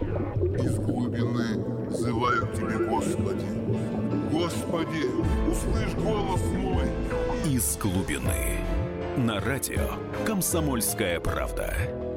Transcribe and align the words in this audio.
Из 0.00 0.78
глубины 0.78 1.64
взываю 1.88 2.46
к 2.46 2.52
Тебе, 2.54 2.86
Господи. 2.86 3.46
Господи, 4.32 5.04
услышь 5.50 5.94
голос 5.96 6.42
мой. 6.54 6.86
Из 7.44 7.76
глубины. 7.76 8.58
На 9.16 9.40
радио 9.40 9.94
«Комсомольская 10.24 11.18
правда». 11.20 12.07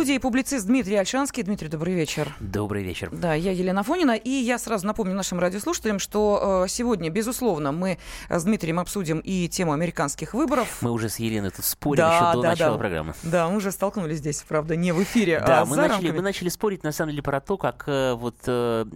Студии 0.00 0.16
публицист 0.16 0.66
Дмитрий 0.66 0.96
Альшанский. 0.96 1.42
Дмитрий, 1.42 1.68
добрый 1.68 1.92
вечер. 1.92 2.34
Добрый 2.40 2.82
вечер. 2.82 3.10
Да, 3.12 3.34
я 3.34 3.52
Елена 3.52 3.82
Фонина. 3.82 4.12
И 4.12 4.30
я 4.30 4.58
сразу 4.58 4.86
напомню 4.86 5.14
нашим 5.14 5.38
радиослушателям, 5.38 5.98
что 5.98 6.62
э, 6.64 6.68
сегодня, 6.70 7.10
безусловно, 7.10 7.70
мы 7.70 7.98
с 8.30 8.42
Дмитрием 8.44 8.78
обсудим 8.78 9.18
и 9.18 9.46
тему 9.48 9.74
американских 9.74 10.32
выборов. 10.32 10.78
Мы 10.80 10.90
уже 10.90 11.10
с 11.10 11.18
Еленой 11.18 11.50
тут 11.50 11.66
спорим 11.66 11.98
да, 11.98 12.14
еще 12.14 12.36
до 12.36 12.42
да, 12.42 12.48
начала 12.48 12.72
да. 12.72 12.78
программы. 12.78 13.14
Да, 13.24 13.48
мы 13.50 13.58
уже 13.58 13.70
столкнулись 13.72 14.16
здесь, 14.16 14.42
правда, 14.48 14.74
не 14.74 14.92
в 14.92 15.02
эфире, 15.02 15.38
да, 15.46 15.60
а 15.60 15.64
мы 15.66 15.74
за 15.74 15.82
начали, 15.82 15.92
рамками. 15.96 16.16
мы 16.16 16.22
начали 16.22 16.48
спорить, 16.48 16.82
на 16.82 16.92
самом 16.92 17.10
деле, 17.10 17.22
про 17.22 17.42
то, 17.42 17.58
как 17.58 17.84
э, 17.86 18.14
вот 18.14 18.36
э, 18.46 18.86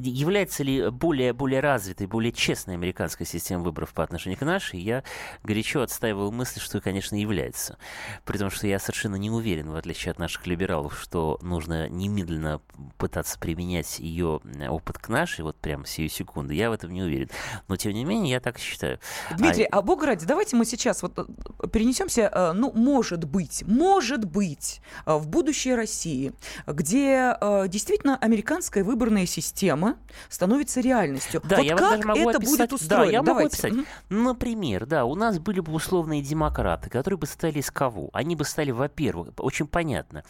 является 0.00 0.62
ли 0.62 0.88
более, 0.88 1.34
более 1.34 1.60
развитой, 1.60 2.06
более 2.06 2.32
честной 2.32 2.72
американская 2.72 3.26
система 3.26 3.64
выборов 3.64 3.92
по 3.92 4.02
отношению 4.02 4.38
к 4.38 4.42
нашей. 4.46 4.80
Я 4.80 5.04
горячо 5.42 5.82
отстаивал 5.82 6.32
мысль, 6.32 6.58
что, 6.58 6.80
конечно, 6.80 7.16
является. 7.16 7.76
При 8.24 8.38
том, 8.38 8.48
что 8.48 8.66
я 8.66 8.78
совершенно 8.78 9.16
не 9.16 9.30
уверен, 9.30 9.70
в 9.70 9.76
отличие 9.76 10.10
от 10.10 10.18
наших 10.18 10.46
либералов, 10.54 10.98
что 11.00 11.38
нужно 11.42 11.88
немедленно 11.88 12.60
пытаться 12.98 13.38
применять 13.38 13.98
ее 13.98 14.40
опыт 14.68 14.98
к 14.98 15.08
нашей, 15.08 15.42
вот 15.42 15.56
прямо 15.56 15.86
сию 15.86 16.08
секунду, 16.08 16.52
я 16.52 16.70
в 16.70 16.72
этом 16.72 16.92
не 16.92 17.02
уверен. 17.02 17.28
Но, 17.68 17.76
тем 17.76 17.92
не 17.92 18.04
менее, 18.04 18.32
я 18.32 18.40
так 18.40 18.58
считаю. 18.58 18.98
Дмитрий, 19.36 19.64
а, 19.64 19.78
а 19.78 19.82
бога 19.82 20.06
ради, 20.06 20.26
давайте 20.26 20.56
мы 20.56 20.64
сейчас 20.64 21.02
вот 21.02 21.18
э, 21.18 21.68
перенесемся, 21.68 22.30
э, 22.32 22.52
ну, 22.52 22.72
может 22.72 23.24
быть, 23.24 23.64
может 23.66 24.24
быть, 24.24 24.80
э, 25.06 25.14
в 25.14 25.26
будущее 25.28 25.74
России, 25.74 26.32
где 26.66 27.36
действительно 27.68 28.16
американская 28.16 28.84
выборная 28.84 29.26
система 29.26 29.96
становится 30.28 30.80
реальностью. 30.80 31.42
Да, 31.44 31.56
вот 31.56 31.64
я 31.64 31.76
как 31.76 31.90
даже 31.90 32.08
могу 32.08 32.30
это 32.30 32.38
описать, 32.38 32.58
будет 32.58 32.72
устроено? 32.72 33.06
Да, 33.06 33.12
я 33.12 33.22
давайте. 33.22 33.44
могу 33.44 33.46
описать. 33.46 33.72
Угу. 33.72 34.22
Например, 34.22 34.86
да, 34.86 35.04
у 35.04 35.14
нас 35.14 35.38
были 35.38 35.60
бы 35.60 35.72
условные 35.72 36.22
демократы, 36.22 36.90
которые 36.90 37.18
бы 37.18 37.26
стали 37.26 37.58
из 37.58 37.70
кого? 37.70 38.10
Они 38.12 38.36
бы 38.36 38.44
стали, 38.44 38.70
во-первых, 38.70 39.28
очень 39.38 39.66
понятно, 39.66 40.24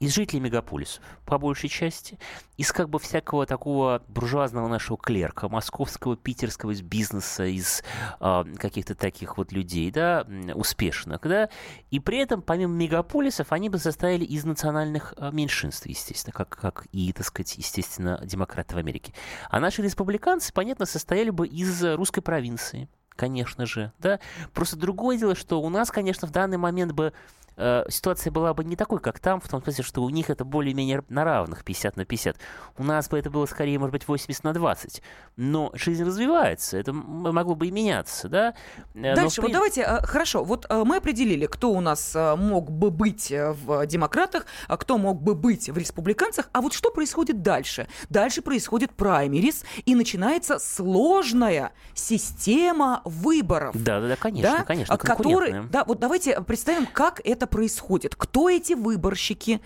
из 0.00 0.14
жителей 0.14 0.40
мегаполисов, 0.40 1.02
по 1.24 1.38
большей 1.38 1.68
части, 1.68 2.18
из 2.56 2.72
как 2.72 2.88
бы 2.88 2.98
всякого 2.98 3.46
такого 3.46 4.02
буржуазного 4.08 4.68
нашего 4.68 4.98
клерка, 4.98 5.48
московского, 5.48 6.16
питерского, 6.16 6.70
из 6.70 6.82
бизнеса, 6.82 7.44
из 7.44 7.82
э, 8.20 8.44
каких-то 8.56 8.94
таких 8.94 9.36
вот 9.38 9.52
людей, 9.52 9.90
да, 9.90 10.26
успешных, 10.54 11.20
да, 11.22 11.48
и 11.90 12.00
при 12.00 12.18
этом, 12.18 12.42
помимо 12.42 12.74
мегаполисов, 12.74 13.52
они 13.52 13.68
бы 13.68 13.78
состояли 13.78 14.24
из 14.24 14.44
национальных 14.44 15.14
э, 15.16 15.30
меньшинств, 15.32 15.86
естественно, 15.86 16.32
как, 16.32 16.48
как 16.48 16.86
и, 16.92 17.12
так 17.12 17.26
сказать, 17.26 17.56
естественно, 17.56 18.20
демократы 18.24 18.74
в 18.74 18.78
Америке. 18.78 19.12
А 19.50 19.60
наши 19.60 19.82
республиканцы, 19.82 20.52
понятно, 20.52 20.86
состояли 20.86 21.30
бы 21.30 21.46
из 21.46 21.82
русской 21.84 22.20
провинции, 22.20 22.88
конечно 23.16 23.66
же, 23.66 23.92
да. 23.98 24.20
Просто 24.52 24.76
другое 24.76 25.18
дело, 25.18 25.34
что 25.34 25.60
у 25.60 25.68
нас, 25.68 25.90
конечно, 25.90 26.26
в 26.28 26.30
данный 26.30 26.56
момент 26.58 26.92
бы 26.92 27.12
э, 27.56 27.84
ситуация 27.88 28.30
была 28.30 28.54
бы 28.54 28.64
не 28.64 28.76
такой, 28.76 29.00
как 29.00 29.18
там, 29.20 29.40
в 29.40 29.48
том 29.48 29.62
смысле, 29.62 29.84
что 29.84 30.02
у 30.02 30.10
них 30.10 30.30
это 30.30 30.44
более-менее 30.44 31.02
на 31.08 31.24
равных, 31.24 31.64
50 31.64 31.96
на 31.96 32.04
50. 32.04 32.36
У 32.78 32.84
нас 32.84 33.08
бы 33.08 33.18
это 33.18 33.30
было 33.30 33.46
скорее, 33.46 33.78
может 33.78 33.92
быть, 33.92 34.08
80 34.08 34.44
на 34.44 34.52
20. 34.52 35.02
Но 35.36 35.70
жизнь 35.74 36.04
развивается, 36.04 36.76
это 36.76 36.92
могло 36.92 37.54
бы 37.54 37.68
и 37.68 37.70
меняться, 37.70 38.28
да? 38.28 38.54
Э, 38.94 39.14
Дальше, 39.14 39.40
Но, 39.40 39.46
вот 39.46 39.52
давайте, 39.52 39.82
э, 39.82 40.02
хорошо, 40.02 40.44
вот 40.44 40.66
э, 40.68 40.82
мы 40.84 40.96
определили, 40.96 41.46
кто 41.46 41.70
у 41.70 41.80
нас 41.80 42.14
мог 42.14 42.70
бы 42.70 42.90
быть 42.90 43.30
в 43.30 43.86
демократах, 43.86 44.46
а 44.68 44.76
кто 44.76 44.98
мог 44.98 45.22
бы 45.22 45.34
быть 45.34 45.68
в 45.68 45.76
республиканцах, 45.76 46.48
а 46.52 46.60
вот 46.60 46.72
что 46.72 46.90
происходит 46.90 47.42
дальше? 47.42 47.88
Дальше 48.08 48.42
происходит 48.42 48.92
праймерис, 48.92 49.64
и 49.84 49.94
начинается 49.94 50.58
сложная 50.58 51.72
система 51.94 53.02
выборов. 53.04 53.74
Да, 53.74 54.00
да, 54.00 54.08
да, 54.08 54.16
конечно, 54.16 54.58
да? 54.58 54.64
конечно, 54.64 54.96
который, 54.96 55.64
Да, 55.70 55.84
вот 55.84 55.98
давайте 55.98 56.40
представим, 56.42 56.86
как 56.86 57.20
это 57.24 57.46
происходит. 57.46 58.14
Кто 58.16 58.48
эти 58.48 58.74
выборщики? 58.74 59.60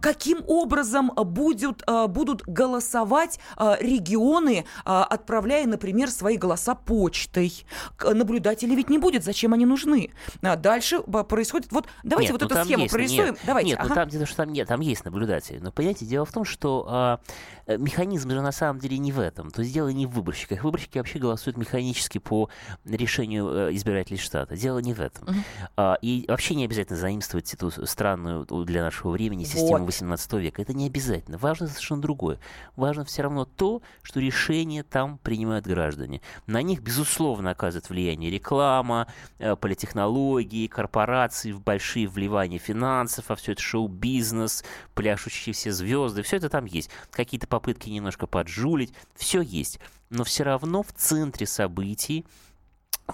Каким 0.00 0.42
образом 0.46 1.12
будут, 1.14 1.84
будут 2.08 2.42
голосовать 2.46 3.38
регионы, 3.58 4.64
отправляя, 4.84 5.66
например, 5.66 6.10
свои 6.10 6.36
голоса 6.36 6.74
почтой. 6.74 7.64
Наблюдателей 8.02 8.76
ведь 8.76 8.90
не 8.90 8.98
будет, 8.98 9.24
зачем 9.24 9.52
они 9.52 9.66
нужны? 9.66 10.10
А 10.42 10.56
дальше 10.56 11.00
происходит... 11.00 11.70
Вот 11.72 11.86
давайте 12.02 12.32
нет, 12.32 12.42
вот 12.42 12.50
ну, 12.50 12.56
эту 12.56 12.66
схему 12.66 12.82
есть, 12.82 12.92
прорисуем. 12.92 13.34
Нет, 13.34 13.38
давайте. 13.46 13.70
Нет, 13.70 13.78
ага. 13.78 13.88
ну 13.88 13.94
там 13.94 14.08
где-то 14.08 14.26
что 14.26 14.36
там 14.36 14.52
нет, 14.52 14.68
там 14.68 14.80
есть 14.80 15.04
наблюдатели. 15.04 15.58
Но 15.58 15.72
понимаете, 15.72 16.04
дело 16.04 16.24
в 16.24 16.32
том, 16.32 16.44
что 16.44 17.20
э, 17.66 17.76
механизм 17.78 18.30
же 18.30 18.40
на 18.40 18.52
самом 18.52 18.80
деле 18.80 18.98
не 18.98 19.12
в 19.12 19.20
этом. 19.20 19.50
То 19.50 19.62
есть 19.62 19.72
дело 19.72 19.88
не 19.88 20.06
в 20.06 20.10
выборщиках. 20.10 20.64
Выборщики 20.64 20.98
вообще 20.98 21.18
голосуют 21.18 21.56
механически 21.56 22.18
по 22.18 22.48
решению 22.84 23.48
э, 23.48 23.74
избирателей 23.74 24.18
штата. 24.18 24.56
Дело 24.56 24.78
не 24.78 24.94
в 24.94 25.00
этом. 25.00 25.28
Э, 25.76 25.94
и 26.00 26.24
вообще 26.28 26.54
не 26.54 26.64
обязательно 26.64 26.98
заимствовать 26.98 27.52
эту 27.52 27.70
странную 27.86 28.44
для 28.64 28.82
нашего 28.82 29.10
времени 29.10 29.44
систему 29.44 29.78
вот. 29.78 29.86
18 29.86 30.32
века. 30.34 30.62
Это 30.62 30.72
не 30.72 30.86
обязательно. 30.86 31.38
Важно 31.38 31.68
совершенно 31.68 32.00
другое. 32.00 32.38
Важно 32.76 33.04
все 33.04 33.22
равно 33.22 33.44
то, 33.44 33.82
что 34.02 34.20
решение 34.20 34.82
там 34.82 35.18
принимают 35.18 35.66
граждане. 35.66 36.20
На 36.46 36.62
них, 36.62 36.80
безусловно, 36.82 37.50
оказывает 37.50 37.90
влияние 37.90 38.30
реклама, 38.30 39.06
э, 39.38 39.56
политтехнологии, 39.56 40.66
корпорации, 40.66 41.52
большие 41.52 42.08
вливания 42.08 42.58
финансов, 42.58 43.30
а 43.30 43.36
все 43.36 43.52
это 43.52 43.62
шоу-бизнес, 43.62 44.64
пляшущие 44.94 45.52
все 45.52 45.72
звезды, 45.72 46.22
все 46.22 46.36
это 46.36 46.48
там 46.48 46.64
есть. 46.64 46.90
Какие-то 47.10 47.46
попытки 47.46 47.90
немножко 47.90 48.26
поджулить, 48.26 48.92
все 49.14 49.42
есть. 49.42 49.80
Но 50.08 50.24
все 50.24 50.42
равно 50.42 50.82
в 50.82 50.92
центре 50.92 51.46
событий 51.46 52.24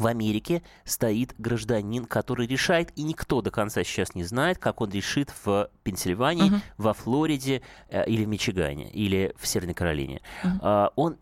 в 0.01 0.07
Америке 0.07 0.63
стоит 0.85 1.35
гражданин, 1.39 2.05
который 2.07 2.47
решает, 2.47 2.93
и 2.97 3.03
никто 3.03 3.41
до 3.41 3.51
конца 3.51 3.85
сейчас 3.85 4.15
не 4.15 4.25
знает, 4.25 4.59
как 4.59 4.81
он 4.81 4.91
решит 4.91 5.33
в 5.45 5.71
Пенсильвании, 5.83 6.51
uh-huh. 6.51 6.61
во 6.79 6.93
Флориде 6.95 7.63
э, 7.89 8.07
или 8.07 8.25
в 8.25 8.29
Мичигане, 8.29 8.91
или 8.91 9.35
в 9.39 9.47
Северной 9.47 9.75
Каролине. 9.75 10.21
Uh-huh. 10.43 10.59
А, 10.63 10.93
он, 10.97 11.17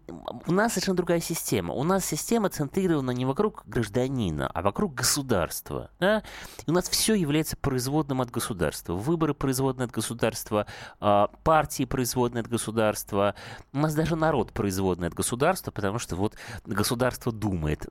у 0.46 0.52
нас 0.52 0.72
совершенно 0.72 0.96
другая 0.96 1.20
система. 1.20 1.74
У 1.74 1.84
нас 1.84 2.04
система 2.04 2.48
центрирована 2.48 3.10
не 3.10 3.24
вокруг 3.24 3.62
гражданина, 3.66 4.48
а 4.48 4.62
вокруг 4.62 4.94
государства. 4.94 5.90
Да? 6.00 6.22
И 6.66 6.70
у 6.70 6.74
нас 6.74 6.88
все 6.88 7.14
является 7.14 7.56
производным 7.56 8.20
от 8.20 8.30
государства. 8.30 8.94
Выборы 8.94 9.34
производные 9.34 9.86
от 9.86 9.92
государства, 9.92 10.66
а, 11.00 11.28
партии 11.42 11.84
производные 11.84 12.42
от 12.42 12.48
государства. 12.48 13.34
У 13.72 13.78
нас 13.78 13.94
даже 13.94 14.16
народ 14.16 14.52
производный 14.52 15.08
от 15.08 15.14
государства, 15.14 15.70
потому 15.70 15.98
что 15.98 16.16
вот 16.16 16.34
государство 16.64 17.32
думает, 17.32 17.86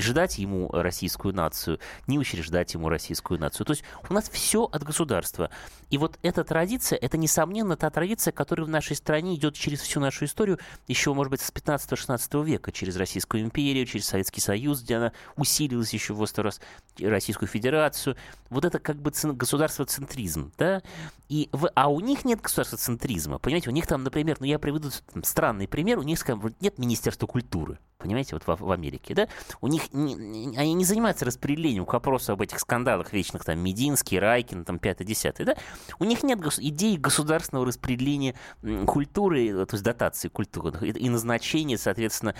учреждать 0.00 0.38
ему 0.38 0.70
российскую 0.72 1.34
нацию, 1.34 1.78
не 2.06 2.18
учреждать 2.18 2.72
ему 2.72 2.88
российскую 2.88 3.38
нацию. 3.38 3.66
То 3.66 3.72
есть 3.72 3.84
у 4.08 4.14
нас 4.14 4.30
все 4.30 4.64
от 4.64 4.82
государства. 4.82 5.50
И 5.90 5.98
вот 5.98 6.18
эта 6.22 6.42
традиция, 6.42 6.98
это, 6.98 7.18
несомненно, 7.18 7.76
та 7.76 7.90
традиция, 7.90 8.32
которая 8.32 8.66
в 8.66 8.70
нашей 8.70 8.96
стране 8.96 9.34
идет 9.34 9.54
через 9.54 9.80
всю 9.80 10.00
нашу 10.00 10.24
историю, 10.24 10.58
еще, 10.88 11.12
может 11.12 11.30
быть, 11.30 11.42
с 11.42 11.52
15-16 11.52 12.44
века, 12.44 12.72
через 12.72 12.96
Российскую 12.96 13.42
империю, 13.42 13.84
через 13.84 14.06
Советский 14.06 14.40
Союз, 14.40 14.82
где 14.82 14.96
она 14.96 15.12
усилилась 15.36 15.92
еще 15.92 16.14
в 16.14 16.26
раз, 16.38 16.60
Российскую 16.98 17.48
Федерацию. 17.48 18.16
Вот 18.48 18.64
это 18.64 18.78
как 18.78 18.96
бы 18.96 19.12
государство-центризм, 19.12 20.52
да? 20.56 20.82
И 21.30 21.48
в, 21.52 21.70
а 21.76 21.88
у 21.88 22.00
них 22.00 22.24
нет 22.24 22.40
государства-центризма, 22.40 23.38
понимаете? 23.38 23.70
У 23.70 23.72
них 23.72 23.86
там, 23.86 24.02
например, 24.02 24.38
ну 24.40 24.46
я 24.46 24.58
приведу 24.58 24.90
там, 25.12 25.22
странный 25.22 25.68
пример, 25.68 26.00
у 26.00 26.02
них, 26.02 26.18
скажем, 26.18 26.54
нет 26.60 26.76
Министерства 26.78 27.28
культуры 27.28 27.78
понимаете, 28.00 28.34
вот 28.34 28.46
в, 28.46 28.64
в 28.64 28.72
Америке, 28.72 29.14
да, 29.14 29.28
у 29.60 29.68
них, 29.68 29.92
не, 29.92 30.56
они 30.56 30.74
не 30.74 30.84
занимаются 30.84 31.24
распределением 31.24 31.86
к 31.86 31.92
вопросу 31.92 32.32
об 32.32 32.40
этих 32.40 32.58
скандалах 32.58 33.12
вечных, 33.12 33.44
там, 33.44 33.58
Мединский, 33.60 34.18
Райкин, 34.18 34.64
там, 34.64 34.76
5-10, 34.76 35.44
да, 35.44 35.54
у 35.98 36.04
них 36.04 36.22
нет 36.22 36.40
гос- 36.40 36.60
идеи 36.60 36.96
государственного 36.96 37.66
распределения 37.66 38.34
культуры, 38.86 39.66
то 39.66 39.74
есть 39.74 39.84
дотации 39.84 40.28
культуры 40.28 40.88
и, 40.88 40.90
и 40.90 41.08
назначения, 41.08 41.78
соответственно, 41.78 42.34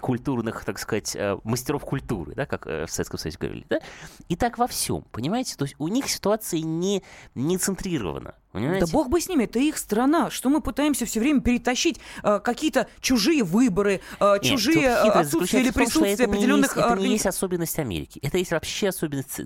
культурных, 0.00 0.64
так 0.64 0.78
сказать, 0.78 1.14
э, 1.16 1.36
мастеров 1.44 1.84
культуры, 1.84 2.34
да, 2.34 2.46
как 2.46 2.66
э, 2.66 2.86
в 2.86 2.90
Советском 2.90 3.18
Союзе 3.18 3.38
говорили, 3.38 3.66
да, 3.68 3.80
и 4.28 4.36
так 4.36 4.58
во 4.58 4.66
всем, 4.66 5.02
понимаете, 5.10 5.56
то 5.56 5.64
есть 5.64 5.74
у 5.78 5.88
них 5.88 6.08
ситуация 6.08 6.60
не, 6.60 7.02
не 7.34 7.58
центрирована, 7.58 8.21
Лондона. 8.22 8.41
Понимаете? 8.52 8.86
Да 8.86 8.92
бог 8.92 9.08
бы 9.08 9.20
с 9.20 9.28
ними, 9.28 9.44
это 9.44 9.58
их 9.58 9.78
страна. 9.78 10.30
Что 10.30 10.50
мы 10.50 10.60
пытаемся 10.60 11.06
все 11.06 11.20
время 11.20 11.40
перетащить 11.40 11.98
э, 12.22 12.38
какие-то 12.40 12.86
чужие 13.00 13.44
выборы, 13.44 14.02
э, 14.20 14.32
Нет, 14.34 14.42
чужие 14.42 14.88
э, 14.88 15.08
отсутствие 15.08 15.62
или 15.62 15.70
присутствие 15.70 16.16
том, 16.16 16.30
определенных... 16.30 16.76
Это, 16.76 16.80
не 16.80 16.84
есть, 16.84 16.92
это 16.92 17.02
не 17.02 17.12
есть 17.12 17.26
особенность 17.26 17.78
Америки. 17.78 18.20
Это 18.22 18.38
есть 18.38 18.50
вообще 18.50 18.88
особенность 18.88 19.40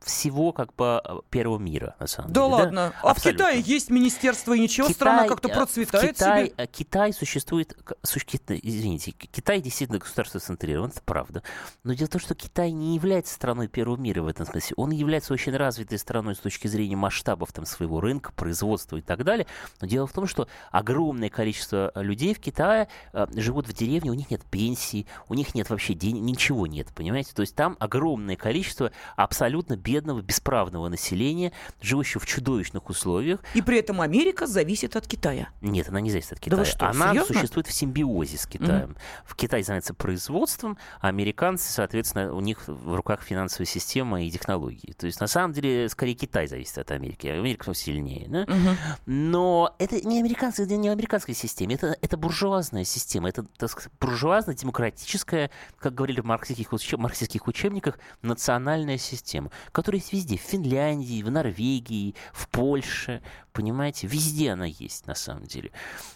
всего 0.00 0.52
как 0.52 0.74
бы 0.74 1.00
э, 1.02 1.14
первого 1.30 1.58
мира, 1.58 1.96
на 1.98 2.06
самом 2.06 2.32
да 2.32 2.42
деле. 2.42 2.54
Ладно. 2.54 2.92
Да? 2.92 2.92
А 3.02 3.10
Абсолютно. 3.12 3.46
в 3.46 3.48
Китае 3.48 3.60
есть 3.74 3.90
министерство, 3.90 4.52
и 4.52 4.60
ничего, 4.60 4.88
Китай, 4.88 4.94
страна 4.94 5.28
как-то 5.28 5.48
э, 5.48 5.54
процветает 5.54 6.16
Китай, 6.16 6.46
себе. 6.48 6.66
Китай 6.70 7.12
существует... 7.12 7.76
Извините, 8.62 9.12
Китай 9.12 9.62
действительно 9.62 9.98
государство 9.98 10.38
центрирован, 10.38 10.90
это 10.90 11.00
правда. 11.02 11.42
Но 11.82 11.94
дело 11.94 12.08
в 12.08 12.10
том, 12.10 12.20
что 12.20 12.34
Китай 12.34 12.72
не 12.72 12.94
является 12.94 13.32
страной 13.32 13.68
первого 13.68 13.96
мира 13.96 14.22
в 14.22 14.26
этом 14.26 14.44
смысле. 14.44 14.74
Он 14.76 14.90
является 14.90 15.32
очень 15.32 15.56
развитой 15.56 15.98
страной 15.98 16.34
с 16.34 16.38
точки 16.38 16.66
зрения 16.66 16.96
масштабов 16.96 17.52
там, 17.52 17.64
своего 17.64 18.00
рынка, 18.00 18.33
производства 18.34 18.96
и 18.96 19.00
так 19.00 19.24
далее. 19.24 19.46
Но 19.80 19.86
дело 19.86 20.06
в 20.06 20.12
том, 20.12 20.26
что 20.26 20.48
огромное 20.70 21.28
количество 21.28 21.92
людей 21.94 22.34
в 22.34 22.40
Китае 22.40 22.88
э, 23.12 23.26
живут 23.34 23.68
в 23.68 23.72
деревне, 23.72 24.10
у 24.10 24.14
них 24.14 24.30
нет 24.30 24.42
пенсии, 24.44 25.06
у 25.28 25.34
них 25.34 25.54
нет 25.54 25.70
вообще 25.70 25.94
денег, 25.94 26.22
ничего 26.22 26.66
нет, 26.66 26.88
понимаете? 26.94 27.32
То 27.34 27.42
есть 27.42 27.54
там 27.54 27.76
огромное 27.80 28.36
количество 28.36 28.90
абсолютно 29.16 29.76
бедного, 29.76 30.20
бесправного 30.20 30.88
населения, 30.88 31.52
живущего 31.80 32.20
в 32.20 32.26
чудовищных 32.26 32.88
условиях. 32.88 33.40
И 33.54 33.62
при 33.62 33.78
этом 33.78 34.00
Америка 34.00 34.46
зависит 34.46 34.96
от 34.96 35.06
Китая. 35.06 35.48
Нет, 35.60 35.88
она 35.88 36.00
не 36.00 36.10
зависит 36.10 36.32
от 36.32 36.40
Китая. 36.40 36.62
Да 36.62 36.64
что, 36.64 36.88
она 36.88 37.10
серьезно? 37.10 37.34
существует 37.34 37.66
в 37.66 37.72
симбиозе 37.72 38.38
с 38.38 38.46
Китаем. 38.46 38.90
Mm-hmm. 38.90 39.24
В 39.26 39.36
Китае 39.36 39.62
занимается 39.62 39.94
производством, 39.94 40.78
а 41.00 41.08
американцы, 41.08 41.70
соответственно, 41.72 42.34
у 42.34 42.40
них 42.40 42.66
в 42.66 42.94
руках 42.94 43.22
финансовая 43.22 43.66
система 43.66 44.22
и 44.22 44.30
технологии. 44.30 44.92
То 44.92 45.06
есть 45.06 45.20
на 45.20 45.26
самом 45.26 45.52
деле 45.52 45.88
скорее 45.88 46.14
Китай 46.14 46.46
зависит 46.46 46.78
от 46.78 46.90
Америки, 46.90 47.26
а 47.26 47.34
Америка 47.34 47.72
сильнее. 47.74 48.23
России. 48.24 48.28
Да? 48.28 48.42
Угу. 48.42 48.76
Но 49.06 49.74
это 49.78 50.00
не 50.00 50.18
американская, 50.18 50.66
это 50.66 50.76
не 50.76 50.88
американская 50.88 51.34
система, 51.34 51.74
это, 51.74 51.96
это 52.00 52.16
буржуазная 52.16 52.84
система, 52.84 53.28
это 53.28 53.44
так 53.56 53.70
сказать, 53.70 53.92
буржуазная, 54.00 54.54
демократическая, 54.54 55.50
как 55.78 55.94
говорили 55.94 56.20
в 56.20 56.24
марксистских, 56.24 56.72
учеб, 56.72 56.98
марксистских 56.98 57.46
учебниках, 57.46 57.98
национальная 58.22 58.98
система, 58.98 59.50
которая 59.72 60.00
есть 60.00 60.12
везде, 60.12 60.36
в 60.36 60.40
Финляндии, 60.40 61.22
в 61.22 61.30
Норвегии, 61.30 62.14
в 62.32 62.48
Польше, 62.48 63.22
понимаете, 63.54 64.06
везде 64.06 64.50
она 64.50 64.66
есть 64.66 65.06
на 65.06 65.14
самом 65.14 65.44
деле. 65.44 65.70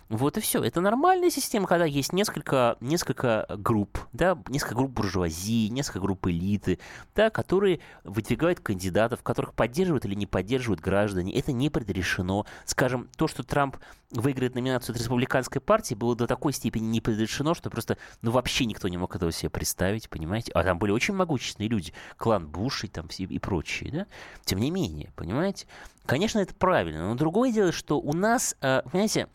Вот 0.09 0.37
и 0.37 0.41
все. 0.41 0.63
Это 0.63 0.81
нормальная 0.81 1.31
система, 1.31 1.67
когда 1.67 1.85
есть 1.85 2.13
несколько, 2.13 2.77
несколько 2.81 3.47
групп, 3.57 3.99
да, 4.13 4.37
несколько 4.49 4.75
групп 4.75 4.91
буржуазии, 4.91 5.69
несколько 5.69 6.01
групп 6.01 6.27
элиты, 6.27 6.79
да, 7.15 7.31
которые 7.31 7.81
выдвигают 8.05 8.61
кандидатов, 8.61 9.23
которых 9.23 9.55
поддерживают 9.55 10.05
или 10.05 10.15
не 10.15 10.27
поддерживают 10.27 10.81
граждане. 10.81 11.33
Это 11.35 11.53
не 11.53 11.71
предрешено. 11.71 12.45
Скажем, 12.65 13.09
то, 13.17 13.29
что 13.29 13.43
Трамп 13.45 13.77
выиграет 14.11 14.55
номинацию 14.55 14.95
от 14.95 15.01
республиканской 15.01 15.61
партии, 15.61 15.95
было 15.95 16.17
до 16.17 16.27
такой 16.27 16.53
степени 16.53 16.87
не 16.87 17.01
предрешено, 17.01 17.55
что 17.55 17.71
просто, 17.71 17.99
ну, 18.23 18.31
вообще 18.31 18.65
никто 18.65 18.89
не 18.89 18.97
мог 18.97 19.15
этого 19.15 19.31
себе 19.31 19.51
представить, 19.51 20.09
понимаете? 20.09 20.51
А 20.53 20.65
там 20.65 20.79
были 20.79 20.91
очень 20.91 21.15
могущественные 21.15 21.69
люди, 21.69 21.93
клан 22.17 22.49
Буш 22.49 22.85
и 22.85 22.89
там 22.89 23.09
и, 23.17 23.25
и 23.25 23.39
прочие, 23.39 23.93
да? 23.93 24.07
Тем 24.45 24.59
не 24.59 24.71
менее, 24.71 25.13
понимаете? 25.15 25.67
Конечно, 26.09 26.39
это 26.39 26.55
правильно, 26.55 27.07
но 27.11 27.15
другое 27.17 27.53
дело, 27.53 27.71
что 27.71 28.01
у 28.01 28.15
нас, 28.15 28.57
э, 28.63 28.81
понимаете, 28.91 29.29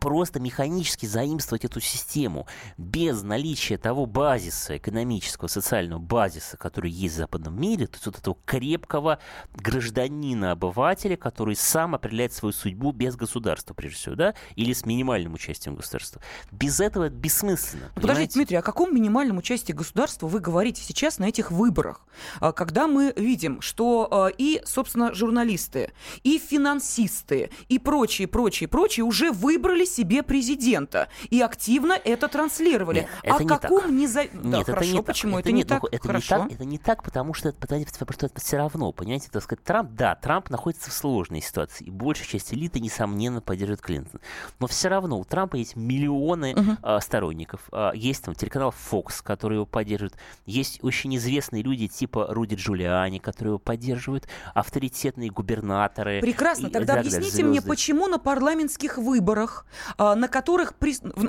просто 0.00 0.40
механически 0.40 1.06
заимствовать 1.06 1.64
эту 1.64 1.80
систему 1.80 2.46
без 2.76 3.22
наличия 3.22 3.78
того 3.78 4.06
базиса, 4.06 4.76
экономического, 4.76 5.48
социального 5.48 5.98
базиса, 5.98 6.56
который 6.56 6.90
есть 6.90 7.14
в 7.14 7.18
западном 7.18 7.60
мире, 7.60 7.86
то 7.86 7.94
есть 7.94 8.06
вот 8.06 8.18
этого 8.18 8.36
крепкого 8.44 9.18
гражданина-обывателя, 9.54 11.16
который 11.16 11.56
сам 11.56 11.94
определяет 11.94 12.32
свою 12.32 12.52
судьбу 12.52 12.92
без 12.92 13.16
государства, 13.16 13.74
прежде 13.74 13.98
всего, 13.98 14.14
да, 14.14 14.34
или 14.56 14.72
с 14.72 14.86
минимальным 14.86 15.34
участием 15.34 15.76
государства. 15.76 16.20
Без 16.50 16.80
этого 16.80 17.04
это 17.04 17.16
бессмысленно. 17.16 17.90
Ну, 17.94 18.02
подождите, 18.02 18.34
Дмитрий, 18.34 18.56
о 18.56 18.62
каком 18.62 18.94
минимальном 18.94 19.38
участии 19.38 19.72
государства 19.72 20.26
вы 20.26 20.40
говорите 20.40 20.82
сейчас 20.82 21.18
на 21.18 21.26
этих 21.26 21.50
выборах? 21.50 22.02
А, 22.40 22.52
когда 22.52 22.86
мы 22.86 23.12
видим, 23.16 23.60
что 23.60 24.08
а, 24.10 24.28
и, 24.28 24.62
собственно, 24.64 25.14
журналисты, 25.14 25.92
и 26.22 26.38
финансисты, 26.38 27.50
и 27.68 27.78
прочие, 27.78 28.28
прочие, 28.28 28.68
прочие 28.68 29.04
уже 29.04 29.30
выбрали 29.32 29.81
выбрали 29.82 29.84
себе 29.84 30.22
президента 30.22 31.08
и 31.30 31.40
активно 31.40 31.92
это 31.92 32.28
транслировали. 32.28 33.00
Нет, 33.00 33.08
это 33.22 33.36
О 33.36 33.42
не 33.42 33.48
каком 33.48 33.80
так. 33.82 33.90
неза... 33.90 34.22
Нет, 34.24 34.50
да, 34.50 34.60
это 34.60 34.72
хорошо, 34.72 34.92
не 34.92 35.02
почему? 35.02 35.38
Это, 35.38 35.48
это 35.48 35.52
не, 35.52 35.64
так? 35.64 35.84
Это 35.90 36.06
хорошо. 36.06 36.36
не 36.36 36.42
так, 36.42 36.52
это 36.52 36.64
не 36.64 36.78
так, 36.78 37.02
потому 37.02 37.34
что, 37.34 37.52
потому 37.52 37.84
что 37.84 38.26
это 38.26 38.40
все 38.40 38.56
равно, 38.56 38.92
понимаете, 38.92 39.28
так 39.30 39.42
сказать, 39.42 39.64
Трамп, 39.64 39.92
да, 39.92 40.14
Трамп 40.14 40.50
находится 40.50 40.90
в 40.90 40.92
сложной 40.92 41.40
ситуации, 41.40 41.84
и 41.84 41.90
большая 41.90 42.26
часть 42.26 42.52
элиты, 42.54 42.80
несомненно, 42.80 43.40
поддерживает 43.40 43.80
Клинтон. 43.80 44.20
Но 44.58 44.66
все 44.66 44.88
равно 44.88 45.18
у 45.18 45.24
Трампа 45.24 45.56
есть 45.56 45.76
миллионы 45.76 46.52
uh-huh. 46.52 46.78
а, 46.82 47.00
сторонников. 47.00 47.62
А, 47.72 47.92
есть 47.92 48.24
там 48.24 48.34
телеканал 48.34 48.74
Fox, 48.90 49.22
который 49.22 49.54
его 49.54 49.66
поддерживает. 49.66 50.16
Есть 50.46 50.82
очень 50.82 51.14
известные 51.16 51.62
люди 51.62 51.88
типа 51.88 52.26
Руди 52.30 52.54
Джулиани, 52.54 53.18
которые 53.18 53.52
его 53.52 53.58
поддерживают, 53.58 54.28
авторитетные 54.54 55.30
губернаторы. 55.30 56.20
Прекрасно. 56.20 56.68
И, 56.68 56.70
Тогда 56.70 56.94
объясните 56.94 57.30
звезды. 57.30 57.44
мне, 57.44 57.62
почему 57.62 58.06
на 58.06 58.18
парламентских 58.18 58.98
выборах, 58.98 59.66
на 59.98 60.28
которых 60.28 60.52
которых, 60.52 60.74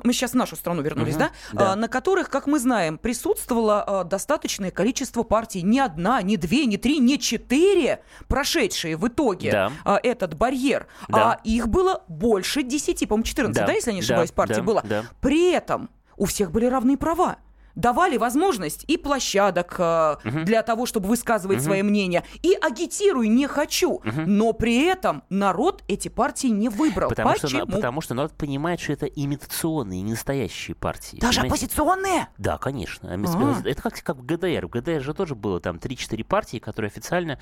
мы 0.03 0.13
сейчас 0.13 0.31
в 0.31 0.35
нашу 0.35 0.55
страну 0.55 0.81
вернулись, 0.81 1.15
угу, 1.15 1.19
да? 1.19 1.31
да, 1.53 1.71
а, 1.73 1.75
на 1.75 1.87
которых, 1.87 2.29
как 2.29 2.47
мы 2.47 2.59
знаем, 2.59 2.97
присутствовало 2.97 3.83
а, 3.83 4.03
достаточное 4.03 4.71
количество 4.71 5.23
партий. 5.23 5.61
Не 5.61 5.79
одна, 5.79 6.21
не 6.21 6.37
две, 6.37 6.65
не 6.65 6.77
три, 6.77 6.99
не 6.99 7.19
четыре 7.19 8.03
прошедшие 8.27 8.97
в 8.97 9.07
итоге 9.07 9.51
да. 9.51 9.71
а, 9.85 9.99
этот 10.01 10.35
барьер. 10.35 10.87
Да. 11.07 11.33
А 11.33 11.41
их 11.43 11.67
было 11.67 12.03
больше 12.07 12.63
десяти, 12.63 13.05
по-моему, 13.05 13.25
14, 13.25 13.59
да, 13.59 13.67
да 13.67 13.73
если 13.73 13.91
я 13.91 13.95
не 13.95 14.01
ошибаюсь, 14.01 14.29
да, 14.29 14.35
партий 14.35 14.55
да, 14.55 14.63
было. 14.63 14.81
Да. 14.83 15.05
При 15.21 15.51
этом 15.51 15.89
у 16.17 16.25
всех 16.25 16.51
были 16.51 16.65
равные 16.65 16.97
права 16.97 17.37
давали 17.75 18.17
возможность 18.17 18.83
и 18.87 18.97
площадок 18.97 19.75
э, 19.77 20.15
угу. 20.23 20.43
для 20.43 20.63
того, 20.63 20.85
чтобы 20.85 21.07
высказывать 21.07 21.57
угу. 21.57 21.65
свое 21.65 21.83
мнение, 21.83 22.23
и 22.41 22.53
агитируй 22.53 23.27
не 23.27 23.47
хочу, 23.47 23.93
угу. 23.93 24.21
но 24.25 24.53
при 24.53 24.85
этом 24.85 25.23
народ 25.29 25.83
эти 25.87 26.07
партии 26.07 26.47
не 26.47 26.69
выбрал. 26.69 27.09
Потому 27.09 27.33
Почему? 27.33 27.49
что, 27.49 27.65
потому 27.65 28.01
что 28.01 28.13
народ 28.13 28.33
понимает, 28.33 28.79
что 28.79 28.93
это 28.93 29.05
имитационные, 29.05 30.01
не 30.01 30.11
настоящие 30.11 30.75
партии. 30.75 31.17
Даже 31.19 31.41
понимаете? 31.41 31.65
оппозиционные? 31.65 32.27
Да, 32.37 32.57
конечно. 32.57 33.13
А-а-а. 33.13 33.67
Это 33.67 33.81
как, 33.81 34.01
как 34.01 34.17
в 34.17 34.25
ГДР. 34.25 34.67
В 34.67 34.69
ГДР 34.69 35.01
же 35.01 35.13
тоже 35.13 35.35
было 35.35 35.59
там 35.59 35.77
3-4 35.77 36.23
партии, 36.23 36.57
которые 36.57 36.89
официально 36.89 37.39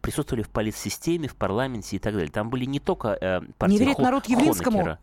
присутствовали 0.00 0.42
в 0.42 0.50
политсистеме, 0.50 1.28
в 1.28 1.36
парламенте 1.36 1.96
и 1.96 1.98
так 1.98 2.14
далее. 2.14 2.30
Там 2.30 2.50
были 2.50 2.64
не 2.64 2.80
только 2.80 3.18
э, 3.20 3.40
партии 3.58 3.74
Не 3.74 3.78
верит 3.78 3.98
народ 3.98 4.26
Явлинскому? 4.26 4.98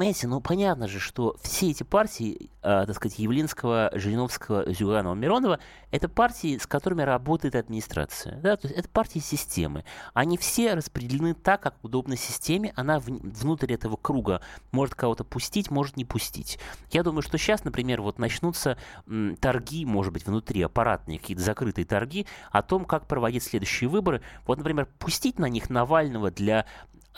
Понимаете, 0.00 0.28
ну 0.28 0.40
понятно 0.40 0.88
же, 0.88 0.98
что 0.98 1.36
все 1.42 1.72
эти 1.72 1.82
партии, 1.82 2.48
э, 2.62 2.84
так 2.86 2.96
сказать, 2.96 3.18
Явлинского, 3.18 3.90
Жириновского, 3.92 4.72
Зюганова, 4.72 5.14
Миронова, 5.14 5.60
это 5.90 6.08
партии, 6.08 6.56
с 6.56 6.66
которыми 6.66 7.02
работает 7.02 7.54
администрация. 7.54 8.40
Да? 8.40 8.56
То 8.56 8.66
есть 8.66 8.78
это 8.78 8.88
партии 8.88 9.18
системы. 9.18 9.84
Они 10.14 10.38
все 10.38 10.72
распределены 10.72 11.34
так, 11.34 11.60
как 11.60 11.74
удобно 11.82 12.16
системе. 12.16 12.72
Она 12.76 12.98
в, 12.98 13.08
внутрь 13.08 13.74
этого 13.74 13.96
круга 13.96 14.40
может 14.72 14.94
кого-то 14.94 15.22
пустить, 15.22 15.70
может 15.70 15.98
не 15.98 16.06
пустить. 16.06 16.58
Я 16.92 17.02
думаю, 17.02 17.20
что 17.20 17.36
сейчас, 17.36 17.64
например, 17.64 18.00
вот 18.00 18.18
начнутся 18.18 18.78
м, 19.06 19.36
торги, 19.36 19.84
может 19.84 20.14
быть, 20.14 20.24
внутри 20.24 20.62
аппаратные, 20.62 21.18
какие-то 21.18 21.42
закрытые 21.42 21.84
торги 21.84 22.26
о 22.52 22.62
том, 22.62 22.86
как 22.86 23.06
проводить 23.06 23.42
следующие 23.42 23.90
выборы. 23.90 24.22
Вот, 24.46 24.56
например, 24.56 24.88
пустить 24.98 25.38
на 25.38 25.50
них 25.50 25.68
Навального 25.68 26.30
для 26.30 26.64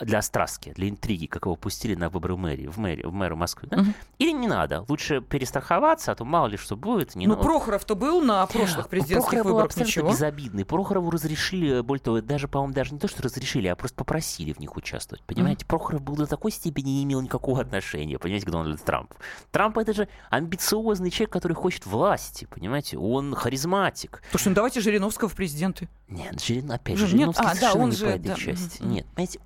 для 0.05 0.21
страстки, 0.21 0.73
для 0.75 0.89
интриги, 0.89 1.25
как 1.25 1.45
его 1.45 1.55
пустили 1.55 1.95
на 1.95 2.09
выборы 2.09 2.37
мэрии, 2.37 2.67
в, 2.67 2.77
мэрии, 2.77 3.03
в 3.03 3.13
мэру 3.13 3.35
Москвы, 3.35 3.67
да? 3.69 3.81
угу. 3.81 3.93
или 4.19 4.31
не 4.31 4.47
надо? 4.47 4.85
Лучше 4.87 5.21
перестраховаться, 5.21 6.11
а 6.11 6.15
то 6.15 6.25
мало 6.25 6.47
ли 6.47 6.57
что 6.57 6.75
будет. 6.75 7.15
Не 7.15 7.27
ну, 7.27 7.37
Прохоров-то 7.37 7.95
был 7.95 8.21
на 8.21 8.45
прошлых 8.47 8.89
президентских 8.89 9.29
Прохоров 9.29 9.45
выборах, 9.45 9.75
был 9.75 9.85
ничего. 9.85 10.09
безобидный. 10.09 10.65
Прохорову 10.65 11.11
разрешили, 11.11 11.81
более 11.81 12.03
того, 12.03 12.21
даже, 12.21 12.47
по-моему, 12.47 12.73
даже 12.73 12.93
не 12.93 12.99
то, 12.99 13.07
что 13.07 13.23
разрешили, 13.23 13.67
а 13.67 13.75
просто 13.75 13.95
попросили 13.95 14.53
в 14.53 14.59
них 14.59 14.75
участвовать. 14.75 15.23
Понимаете, 15.23 15.65
угу. 15.65 15.69
Прохоров 15.69 16.01
был 16.01 16.15
до 16.15 16.27
такой 16.27 16.51
степени 16.51 16.89
не 16.89 17.03
имел 17.03 17.21
никакого 17.21 17.61
отношения, 17.61 18.17
понимаете, 18.17 18.45
к 18.45 18.49
Дональду 18.49 18.77
Трампу. 18.77 19.15
Трамп 19.51 19.77
это 19.77 19.93
же 19.93 20.07
амбициозный 20.29 21.09
человек, 21.09 21.31
который 21.31 21.53
хочет 21.53 21.85
власти, 21.85 22.45
понимаете, 22.45 22.97
он 22.97 23.35
харизматик. 23.35 24.21
Что, 24.33 24.49
ну 24.49 24.55
давайте 24.55 24.81
Жириновского 24.81 25.29
в 25.29 25.35
президенты. 25.35 25.89
Нет, 26.07 26.39
Жирин, 26.41 26.71
опять 26.71 26.97
же, 26.97 27.07
Жириновский 27.07 27.45
а, 27.45 27.55
да, 27.59 27.73
он 27.73 27.89
не 27.89 27.95
же, 27.95 28.05
по 28.05 28.09
этой 28.09 28.27
да. 28.27 28.35
части. 28.35 28.83
Нет, 28.83 29.07
понимаете, 29.15 29.39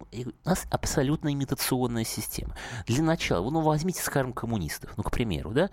нас 0.48 0.66
абсолютно 0.70 1.32
имитационная 1.34 2.04
система. 2.04 2.56
Для 2.88 3.04
начала, 3.04 3.50
ну, 3.50 3.62
возьмите, 3.62 4.02
скажем, 4.02 4.34
коммунистов, 4.34 4.94
ну, 4.98 5.04
к 5.04 5.12
примеру, 5.12 5.52
да, 5.52 5.70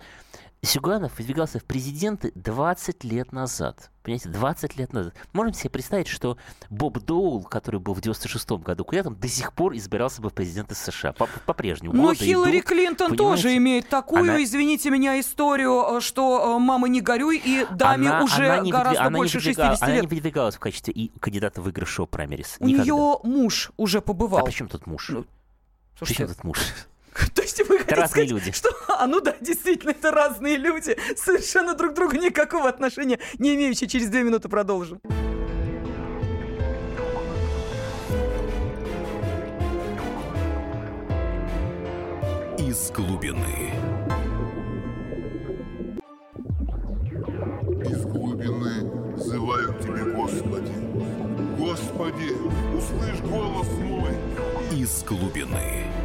Зюганов 0.65 1.17
выдвигался 1.17 1.59
в 1.59 1.63
президенты 1.63 2.31
20 2.35 3.03
лет 3.03 3.31
назад. 3.31 3.91
Понимаете, 4.03 4.29
20 4.29 4.77
лет 4.77 4.93
назад. 4.93 5.13
Можем 5.33 5.53
себе 5.53 5.69
представить, 5.69 6.07
что 6.07 6.37
Боб 6.69 6.99
Доул, 6.99 7.43
который 7.43 7.79
был 7.79 7.93
в 7.93 7.99
96-м 7.99 8.61
году 8.61 8.83
кандидатом, 8.83 9.15
до 9.15 9.27
сих 9.27 9.53
пор 9.53 9.75
избирался 9.75 10.21
бы 10.21 10.29
в 10.29 10.33
президенты 10.33 10.75
США. 10.75 11.13
По-прежнему. 11.45 11.93
Но 11.93 12.13
Хиллари 12.13 12.59
идут, 12.59 12.67
Клинтон 12.67 13.11
понимаете? 13.11 13.17
тоже 13.17 13.57
имеет 13.57 13.89
такую, 13.89 14.21
она... 14.21 14.43
извините 14.43 14.89
меня, 14.89 15.19
историю, 15.19 15.97
э, 15.97 16.01
что 16.01 16.57
э, 16.57 16.59
«мама, 16.59 16.87
не 16.87 17.01
горюй», 17.01 17.41
и 17.43 17.65
даме 17.71 18.09
она, 18.09 18.23
уже 18.23 18.49
она 18.49 18.69
гораздо 18.69 19.01
она 19.03 19.17
больше 19.17 19.37
выдвигала, 19.37 19.71
60 19.71 19.87
лет. 19.87 19.97
Она 19.97 20.01
не 20.01 20.07
выдвигалась 20.15 20.55
в 20.55 20.59
качестве 20.59 20.93
и 20.93 21.19
кандидата 21.19 21.61
выигравшего 21.61 22.05
праймерис. 22.05 22.57
У 22.59 22.67
нее 22.67 23.19
муж 23.23 23.71
уже 23.77 24.01
побывал. 24.01 24.41
А 24.41 24.45
почему 24.45 24.69
тут 24.69 24.87
муж? 24.87 25.09
Ну, 25.09 25.25
Слушайте, 25.97 26.23
Причем 26.23 26.35
тут 26.35 26.43
муж? 26.43 26.59
То 27.33 27.41
есть 27.41 27.61
вы 27.67 27.77
это 27.77 27.95
разные 27.95 28.07
сказать, 28.07 28.29
люди. 28.29 28.51
Что, 28.51 28.69
а 28.87 29.07
ну 29.07 29.21
да, 29.21 29.35
действительно, 29.39 29.91
это 29.91 30.11
разные 30.11 30.57
люди, 30.57 30.97
совершенно 31.15 31.73
друг 31.73 31.91
к 31.93 31.95
другу 31.95 32.15
никакого 32.17 32.67
отношения 32.67 33.19
не 33.39 33.55
имеющие. 33.55 33.87
Через 33.87 34.09
две 34.09 34.23
минуты 34.23 34.49
продолжим. 34.49 34.99
Из 42.57 42.91
глубины. 42.91 43.71
Из 47.85 48.05
глубины 48.05 49.17
зывают 49.17 49.79
тебе, 49.79 50.03
Господи. 50.11 50.73
Господи, 51.57 52.33
услышь 52.75 53.21
голос 53.21 53.67
мой. 53.79 54.11
Из 54.71 55.03
глубины 55.03 56.04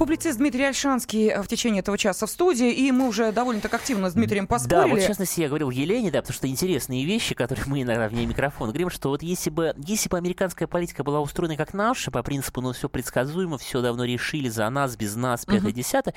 Публицист 0.00 0.38
Дмитрий 0.38 0.64
Альшанский 0.64 1.28
э, 1.28 1.42
в 1.42 1.46
течение 1.46 1.80
этого 1.80 1.98
часа 1.98 2.24
в 2.24 2.30
студии, 2.30 2.72
и 2.72 2.90
мы 2.90 3.06
уже 3.06 3.32
довольно 3.32 3.60
так 3.60 3.74
активно 3.74 4.08
с 4.08 4.14
Дмитрием 4.14 4.46
поспорили. 4.46 4.84
Да, 4.84 4.86
вот 4.86 5.02
в 5.02 5.06
частности 5.06 5.42
я 5.42 5.48
говорил 5.48 5.68
Елене, 5.68 6.10
да, 6.10 6.22
потому 6.22 6.34
что 6.34 6.48
интересные 6.48 7.04
вещи, 7.04 7.34
которые 7.34 7.66
мы 7.66 7.82
иногда 7.82 8.08
вне 8.08 8.24
микрофона 8.24 8.72
говорим, 8.72 8.88
что 8.88 9.10
вот 9.10 9.22
если 9.22 9.50
бы, 9.50 9.74
если 9.76 10.08
бы 10.08 10.16
американская 10.16 10.66
политика 10.66 11.04
была 11.04 11.20
устроена 11.20 11.54
как 11.54 11.74
наша, 11.74 12.10
по 12.10 12.22
принципу, 12.22 12.62
ну, 12.62 12.72
все 12.72 12.88
предсказуемо, 12.88 13.58
все 13.58 13.82
давно 13.82 14.04
решили 14.04 14.48
за 14.48 14.70
нас, 14.70 14.96
без 14.96 15.16
нас, 15.16 15.44
пятое, 15.44 15.72
десятое, 15.72 16.14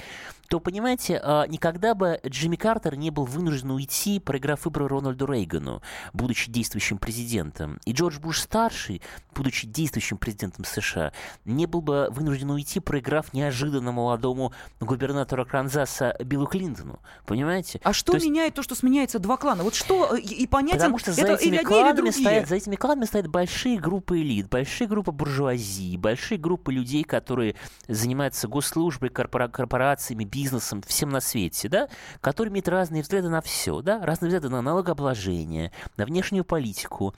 то, 0.48 0.62
понимаете, 0.62 1.20
а, 1.22 1.46
никогда 1.48 1.94
бы 1.94 2.22
Джимми 2.26 2.56
Картер 2.56 2.96
не 2.96 3.10
был 3.10 3.26
вынужден 3.26 3.72
уйти, 3.72 4.22
проиграв 4.22 4.64
выборы 4.64 4.88
Рональду 4.88 5.26
Рейгану, 5.26 5.82
будучи 6.14 6.50
действующим 6.50 7.00
президентом. 7.00 7.82
И 7.84 7.92
Джордж 7.92 8.18
Буш-старший, 8.20 9.02
будучи 9.36 9.68
действующим 9.68 10.18
президентом 10.18 10.64
США, 10.64 11.12
не 11.44 11.66
был 11.66 11.82
бы 11.82 12.08
вынужден 12.12 12.50
уйти, 12.52 12.80
проиграв 12.80 13.34
неожиданно 13.34 13.73
неожиданно 13.74 13.92
молодому 13.92 14.54
губернатору 14.80 15.46
Канзаса 15.46 16.16
Биллу 16.20 16.46
Клинтону. 16.46 17.00
Понимаете? 17.26 17.80
А 17.84 17.94
что 17.94 18.14
то 18.14 18.20
меняет 18.20 18.48
есть... 18.48 18.56
то, 18.56 18.64
что 18.64 18.76
сменяется 18.76 19.20
два 19.20 19.38
клана? 19.38 19.64
Вот 19.64 19.76
что 19.76 20.16
э, 20.16 20.20
и, 20.20 20.48
понятен, 20.48 20.78
Потому 20.78 20.98
что 21.00 21.12
за 21.12 21.26
этими, 21.34 21.56
или 21.56 21.64
кланами 21.64 22.08
или 22.08 22.12
стоят, 22.12 22.48
за 22.48 22.56
этими 22.56 22.76
кланами 22.76 23.06
стоят 23.06 23.28
большие 23.28 23.80
группы 23.80 24.22
элит, 24.22 24.50
большие 24.50 24.88
группы 24.88 25.12
буржуазии, 25.12 25.98
большие 25.98 26.38
группы 26.38 26.72
людей, 26.72 27.04
которые 27.04 27.56
занимаются 27.88 28.48
госслужбой, 28.48 29.10
корпора- 29.10 29.50
корпорациями, 29.50 30.24
бизнесом, 30.24 30.82
всем 30.86 31.10
на 31.10 31.22
свете, 31.22 31.70
да, 31.70 31.90
которые 32.22 32.52
имеют 32.52 32.68
разные 32.68 33.02
взгляды 33.02 33.30
на 33.30 33.42
все, 33.42 33.82
да, 33.82 34.00
разные 34.06 34.30
взгляды 34.30 34.50
на 34.50 34.62
налогообложение, 34.62 35.72
на 35.98 36.06
внешнюю 36.06 36.46
политику, 36.46 37.14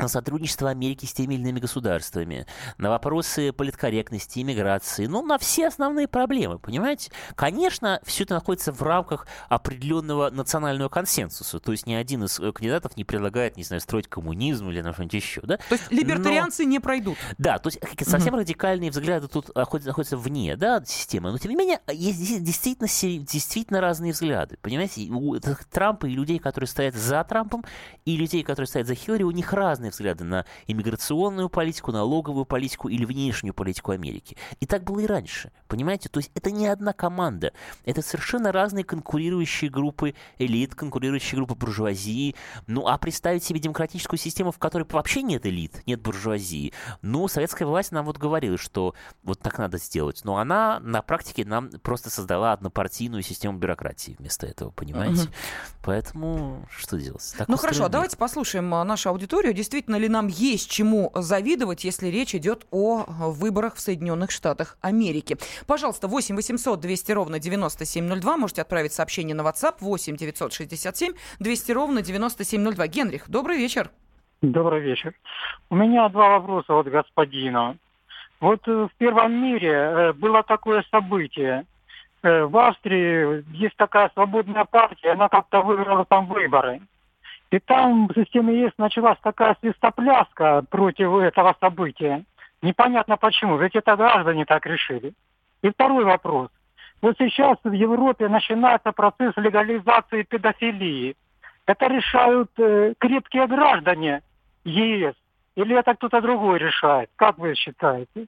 на 0.00 0.08
сотрудничество 0.08 0.70
Америки 0.70 1.06
с 1.06 1.12
теми 1.12 1.34
или 1.34 1.42
иными 1.42 1.60
государствами, 1.60 2.46
на 2.78 2.90
вопросы 2.90 3.52
политкорректности, 3.52 4.40
иммиграции, 4.40 5.06
ну, 5.06 5.22
на 5.22 5.38
все 5.38 5.68
основные 5.68 6.08
проблемы, 6.08 6.58
понимаете? 6.58 7.10
Конечно, 7.34 8.00
все 8.04 8.24
это 8.24 8.34
находится 8.34 8.72
в 8.72 8.82
рамках 8.82 9.26
определенного 9.48 10.30
национального 10.30 10.88
консенсуса, 10.88 11.58
то 11.60 11.72
есть 11.72 11.86
ни 11.86 11.94
один 11.94 12.24
из 12.24 12.38
э, 12.40 12.52
кандидатов 12.52 12.96
не 12.96 13.04
предлагает, 13.04 13.56
не 13.56 13.64
знаю, 13.64 13.80
строить 13.80 14.08
коммунизм 14.08 14.70
или 14.70 14.80
на 14.80 14.92
что-нибудь 14.92 15.14
еще, 15.14 15.40
да? 15.42 15.58
То 15.68 15.74
есть 15.74 15.90
либертарианцы 15.90 16.64
Но... 16.64 16.70
не 16.70 16.80
пройдут? 16.80 17.18
Да, 17.38 17.58
то 17.58 17.68
есть 17.68 17.80
совсем 18.08 18.34
угу. 18.34 18.40
радикальные 18.40 18.90
взгляды 18.90 19.28
тут 19.28 19.54
находятся 19.54 20.16
вне, 20.16 20.56
да, 20.56 20.82
системы, 20.84 21.30
но 21.30 21.38
тем 21.38 21.50
не 21.50 21.56
менее 21.56 21.80
есть 21.92 22.42
действительно, 22.42 22.88
действительно 22.88 23.80
разные 23.80 24.12
взгляды, 24.12 24.56
понимаете? 24.62 25.08
У 25.10 25.38
Трампа 25.70 26.06
и 26.06 26.12
людей, 26.12 26.38
которые 26.38 26.68
стоят 26.68 26.94
за 26.94 27.22
Трампом, 27.24 27.64
и 28.04 28.16
людей, 28.16 28.42
которые 28.42 28.68
стоят 28.68 28.86
за 28.86 28.94
Хиллари, 28.94 29.22
у 29.22 29.30
них 29.30 29.52
разные 29.52 29.89
разные 29.90 30.14
взгляды 30.14 30.24
на 30.24 30.44
иммиграционную 30.66 31.48
политику, 31.48 31.92
налоговую 31.92 32.44
политику 32.44 32.88
или 32.88 33.04
внешнюю 33.04 33.54
политику 33.54 33.92
Америки. 33.92 34.36
И 34.60 34.66
так 34.66 34.84
было 34.84 35.00
и 35.00 35.06
раньше, 35.06 35.50
понимаете? 35.68 36.08
То 36.08 36.20
есть 36.20 36.30
это 36.34 36.50
не 36.50 36.66
одна 36.66 36.92
команда, 36.92 37.52
это 37.84 38.02
совершенно 38.02 38.52
разные 38.52 38.84
конкурирующие 38.84 39.70
группы 39.70 40.14
элит, 40.38 40.74
конкурирующие 40.74 41.36
группы 41.36 41.54
буржуазии. 41.54 42.34
Ну, 42.66 42.86
а 42.86 42.98
представить 42.98 43.44
себе 43.44 43.60
демократическую 43.60 44.18
систему, 44.18 44.52
в 44.52 44.58
которой 44.58 44.86
вообще 44.90 45.22
нет 45.22 45.46
элит, 45.46 45.82
нет 45.86 46.00
буржуазии. 46.00 46.72
Ну, 47.02 47.28
советская 47.28 47.66
власть 47.66 47.92
нам 47.92 48.06
вот 48.06 48.18
говорила, 48.18 48.56
что 48.56 48.94
вот 49.22 49.40
так 49.40 49.58
надо 49.58 49.78
сделать. 49.78 50.22
Но 50.24 50.36
она 50.36 50.80
на 50.80 51.02
практике 51.02 51.44
нам 51.44 51.70
просто 51.82 52.10
создала 52.10 52.52
однопартийную 52.52 53.22
систему 53.22 53.58
бюрократии 53.58 54.16
вместо 54.18 54.46
этого, 54.46 54.70
понимаете? 54.70 55.22
Угу. 55.22 55.30
Поэтому 55.82 56.68
что 56.70 56.98
делать? 56.98 57.34
Так 57.36 57.48
ну 57.48 57.56
хорошо, 57.56 57.82
мир. 57.82 57.90
давайте 57.90 58.16
послушаем 58.16 58.72
а, 58.74 58.84
нашу 58.84 59.10
аудиторию. 59.10 59.52
Действительно, 59.54 59.79
действительно 59.80 59.96
ли 59.96 60.08
нам 60.10 60.26
есть 60.26 60.70
чему 60.70 61.10
завидовать, 61.14 61.84
если 61.84 62.08
речь 62.08 62.34
идет 62.34 62.66
о 62.70 63.04
выборах 63.08 63.76
в 63.76 63.80
Соединенных 63.80 64.30
Штатах 64.30 64.76
Америки. 64.82 65.36
Пожалуйста, 65.66 66.06
8 66.06 66.36
800 66.36 66.80
200 66.80 67.12
ровно 67.12 67.38
9702. 67.38 68.36
Можете 68.36 68.60
отправить 68.60 68.92
сообщение 68.92 69.34
на 69.34 69.40
WhatsApp 69.40 69.76
8 69.80 70.16
967 70.16 71.12
200 71.38 71.72
ровно 71.72 72.02
9702. 72.02 72.86
Генрих, 72.88 73.30
добрый 73.30 73.56
вечер. 73.56 73.90
Добрый 74.42 74.80
вечер. 74.82 75.14
У 75.70 75.76
меня 75.76 76.10
два 76.10 76.38
вопроса 76.38 76.74
от 76.74 76.86
господина. 76.86 77.78
Вот 78.40 78.60
э, 78.68 78.72
в 78.72 78.90
Первом 78.98 79.32
мире 79.32 79.72
э, 79.72 80.12
было 80.12 80.42
такое 80.42 80.84
событие. 80.90 81.64
Э, 82.22 82.44
в 82.44 82.54
Австрии 82.58 83.44
есть 83.56 83.76
такая 83.76 84.10
свободная 84.12 84.66
партия, 84.66 85.12
она 85.12 85.30
как-то 85.30 85.62
выиграла 85.62 86.04
там 86.04 86.26
выборы. 86.26 86.82
И 87.50 87.58
там 87.58 88.06
в 88.06 88.14
системе 88.14 88.62
ЕС 88.62 88.72
началась 88.78 89.18
такая 89.22 89.56
свистопляска 89.60 90.64
против 90.70 91.12
этого 91.14 91.56
события. 91.60 92.24
Непонятно 92.62 93.16
почему, 93.16 93.56
ведь 93.56 93.74
это 93.74 93.96
граждане 93.96 94.44
так 94.44 94.66
решили. 94.66 95.12
И 95.62 95.70
второй 95.70 96.04
вопрос. 96.04 96.48
Вот 97.02 97.16
сейчас 97.18 97.58
в 97.64 97.72
Европе 97.72 98.28
начинается 98.28 98.92
процесс 98.92 99.32
легализации 99.36 100.22
педофилии. 100.22 101.16
Это 101.66 101.86
решают 101.86 102.50
э, 102.58 102.94
крепкие 102.98 103.46
граждане 103.46 104.22
ЕС? 104.64 105.14
Или 105.56 105.76
это 105.76 105.94
кто-то 105.94 106.20
другой 106.20 106.58
решает? 106.58 107.10
Как 107.16 107.38
вы 107.38 107.54
считаете? 107.54 108.26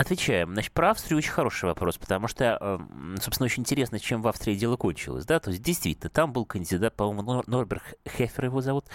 Отвечаем. 0.00 0.52
Значит, 0.54 0.72
про 0.72 0.92
Австрию 0.92 1.18
очень 1.18 1.30
хороший 1.30 1.66
вопрос, 1.66 1.98
потому 1.98 2.26
что, 2.26 2.56
эм, 2.58 3.18
собственно, 3.20 3.44
очень 3.44 3.60
интересно, 3.60 3.98
чем 3.98 4.22
в 4.22 4.28
Австрии 4.28 4.54
дело 4.54 4.78
кончилось. 4.78 5.26
Да? 5.26 5.40
То 5.40 5.50
есть, 5.50 5.62
действительно, 5.62 6.08
там 6.08 6.32
был 6.32 6.46
кандидат, 6.46 6.96
по-моему, 6.96 7.42
Норберг 7.46 7.82
Хефер 8.08 8.46
его 8.46 8.62
зовут, 8.62 8.86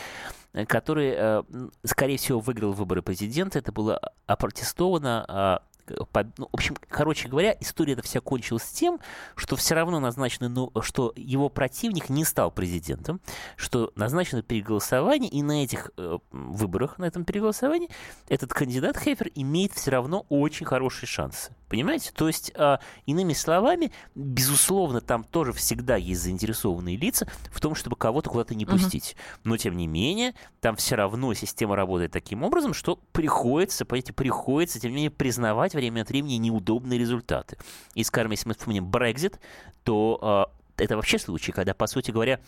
э, 0.54 0.66
который, 0.66 1.14
э, 1.16 1.44
скорее 1.84 2.18
всего, 2.18 2.40
выиграл 2.40 2.72
выборы 2.72 3.04
президента. 3.04 3.60
Это 3.60 3.72
было 3.72 4.02
опротестовано 4.26 5.62
а, 5.90 6.26
ну, 6.38 6.48
в 6.52 6.54
общем, 6.54 6.76
короче 6.88 7.28
говоря, 7.28 7.56
история 7.60 7.94
эта 7.94 8.02
вся 8.02 8.22
кончилась 8.22 8.66
тем, 8.66 9.00
что 9.36 9.56
все 9.56 9.76
равно 9.76 10.00
назначено, 10.00 10.50
ну, 10.50 10.72
что 10.82 11.14
его 11.16 11.50
противник 11.50 12.10
не 12.10 12.24
стал 12.24 12.52
президентом, 12.52 13.22
что 13.56 13.92
назначено 13.96 14.42
переголосование, 14.42 15.30
и 15.30 15.42
на 15.42 15.64
этих 15.64 15.92
э, 15.98 16.18
выборах, 16.32 16.98
на 16.98 17.06
этом 17.06 17.26
переголосовании, 17.26 17.90
этот 18.28 18.54
кандидат 18.54 18.98
Хефер 18.98 19.32
имеет 19.36 19.74
все 19.74 19.92
равно 19.92 20.26
очень 20.30 20.66
хорошие 20.66 21.08
шансы. 21.08 21.54
Понимаете? 21.68 22.12
То 22.14 22.28
есть, 22.28 22.52
э, 22.56 22.78
иными 23.06 23.34
словами, 23.34 23.92
безусловно, 24.14 25.02
там 25.02 25.24
тоже 25.24 25.52
всегда 25.54 25.96
есть 25.96 26.22
заинтересованные 26.22 26.96
лица 26.96 27.28
в 27.52 27.60
том, 27.60 27.76
чтобы 27.76 27.96
кого-то 27.96 28.30
куда-то 28.30 28.56
не 28.56 28.66
пустить. 28.66 29.16
Uh-huh. 29.18 29.40
Но, 29.46 29.58
тем 29.58 29.76
не 29.76 29.88
менее, 29.88 30.36
там 30.62 30.76
все 30.76 30.96
равно 30.96 31.34
система 31.34 31.76
работает 31.76 32.12
таким 32.12 32.44
образом, 32.44 32.74
что 32.74 33.00
приходится, 33.12 33.86
понимаете, 33.86 34.14
приходится, 34.14 34.80
тем 34.80 34.92
не 34.92 34.96
менее, 34.96 35.12
признавать 35.12 35.74
время 35.74 36.02
от 36.02 36.10
времени 36.10 36.36
неудобные 36.36 37.00
результаты. 37.00 37.58
И, 37.96 38.04
скажем, 38.04 38.32
если 38.32 38.48
мы 38.48 38.56
вспомним 38.56 38.90
Brexit, 38.90 39.40
то 39.84 40.50
э, 40.78 40.84
это 40.84 40.96
вообще 40.96 41.18
случай, 41.18 41.52
когда, 41.52 41.74
по 41.74 41.88
сути 41.88 42.12
говоря, 42.12 42.40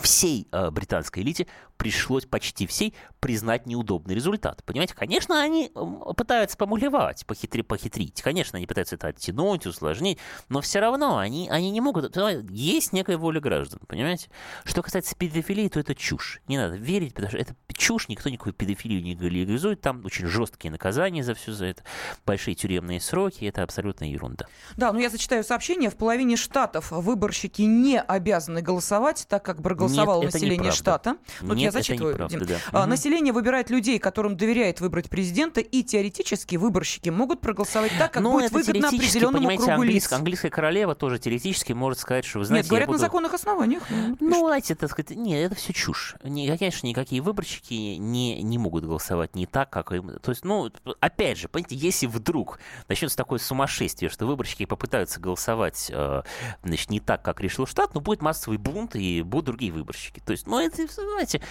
всей 0.00 0.48
э, 0.52 0.70
британской 0.70 1.22
элите 1.22 1.46
пришлось 1.78 2.26
почти 2.26 2.66
всей 2.66 2.92
признать 3.20 3.66
неудобный 3.66 4.14
результат. 4.14 4.62
Понимаете, 4.64 4.94
конечно, 4.94 5.40
они 5.40 5.72
пытаются 6.16 6.56
помулевать, 6.56 7.24
похитри, 7.24 7.62
похитрить. 7.62 8.20
Конечно, 8.20 8.56
они 8.58 8.66
пытаются 8.66 8.96
это 8.96 9.08
оттянуть, 9.08 9.64
усложнить, 9.64 10.18
но 10.48 10.60
все 10.60 10.80
равно 10.80 11.18
они, 11.18 11.48
они 11.48 11.70
не 11.70 11.80
могут... 11.80 12.16
Есть 12.50 12.92
некая 12.92 13.16
воля 13.16 13.40
граждан, 13.40 13.80
понимаете? 13.86 14.28
Что 14.64 14.82
касается 14.82 15.14
педофилии, 15.14 15.68
то 15.68 15.78
это 15.78 15.94
чушь. 15.94 16.40
Не 16.48 16.58
надо 16.58 16.76
верить, 16.76 17.14
потому 17.14 17.30
что 17.30 17.38
это 17.38 17.54
чушь, 17.72 18.08
никто 18.08 18.28
никакую 18.28 18.54
педофилию 18.54 19.02
не 19.02 19.14
легализует, 19.14 19.80
там 19.80 20.04
очень 20.04 20.26
жесткие 20.26 20.72
наказания 20.72 21.22
за 21.22 21.34
все 21.34 21.52
за 21.52 21.66
это, 21.66 21.84
большие 22.26 22.56
тюремные 22.56 23.00
сроки, 23.00 23.44
это 23.44 23.62
абсолютно 23.62 24.10
ерунда. 24.10 24.46
Да, 24.76 24.92
ну 24.92 24.98
я 24.98 25.10
зачитаю 25.10 25.44
сообщение. 25.44 25.90
В 25.90 25.96
половине 25.96 26.36
штатов 26.36 26.90
выборщики 26.90 27.62
не 27.62 28.00
обязаны 28.00 28.62
голосовать, 28.62 29.26
так 29.28 29.44
как 29.44 29.60
проголосовало 29.88 30.22
Нет, 30.22 30.32
население 30.32 30.72
штата. 30.72 31.16
Вот 31.40 31.56
Нет, 31.56 31.64
я 31.64 31.70
зачитываю, 31.70 32.14
неправда, 32.14 32.44
Дим. 32.44 32.56
Да. 32.72 32.86
Население 32.86 33.32
выбирает 33.32 33.70
людей, 33.70 33.98
которым 33.98 34.36
доверяет 34.36 34.80
выбрать 34.80 35.08
президента, 35.08 35.60
и 35.60 35.82
теоретически 35.82 36.56
выборщики 36.56 37.08
могут 37.08 37.40
проголосовать 37.40 37.92
так, 37.98 38.12
как 38.12 38.22
Но 38.22 38.32
ну, 38.32 38.38
будет 38.38 38.52
выгодно 38.52 38.88
определенному 38.88 39.48
кругу 39.56 39.70
английск, 39.70 40.12
Английская 40.12 40.50
королева 40.50 40.94
тоже 40.94 41.18
теоретически 41.18 41.72
может 41.72 41.98
сказать, 41.98 42.24
что 42.24 42.40
вы 42.40 42.44
знаете... 42.44 42.64
Нет, 42.64 42.70
говорят 42.70 42.88
буду... 42.88 42.98
на 42.98 43.04
законных 43.04 43.34
основаниях. 43.34 43.82
Ну, 43.90 44.16
ну 44.20 44.46
знаете, 44.46 44.74
так 44.74 44.90
сказать, 44.90 45.10
нет, 45.10 45.52
это 45.52 45.54
все 45.54 45.72
чушь. 45.72 46.14
Не, 46.22 46.56
конечно, 46.56 46.86
никакие 46.86 47.22
выборщики 47.22 47.96
не, 47.96 48.42
не 48.42 48.58
могут 48.58 48.84
голосовать 48.84 49.34
не 49.34 49.46
так, 49.46 49.70
как 49.70 49.92
им... 49.92 50.18
То 50.20 50.30
есть, 50.30 50.44
ну, 50.44 50.70
опять 51.00 51.38
же, 51.38 51.48
понимаете, 51.48 51.76
если 51.76 52.06
вдруг 52.06 52.58
начнется 52.88 53.16
такое 53.16 53.38
сумасшествие, 53.38 54.08
что 54.08 54.26
выборщики 54.26 54.64
попытаются 54.64 55.20
голосовать, 55.20 55.90
э, 55.92 56.22
значит, 56.62 56.90
не 56.90 57.00
так, 57.00 57.22
как 57.22 57.40
решил 57.40 57.66
штат, 57.66 57.94
ну, 57.94 58.00
будет 58.00 58.22
массовый 58.22 58.58
бунт, 58.58 58.96
и 58.96 59.22
будут 59.22 59.46
другие 59.46 59.67
выборщики. 59.70 60.20
То 60.20 60.32
есть, 60.32 60.46
ну, 60.46 60.58
это, 60.60 60.86
знаете, 60.86 61.42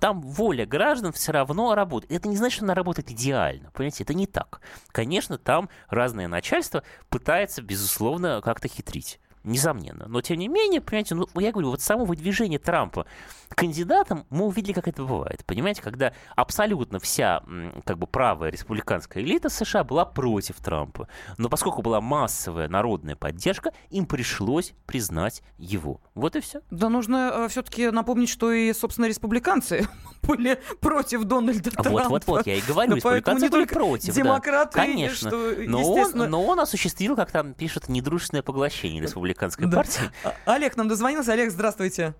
там 0.00 0.20
воля 0.20 0.66
граждан 0.66 1.12
все 1.12 1.32
равно 1.32 1.74
работает. 1.74 2.12
Это 2.12 2.28
не 2.28 2.36
значит, 2.36 2.56
что 2.56 2.64
она 2.64 2.74
работает 2.74 3.10
идеально. 3.10 3.70
Понимаете, 3.72 4.04
это 4.04 4.14
не 4.14 4.26
так. 4.26 4.60
Конечно, 4.88 5.38
там 5.38 5.68
разное 5.88 6.28
начальство 6.28 6.82
пытается, 7.08 7.62
безусловно, 7.62 8.40
как-то 8.42 8.68
хитрить 8.68 9.20
несомненно. 9.44 10.06
Но, 10.08 10.20
тем 10.20 10.38
не 10.38 10.48
менее, 10.48 10.80
понимаете, 10.80 11.14
ну, 11.14 11.26
я 11.36 11.52
говорю, 11.52 11.70
вот 11.70 11.80
само 11.80 12.04
выдвижение 12.04 12.58
Трампа 12.58 13.06
кандидатом 13.54 14.26
мы 14.30 14.46
увидели, 14.46 14.72
как 14.72 14.88
это 14.88 15.02
бывает. 15.02 15.44
Понимаете, 15.44 15.82
когда 15.82 16.12
абсолютно 16.36 16.98
вся 16.98 17.42
как 17.84 17.98
бы 17.98 18.06
правая 18.06 18.50
республиканская 18.50 19.22
элита 19.22 19.48
США 19.48 19.84
была 19.84 20.04
против 20.04 20.56
Трампа. 20.56 21.08
Но 21.38 21.48
поскольку 21.48 21.82
была 21.82 22.00
массовая 22.00 22.68
народная 22.68 23.16
поддержка, 23.16 23.72
им 23.90 24.06
пришлось 24.06 24.72
признать 24.86 25.42
его. 25.58 26.00
Вот 26.14 26.36
и 26.36 26.40
все. 26.40 26.60
Да 26.70 26.88
нужно 26.88 27.32
э, 27.34 27.48
все-таки 27.48 27.90
напомнить, 27.90 28.28
что 28.28 28.52
и, 28.52 28.72
собственно, 28.72 29.06
республиканцы 29.06 29.86
были 30.22 30.60
против 30.80 31.24
Дональда 31.24 31.70
Трампа. 31.70 31.90
Вот-вот-вот, 31.90 32.46
я 32.46 32.56
и 32.56 32.60
говорю, 32.60 32.96
республиканцы 32.96 33.48
были 33.48 33.64
против. 33.64 34.14
Демократы, 34.14 34.76
да. 34.76 34.86
Конечно. 34.86 35.30
Что, 35.30 35.54
но, 35.66 35.92
он, 35.92 36.12
но 36.12 36.44
он 36.44 36.60
осуществил, 36.60 37.16
как 37.16 37.30
там 37.30 37.54
пишут, 37.54 37.88
недружественное 37.88 38.42
поглощение 38.42 39.02
республиканской 39.32 39.66
да. 39.66 39.76
партии. 39.78 40.10
А, 40.24 40.54
Олег 40.54 40.76
нам 40.76 40.88
дозвонился. 40.88 41.32
Олег, 41.32 41.50
здравствуйте. 41.50 42.14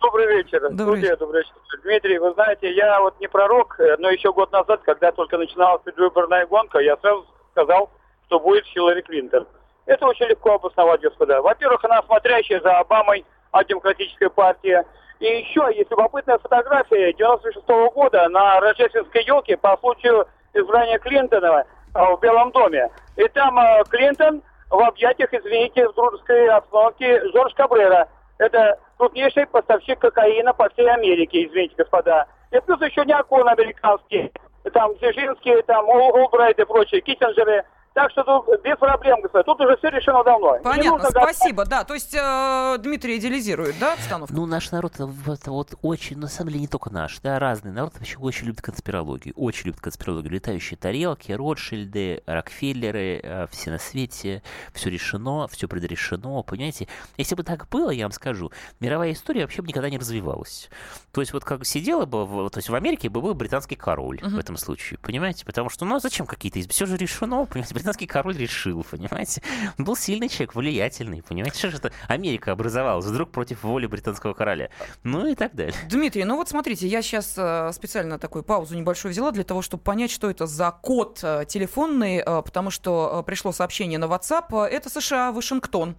Добрый 0.00 0.26
вечер. 0.26 0.60
Добрый 0.70 1.00
вечер. 1.00 1.16
Добрый 1.16 1.42
вечер. 1.42 1.54
Дмитрий, 1.82 2.18
вы 2.18 2.32
знаете, 2.34 2.72
я 2.72 3.00
вот 3.00 3.18
не 3.20 3.28
пророк, 3.28 3.78
э, 3.80 3.96
но 3.98 4.10
еще 4.10 4.32
год 4.32 4.52
назад, 4.52 4.80
когда 4.84 5.10
только 5.12 5.38
начиналась 5.38 5.82
предвыборная 5.82 6.46
гонка, 6.46 6.78
я 6.78 6.96
сразу 6.98 7.26
сказал, 7.52 7.90
что 8.26 8.38
будет 8.38 8.64
Хиллари 8.66 9.02
Клинтон. 9.02 9.46
Это 9.86 10.06
очень 10.06 10.26
легко 10.26 10.54
обосновать, 10.54 11.00
господа. 11.00 11.42
Во-первых, 11.42 11.84
она 11.84 12.02
смотрящая 12.02 12.60
за 12.60 12.78
Обамой 12.78 13.24
от 13.50 13.66
демократической 13.66 14.30
партии. 14.30 14.84
И 15.18 15.24
еще 15.24 15.68
есть 15.74 15.90
любопытная 15.90 16.38
фотография 16.38 17.12
96 17.12 17.66
-го 17.66 17.90
года 17.92 18.28
на 18.28 18.60
рождественской 18.60 19.24
елке 19.24 19.56
по 19.56 19.76
случаю 19.78 20.28
избрания 20.54 20.98
Клинтона 20.98 21.64
а, 21.94 22.14
в 22.14 22.20
Белом 22.20 22.52
доме. 22.52 22.88
И 23.16 23.26
там 23.28 23.58
а, 23.58 23.82
Клинтон 23.84 24.42
в 24.70 24.80
объятиях, 24.80 25.32
извините, 25.32 25.88
в 25.88 25.94
дружеской 25.94 26.48
обстановке 26.48 27.22
Жорж 27.32 27.54
Кабрера. 27.54 28.08
Это 28.38 28.78
крупнейший 28.96 29.46
поставщик 29.46 29.98
кокаина 29.98 30.52
по 30.52 30.68
всей 30.70 30.88
Америке, 30.88 31.46
извините, 31.46 31.74
господа. 31.76 32.26
И 32.52 32.60
плюс 32.60 32.80
еще 32.80 33.04
не 33.04 33.16
окон 33.16 33.48
американский. 33.48 34.32
Там 34.72 34.94
Дзержинский, 34.96 35.62
там 35.62 35.88
Олбрайт 35.88 36.58
и 36.58 36.64
прочие, 36.64 37.00
Киссинджеры– 37.00 37.64
так 37.98 38.12
что 38.12 38.22
тут 38.22 38.62
без 38.62 38.78
проблем, 38.78 39.20
господа. 39.22 39.42
Тут 39.42 39.60
уже 39.60 39.76
все 39.78 39.88
решено 39.88 40.22
давно. 40.22 40.58
Понятно, 40.62 41.10
спасибо. 41.10 41.64
Да, 41.64 41.82
то 41.82 41.94
есть 41.94 42.14
э, 42.14 42.76
Дмитрий 42.78 43.18
идеализирует, 43.18 43.76
да, 43.80 43.94
обстановку? 43.94 44.32
Ну, 44.32 44.46
наш 44.46 44.70
народ, 44.70 44.94
это 44.94 45.50
вот 45.50 45.74
очень, 45.82 46.16
на 46.18 46.28
самом 46.28 46.50
деле, 46.50 46.60
не 46.60 46.68
только 46.68 46.90
наш, 46.92 47.18
да, 47.18 47.40
разный 47.40 47.72
народ 47.72 47.94
вообще 47.94 48.16
очень 48.18 48.46
любит 48.46 48.62
конспирологию. 48.62 49.34
Очень 49.36 49.66
любит 49.66 49.80
конспирологию. 49.80 50.32
Летающие 50.32 50.78
тарелки, 50.78 51.32
Ротшильды, 51.32 52.22
Рокфеллеры, 52.26 53.20
э, 53.20 53.46
все 53.50 53.72
на 53.72 53.78
свете, 53.78 54.44
все 54.72 54.90
решено, 54.90 55.48
все 55.48 55.66
предрешено, 55.66 56.44
понимаете? 56.44 56.86
Если 57.16 57.34
бы 57.34 57.42
так 57.42 57.68
было, 57.68 57.90
я 57.90 58.04
вам 58.04 58.12
скажу, 58.12 58.52
мировая 58.78 59.10
история 59.10 59.40
вообще 59.40 59.60
бы 59.60 59.66
никогда 59.66 59.90
не 59.90 59.98
развивалась. 59.98 60.70
То 61.12 61.20
есть 61.20 61.32
вот 61.32 61.44
как 61.44 61.66
сидела 61.66 62.06
бы, 62.06 62.24
в, 62.24 62.48
то 62.50 62.58
есть 62.58 62.68
в 62.68 62.74
Америке 62.76 63.08
бы 63.08 63.20
был 63.20 63.34
британский 63.34 63.74
король 63.74 64.18
uh-huh. 64.18 64.28
в 64.28 64.38
этом 64.38 64.56
случае, 64.56 65.00
понимаете? 65.00 65.44
Потому 65.44 65.68
что, 65.68 65.84
ну, 65.84 65.96
а 65.96 65.98
зачем 65.98 66.26
какие-то... 66.26 66.60
Все 66.68 66.86
же 66.86 66.96
решено, 66.96 67.44
понимаете? 67.44 67.74
Британский 67.88 68.06
король 68.06 68.36
решил, 68.36 68.84
понимаете? 68.88 69.42
Он 69.78 69.84
был 69.86 69.96
сильный 69.96 70.28
человек, 70.28 70.54
влиятельный, 70.54 71.22
понимаете? 71.22 71.58
Что 71.58 71.70
же 71.70 71.76
это 71.78 71.92
Америка 72.06 72.52
образовалась 72.52 73.06
вдруг 73.06 73.30
против 73.30 73.62
воли 73.62 73.86
британского 73.86 74.34
короля? 74.34 74.68
Ну 75.04 75.26
и 75.26 75.34
так 75.34 75.54
далее. 75.54 75.74
Дмитрий, 75.88 76.24
ну 76.24 76.36
вот 76.36 76.50
смотрите, 76.50 76.86
я 76.86 77.00
сейчас 77.00 77.34
э, 77.38 77.70
специально 77.72 78.18
такую 78.18 78.42
паузу 78.42 78.76
небольшую 78.76 79.12
взяла 79.12 79.30
для 79.30 79.44
того, 79.44 79.62
чтобы 79.62 79.82
понять, 79.82 80.10
что 80.10 80.28
это 80.28 80.46
за 80.46 80.70
код 80.70 81.20
э, 81.22 81.44
телефонный, 81.48 82.18
э, 82.18 82.42
потому 82.42 82.70
что 82.70 83.22
пришло 83.26 83.52
сообщение 83.52 83.98
на 83.98 84.04
WhatsApp. 84.04 84.66
Это 84.66 84.90
США, 84.90 85.32
Вашингтон, 85.32 85.96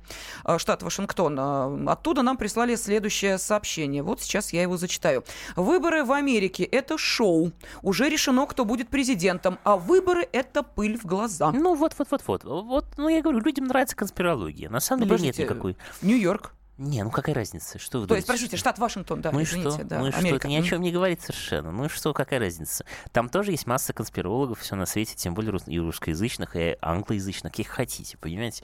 штат 0.58 0.84
Вашингтон. 0.84 1.90
Оттуда 1.90 2.22
нам 2.22 2.38
прислали 2.38 2.76
следующее 2.76 3.40
сообщение. 3.40 4.04
Вот 4.04 4.22
сейчас 4.22 4.54
я 4.54 4.62
его 4.62 4.78
зачитаю. 4.78 5.24
Выборы 5.56 6.04
в 6.04 6.12
Америке– 6.12 6.64
это 6.66 7.00
шоу. 7.00 7.52
Уже 7.82 8.10
решено, 8.10 8.46
кто 8.46 8.64
будет 8.64 8.90
президентом, 8.90 9.58
а 9.64 9.78
выборы– 9.78 10.28
это 10.32 10.62
пыль 10.62 10.98
в 10.98 11.06
глаза. 11.06 11.52
Ну, 11.52 11.79
вот, 11.80 11.96
вот, 11.98 12.08
вот, 12.12 12.24
вот. 12.28 12.44
Вот, 12.44 12.86
ну, 12.98 13.10
я 13.10 13.22
говорю, 13.22 13.40
людям 13.40 13.66
нравится 13.66 13.96
конспирология. 13.96 14.70
На 14.70 14.80
самом 14.80 15.08
ну, 15.08 15.16
деле 15.16 15.28
нет 15.28 15.38
никакой. 15.38 15.76
Нью-Йорк. 16.02 16.54
Не, 16.80 17.04
ну 17.04 17.12
какая 17.12 17.36
разница? 17.36 17.78
Что 17.78 18.00
вы 18.00 18.08
То 18.08 18.16
есть, 18.16 18.26
простите, 18.26 18.56
штат 18.56 18.80
Вашингтон, 18.80 19.22
да, 19.22 19.34
ну 19.34 19.44
извините, 19.44 19.72
что? 19.72 19.84
да, 19.84 20.00
Ну 20.00 20.08
и 20.08 20.12
Америка. 20.12 20.28
что? 20.28 20.36
Это 20.38 20.48
ни 20.48 20.56
о 20.56 20.64
чем 20.64 20.82
не 20.82 20.94
говорит 20.94 21.22
совершенно. 21.22 21.74
Ну 21.74 21.86
и 21.86 21.90
что, 21.90 22.14
какая 22.14 22.40
разница? 22.40 22.86
Там 23.12 23.28
тоже 23.28 23.52
есть 23.52 23.68
масса 23.68 23.92
конспирологов, 23.92 24.62
все 24.62 24.78
на 24.78 24.86
свете, 24.86 25.14
тем 25.18 25.34
более 25.34 25.60
и 25.68 25.78
русскоязычных, 25.78 26.56
и 26.56 26.78
англоязычных, 26.80 27.52
каких 27.52 27.68
хотите, 27.68 28.18
понимаете? 28.18 28.64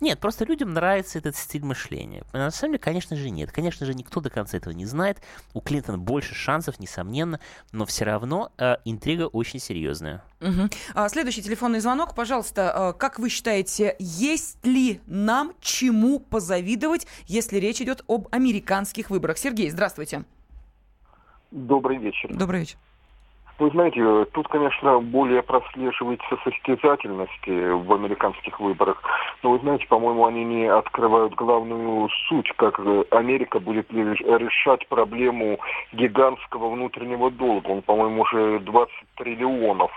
Нет, 0.00 0.18
просто 0.18 0.44
людям 0.44 0.74
нравится 0.74 1.18
этот 1.18 1.36
стиль 1.36 1.64
мышления. 1.64 2.24
На 2.34 2.50
самом 2.50 2.72
деле, 2.72 2.80
конечно 2.80 3.16
же, 3.16 3.30
нет. 3.30 3.50
Конечно 3.50 3.86
же, 3.86 3.94
никто 3.94 4.20
до 4.20 4.28
конца 4.28 4.58
этого 4.58 4.74
не 4.74 4.84
знает. 4.84 5.22
У 5.54 5.62
Клинтона 5.62 5.96
больше 5.96 6.34
шансов, 6.34 6.78
несомненно, 6.78 7.40
но 7.72 7.86
все 7.86 8.04
равно 8.04 8.52
э, 8.58 8.76
интрига 8.84 9.26
очень 9.26 9.58
серьезная. 9.58 10.22
Угу. 10.40 10.68
А, 10.94 11.08
следующий 11.08 11.42
телефонный 11.42 11.80
звонок. 11.80 12.14
Пожалуйста, 12.14 12.92
э, 12.94 12.98
как 12.98 13.18
вы 13.18 13.28
считаете, 13.28 13.96
есть 13.98 14.64
ли 14.66 15.00
нам 15.06 15.52
чему 15.60 16.20
позавидовать, 16.20 17.06
если 17.26 17.58
речь 17.58 17.80
идет 17.80 18.04
об 18.08 18.28
американских 18.30 19.10
выборах. 19.10 19.38
Сергей, 19.38 19.70
здравствуйте. 19.70 20.24
Добрый 21.50 21.98
вечер. 21.98 22.34
Добрый 22.34 22.60
вечер. 22.60 22.78
Вы 23.56 23.70
знаете, 23.70 24.24
тут, 24.32 24.48
конечно, 24.48 24.98
более 24.98 25.40
прослеживается 25.40 26.36
состязательность 26.42 27.46
в 27.46 27.92
американских 27.92 28.58
выборах. 28.58 29.00
Но 29.44 29.52
вы 29.52 29.60
знаете, 29.60 29.86
по-моему, 29.86 30.26
они 30.26 30.44
не 30.44 30.66
открывают 30.66 31.34
главную 31.34 32.08
суть, 32.28 32.50
как 32.56 32.80
Америка 33.10 33.60
будет 33.60 33.92
решать 33.92 34.88
проблему 34.88 35.60
гигантского 35.92 36.70
внутреннего 36.70 37.30
долга. 37.30 37.68
Он, 37.68 37.82
по-моему, 37.82 38.22
уже 38.22 38.58
20 38.58 38.92
триллионов 39.16 39.92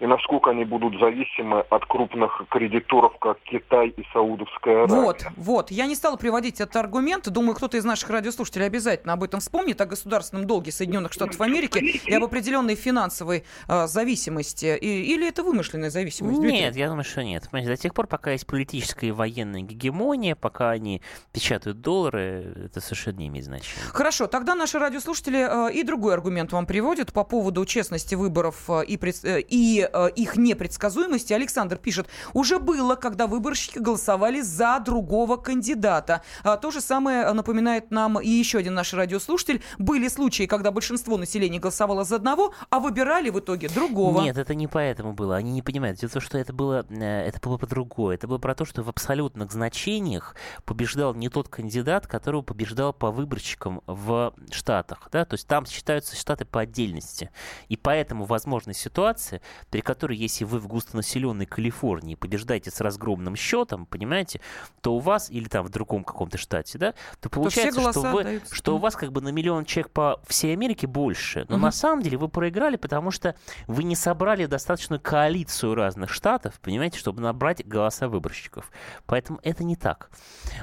и 0.00 0.06
насколько 0.06 0.50
они 0.50 0.64
будут 0.64 0.98
зависимы 0.98 1.60
от 1.70 1.84
крупных 1.86 2.42
кредиторов, 2.50 3.18
как 3.18 3.38
Китай 3.44 3.88
и 3.88 4.04
Саудовская 4.12 4.84
Аравия. 4.84 5.02
Вот, 5.02 5.26
вот. 5.36 5.70
Я 5.70 5.86
не 5.86 5.94
стала 5.94 6.16
приводить 6.16 6.60
этот 6.60 6.76
аргумент. 6.76 7.28
Думаю, 7.28 7.54
кто-то 7.54 7.76
из 7.76 7.84
наших 7.84 8.10
радиослушателей 8.10 8.66
обязательно 8.66 9.14
об 9.14 9.22
этом 9.22 9.40
вспомнит, 9.40 9.80
о 9.80 9.86
государственном 9.86 10.46
долге 10.46 10.72
Соединенных 10.72 11.12
Штатов 11.12 11.40
Америки 11.40 11.78
и 11.78 12.14
об 12.14 12.24
определенной 12.24 12.74
финансовой 12.74 13.44
э, 13.68 13.86
зависимости. 13.86 14.76
И, 14.76 15.14
или 15.14 15.28
это 15.28 15.42
вымышленная 15.42 15.90
зависимость? 15.90 16.38
Нет, 16.38 16.50
Дмитрий? 16.50 16.80
я 16.80 16.88
думаю, 16.88 17.04
что 17.04 17.24
нет. 17.24 17.48
Понимаете, 17.50 17.70
до 17.70 17.80
тех 17.80 17.94
пор, 17.94 18.06
пока 18.06 18.32
есть 18.32 18.46
политическая 18.46 19.08
и 19.08 19.12
военная 19.12 19.62
гегемония, 19.62 20.36
пока 20.36 20.70
они 20.70 21.00
печатают 21.32 21.80
доллары, 21.80 22.54
это 22.66 22.80
совершенно 22.80 23.18
не 23.18 23.28
имеет 23.28 23.46
значения. 23.46 23.82
Хорошо, 23.92 24.26
тогда 24.26 24.54
наши 24.54 24.78
радиослушатели 24.78 25.70
э, 25.70 25.72
и 25.72 25.82
другой 25.82 26.14
аргумент 26.14 26.52
вам 26.52 26.66
приводят 26.66 27.12
по 27.12 27.24
поводу 27.24 27.64
честности 27.64 28.14
выборов 28.14 28.68
э, 28.68 28.84
и, 28.84 28.98
э, 29.22 29.40
и 29.40 29.85
э, 29.92 30.10
их 30.16 30.36
непредсказуемости. 30.36 31.32
Александр 31.32 31.76
пишет, 31.76 32.06
уже 32.34 32.58
было, 32.58 32.94
когда 32.96 33.26
выборщики 33.26 33.78
голосовали 33.78 34.40
за 34.40 34.80
другого 34.84 35.36
кандидата. 35.36 36.22
А, 36.42 36.56
то 36.56 36.70
же 36.70 36.80
самое 36.80 37.32
напоминает 37.32 37.90
нам 37.90 38.20
и 38.20 38.28
еще 38.28 38.58
один 38.58 38.74
наш 38.74 38.92
радиослушатель. 38.92 39.62
Были 39.78 40.08
случаи, 40.08 40.46
когда 40.46 40.70
большинство 40.70 41.16
населения 41.16 41.58
голосовало 41.58 42.04
за 42.04 42.16
одного, 42.16 42.52
а 42.70 42.80
выбирали 42.80 43.30
в 43.30 43.38
итоге 43.40 43.68
другого. 43.68 44.22
Нет, 44.22 44.36
это 44.36 44.54
не 44.54 44.66
поэтому 44.66 45.12
было. 45.12 45.36
Они 45.36 45.52
не 45.52 45.62
понимают. 45.62 45.98
Дело 45.98 46.10
в 46.10 46.12
том, 46.14 46.22
что 46.22 46.38
это 46.38 46.52
было, 46.52 46.86
э, 46.88 47.26
это 47.26 47.40
было 47.40 47.58
по-другому. 47.58 48.10
Это 48.10 48.26
было 48.26 48.38
про 48.38 48.54
то, 48.54 48.64
что 48.64 48.82
в 48.82 48.88
абсолютных 48.88 49.52
значениях 49.52 50.34
побеждал 50.64 51.14
не 51.14 51.28
тот 51.28 51.48
кандидат, 51.48 52.06
которого 52.06 52.42
побеждал 52.42 52.92
по 52.92 53.10
выборщикам 53.10 53.82
в 53.86 54.34
Штатах. 54.50 55.08
Да? 55.12 55.24
То 55.24 55.34
есть 55.34 55.46
там 55.46 55.66
считаются 55.66 56.16
Штаты 56.16 56.44
по 56.44 56.60
отдельности. 56.60 57.30
И 57.68 57.76
поэтому 57.76 58.24
возможна 58.24 58.72
ситуация, 58.72 59.40
при 59.76 59.82
которой, 59.82 60.16
если 60.16 60.44
вы 60.44 60.58
в 60.58 60.68
густонаселенной 60.68 61.44
Калифорнии 61.44 62.14
побеждаете 62.14 62.70
с 62.70 62.80
разгромным 62.80 63.36
счетом, 63.36 63.84
понимаете, 63.84 64.40
то 64.80 64.96
у 64.96 65.00
вас, 65.00 65.30
или 65.30 65.48
там 65.48 65.66
в 65.66 65.68
другом 65.68 66.02
каком-то 66.02 66.38
штате, 66.38 66.78
да, 66.78 66.94
то 67.20 67.28
получается, 67.28 67.82
то 67.82 67.90
что, 67.90 68.00
вы, 68.00 68.40
что 68.50 68.76
у 68.76 68.78
вас 68.78 68.96
как 68.96 69.12
бы 69.12 69.20
на 69.20 69.28
миллион 69.28 69.66
человек 69.66 69.92
по 69.92 70.18
всей 70.26 70.54
Америке 70.54 70.86
больше. 70.86 71.44
Но 71.50 71.56
угу. 71.56 71.64
на 71.64 71.72
самом 71.72 72.02
деле 72.02 72.16
вы 72.16 72.28
проиграли, 72.28 72.76
потому 72.76 73.10
что 73.10 73.36
вы 73.66 73.84
не 73.84 73.96
собрали 73.96 74.46
достаточную 74.46 74.98
коалицию 74.98 75.74
разных 75.74 76.08
штатов, 76.08 76.58
понимаете, 76.60 76.98
чтобы 76.98 77.20
набрать 77.20 77.62
голоса 77.68 78.08
выборщиков. 78.08 78.70
Поэтому 79.04 79.40
это 79.42 79.62
не 79.62 79.76
так. 79.76 80.10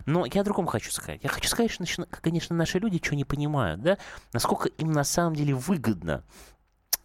Но 0.08 0.26
я 0.26 0.42
о 0.42 0.44
другом 0.44 0.66
хочу 0.66 0.92
сказать. 0.92 1.20
Я 1.22 1.30
хочу 1.30 1.48
сказать, 1.48 1.70
что, 1.70 2.08
конечно, 2.24 2.56
наши 2.56 2.80
люди 2.80 3.00
что 3.00 3.16
не 3.16 3.26
понимают, 3.26 3.80
да, 3.84 4.00
насколько 4.32 4.70
им 4.70 4.92
на 4.92 5.04
самом 5.04 5.36
деле 5.36 5.54
выгодно 5.54 6.24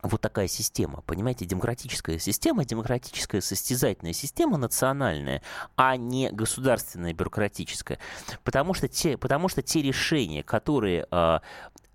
вот 0.02 0.20
такая 0.20 0.46
система, 0.48 1.02
понимаете, 1.02 1.44
демократическая 1.44 2.18
система, 2.18 2.64
демократическая 2.64 3.40
состязательная 3.40 4.12
система 4.12 4.56
национальная, 4.56 5.42
а 5.76 5.96
не 5.96 6.30
государственная 6.30 7.12
бюрократическая. 7.12 7.98
Потому 8.44 8.74
что 8.74 8.88
те, 8.88 9.16
потому 9.16 9.48
что 9.48 9.62
те 9.62 9.82
решения, 9.82 10.42
которые 10.42 11.06
э, 11.10 11.38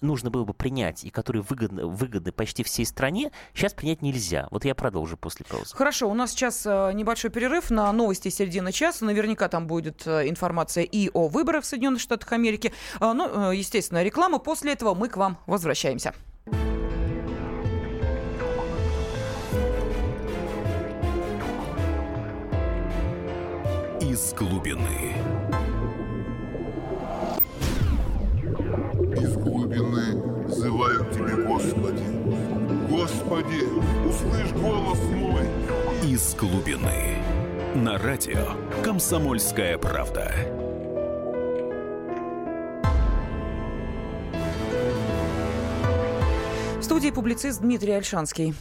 нужно 0.02 0.30
было 0.30 0.44
бы 0.44 0.54
принять 0.54 1.06
и 1.06 1.10
которые 1.10 1.44
выгодны, 1.44 1.86
выгодны 1.86 2.32
почти 2.32 2.64
всей 2.64 2.86
стране, 2.86 3.32
сейчас 3.54 3.74
принять 3.74 4.02
нельзя. 4.02 4.48
Вот 4.52 4.66
я 4.66 4.76
продолжу 4.76 5.18
после 5.18 5.46
паузы. 5.46 5.76
Хорошо, 5.76 6.10
у 6.10 6.14
нас 6.14 6.32
сейчас 6.32 6.66
э, 6.66 6.92
небольшой 6.94 7.32
перерыв 7.32 7.72
на 7.72 7.92
новости 7.94 8.28
середины 8.30 8.72
часа. 8.72 9.06
Наверняка 9.06 9.48
там 9.48 9.66
будет 9.66 10.06
э, 10.06 10.30
информация 10.30 10.84
и 10.84 11.10
о 11.14 11.30
выборах 11.30 11.64
в 11.64 11.68
Соединенных 11.68 12.02
Штатах 12.02 12.32
Америки. 12.34 12.74
Э, 13.00 13.14
ну, 13.14 13.52
естественно, 13.52 14.04
реклама. 14.04 14.40
После 14.40 14.74
этого 14.74 14.94
мы 14.94 15.08
к 15.08 15.16
вам 15.16 15.38
возвращаемся. 15.48 16.14
Из 24.14 24.32
глубины. 24.36 25.16
Из 29.20 29.36
глубины 29.38 30.46
взывают 30.46 31.12
тебе, 31.12 31.44
Господи. 31.48 32.04
Господи, 32.92 33.64
услышь 34.08 34.52
голос 34.52 35.00
мой. 35.16 35.48
Из 36.04 36.36
глубины. 36.36 37.18
На 37.74 37.98
радио 37.98 38.50
«Комсомольская 38.84 39.80
правда». 39.80 40.63
Студии 46.94 47.10
публицист 47.10 47.60
Дмитрий 47.60 47.94
Альшанский. 47.94 48.54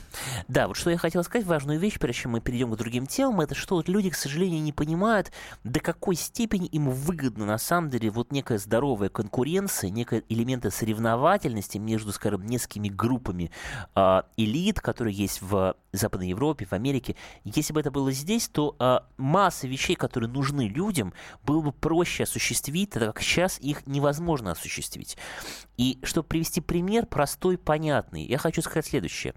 Да, 0.49 0.66
вот 0.66 0.79
что 0.79 0.88
я 0.88 0.97
хотел 0.97 1.23
сказать, 1.23 1.47
важную 1.47 1.79
вещь, 1.79 1.99
прежде 1.99 2.23
чем 2.23 2.31
мы 2.31 2.40
перейдем 2.40 2.73
к 2.73 2.77
другим 2.79 3.07
темам, 3.07 3.42
это 3.42 3.55
что 3.55 3.75
вот 3.75 3.90
люди, 3.90 4.09
к 4.09 4.14
сожалению, 4.14 4.62
не 4.62 4.73
понимают, 4.73 5.31
до 5.64 5.81
какой 5.81 6.14
степени 6.14 6.66
им 6.68 6.88
выгодно 6.88 7.45
на 7.45 7.59
самом 7.59 7.90
деле 7.90 8.09
вот 8.09 8.33
некая 8.33 8.57
здоровая 8.57 9.11
конкуренция, 9.11 9.90
некая 9.90 10.23
элементы 10.31 10.71
соревновательности 10.71 11.77
между, 11.77 12.11
скажем, 12.11 12.47
несколькими 12.47 12.88
группами 12.88 13.51
э, 13.95 14.23
элит, 14.38 14.81
которые 14.81 15.14
есть 15.14 15.42
в 15.42 15.77
Западной 15.92 16.29
Европе, 16.29 16.64
в 16.64 16.73
Америке. 16.73 17.16
Если 17.45 17.75
бы 17.75 17.81
это 17.81 17.90
было 17.90 18.12
здесь, 18.12 18.49
то 18.49 18.75
э, 18.79 19.01
масса 19.18 19.68
вещей, 19.68 19.95
которые 19.95 20.31
нужны 20.31 20.68
людям, 20.68 21.12
было 21.45 21.61
бы 21.61 21.73
проще 21.73 22.23
осуществить, 22.23 22.90
так 22.90 23.03
как 23.03 23.21
сейчас 23.21 23.59
их 23.61 23.87
невозможно 23.87 24.53
осуществить. 24.53 25.18
И 25.77 25.99
чтобы 26.03 26.29
привести 26.29 26.61
пример 26.62 27.05
простой, 27.07 27.59
понятный, 27.59 28.22
я 28.25 28.39
хочу 28.39 28.63
сказать 28.63 28.87
следующее. 28.87 29.35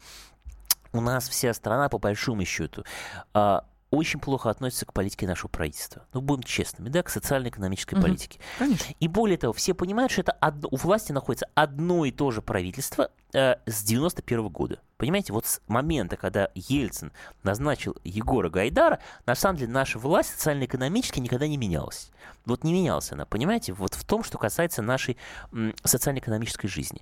У 0.94 1.02
нас 1.02 1.28
вся 1.28 1.54
страна, 1.54 1.90
по 1.90 1.98
большому 1.98 2.46
счету, 2.46 2.86
э, 3.34 3.60
очень 3.92 4.20
плохо 4.20 4.50
относится 4.50 4.86
к 4.86 4.94
политике 4.94 5.28
нашего 5.28 5.48
правительства. 5.48 6.06
Ну, 6.14 6.22
будем 6.22 6.44
честными, 6.44 6.90
да, 6.90 7.04
к 7.04 7.10
социально-экономической 7.10 7.96
угу. 7.96 8.04
политике. 8.04 8.40
Конечно. 8.60 8.94
И 9.00 9.08
более 9.08 9.38
того, 9.38 9.54
все 9.54 9.74
понимают, 9.74 10.12
что 10.12 10.22
это 10.22 10.32
одно, 10.34 10.70
у 10.72 10.76
власти 10.78 11.12
находится 11.12 11.48
одно 11.56 12.06
и 12.06 12.12
то 12.12 12.32
же 12.32 12.42
правительство 12.42 13.12
э, 13.34 13.56
с 13.66 13.84
91 13.84 14.50
года. 14.50 14.80
Понимаете, 14.98 15.34
вот 15.34 15.46
с 15.46 15.62
момента, 15.68 16.16
когда 16.16 16.50
Ельцин 16.56 17.12
назначил 17.44 17.98
Егора 18.04 18.50
Гайдара, 18.50 19.00
на 19.26 19.36
самом 19.36 19.58
деле 19.58 19.72
наша 19.72 20.00
власть 20.00 20.30
социально-экономически 20.30 21.20
никогда 21.20 21.48
не 21.48 21.58
менялась. 21.58 22.12
Вот 22.46 22.64
не 22.64 22.74
менялась 22.74 23.12
она, 23.12 23.26
понимаете, 23.26 23.74
вот 23.74 23.94
в 23.94 24.06
том, 24.06 24.24
что 24.24 24.38
касается 24.38 24.82
нашей 24.82 25.18
социально-экономической 25.84 26.68
жизни. 26.68 27.02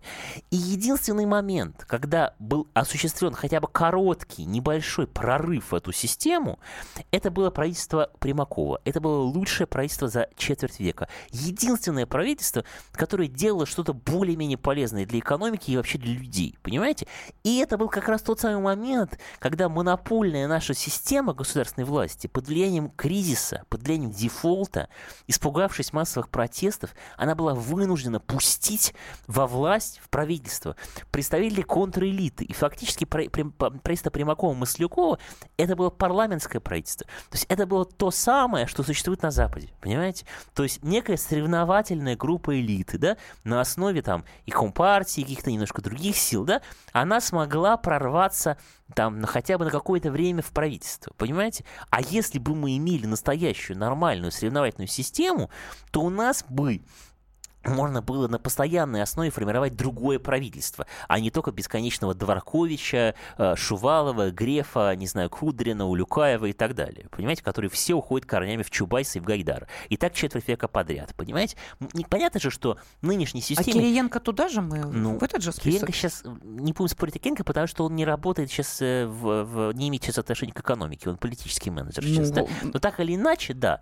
И 0.51 0.56
единственный 0.56 1.25
момент, 1.25 1.86
когда 1.86 2.34
был 2.39 2.67
осуществлен 2.73 3.34
хотя 3.34 3.60
бы 3.60 3.67
короткий, 3.67 4.45
небольшой 4.45 5.06
прорыв 5.06 5.71
в 5.71 5.75
эту 5.75 5.91
систему, 5.91 6.60
это 7.12 7.29
было 7.29 7.51
правительство 7.51 8.10
Примакова. 8.19 8.82
Это 8.86 9.01
было 9.01 9.21
лучшее 9.21 9.67
правительство 9.67 10.08
за 10.08 10.29
четверть 10.36 10.79
века. 10.79 11.10
Единственное 11.29 12.06
правительство, 12.06 12.63
которое 12.93 13.27
делало 13.27 13.65
что-то 13.65 13.93
более-менее 13.93 14.58
полезное 14.58 15.06
для 15.06 15.19
экономики 15.19 15.71
и 15.71 15.77
вообще 15.77 15.97
для 15.97 16.13
людей, 16.13 16.58
понимаете? 16.63 17.08
И 17.43 17.60
это 17.60 17.77
был 17.84 17.89
как 17.89 18.08
раз 18.08 18.22
тот 18.22 18.39
самый 18.39 18.62
момент, 18.62 19.19
когда 19.39 19.67
монопольная 19.67 20.48
наша 20.48 20.74
система 20.74 21.34
государственной 21.34 21.84
власти 21.84 22.28
под 22.28 22.48
влиянием 22.48 22.89
кризиса, 22.89 23.65
под 23.67 23.84
влиянием 23.84 24.12
дефолта, 24.12 24.88
испугавшись 25.28 25.91
массовых 25.91 26.30
протестов, 26.30 26.96
она 27.17 27.36
была 27.36 27.54
вынуждена 27.54 28.22
пустить 28.22 28.93
во 29.28 29.48
власть, 29.48 30.00
в 30.02 30.10
правительство 30.10 30.78
представителей 31.12 31.63
контрэлиты. 31.63 32.46
И 32.46 32.54
фактически 32.54 33.04
правительство 33.04 34.10
Примакова-Маслякова 34.12 35.19
это 35.58 35.76
было 35.76 35.89
парламентское 35.89 36.62
правительство. 36.62 37.06
То 37.30 37.36
есть 37.36 37.46
это 37.50 37.67
было 37.67 37.84
то 37.84 38.12
самое, 38.12 38.65
что 38.65 38.84
существует 38.84 39.24
на 39.24 39.32
Западе, 39.32 39.74
понимаете? 39.82 40.26
То 40.54 40.63
есть 40.63 40.84
некая 40.84 41.17
соревновательная 41.17 42.15
группа 42.15 42.58
элиты, 42.58 42.98
да, 42.98 43.17
на 43.43 43.60
основе 43.60 44.02
там 44.02 44.24
и 44.46 44.52
Компартии, 44.52 45.19
и 45.19 45.24
каких-то 45.24 45.52
немножко 45.52 45.82
других 45.82 46.15
сил, 46.15 46.46
да, 46.46 46.62
она 46.93 47.19
смогла 47.19 47.72
прорваться 47.77 48.57
там 48.93 49.19
на 49.19 49.27
хотя 49.27 49.57
бы 49.57 49.65
на 49.65 49.71
какое-то 49.71 50.12
время 50.12 50.41
в 50.41 50.51
правительство, 50.51 51.13
понимаете? 51.17 51.65
А 51.89 52.01
если 52.01 52.39
бы 52.39 52.55
мы 52.55 52.77
имели 52.77 53.05
настоящую 53.05 53.77
нормальную 53.77 54.31
соревновательную 54.31 54.88
систему, 54.88 55.49
то 55.91 56.01
у 56.01 56.09
нас 56.09 56.45
бы 56.47 56.83
можно 57.65 58.02
было 58.02 58.28
на 58.28 58.39
постоянной 58.39 59.02
основе 59.02 59.30
формировать 59.30 59.76
другое 59.76 60.19
правительство, 60.19 60.86
а 61.08 61.19
не 61.19 61.32
только 61.32 61.52
бесконечного 61.52 62.13
Дворковича, 62.13 63.15
э, 63.38 63.56
Шувалова, 63.56 64.32
Грефа, 64.32 64.95
не 64.95 65.08
знаю, 65.08 65.30
Кудрина, 65.30 65.88
Улюкаева 65.88 66.47
и 66.47 66.54
так 66.54 66.76
далее, 66.76 67.08
понимаете, 67.10 67.43
которые 67.43 67.69
все 67.69 67.93
уходят 67.93 68.28
корнями 68.28 68.63
в 68.63 68.69
Чубайса 68.69 69.19
и 69.19 69.21
в 69.21 69.26
Гайдара. 69.26 69.67
И 69.89 69.97
так 69.97 70.13
четверть 70.13 70.47
века 70.47 70.67
подряд, 70.67 71.13
понимаете? 71.15 71.58
Понятно 72.10 72.39
же, 72.39 72.49
что 72.49 72.78
нынешней 73.02 73.41
а 73.41 73.43
системе... 73.43 73.80
А 73.80 73.84
Кириенко 73.84 74.19
туда 74.19 74.49
же 74.49 74.62
мы, 74.62 74.80
ну, 74.80 75.17
в 75.17 75.23
этот 75.23 75.41
же 75.41 75.52
список? 75.52 75.63
Кириенко 75.63 75.93
сейчас, 75.93 76.23
не 76.43 76.73
будем 76.73 76.89
спорить 76.89 77.15
о 77.15 77.19
Кириенко, 77.19 77.43
потому 77.43 77.67
что 77.67 77.86
он 77.86 77.95
не 77.95 78.06
работает 78.06 78.49
сейчас, 78.49 78.82
э, 78.82 79.06
в, 79.06 79.43
в, 79.43 79.71
не 79.73 79.89
имеет 79.89 80.04
сейчас 80.04 80.17
отношения 80.17 80.54
к 80.54 80.60
экономике, 80.60 81.10
он 81.10 81.17
политический 81.17 81.71
менеджер 81.71 82.04
сейчас, 82.04 82.30
ну, 82.30 82.36
да? 82.36 82.69
Но 82.73 82.80
так 82.80 82.99
или 82.99 83.15
иначе, 83.15 83.54
да, 83.54 83.82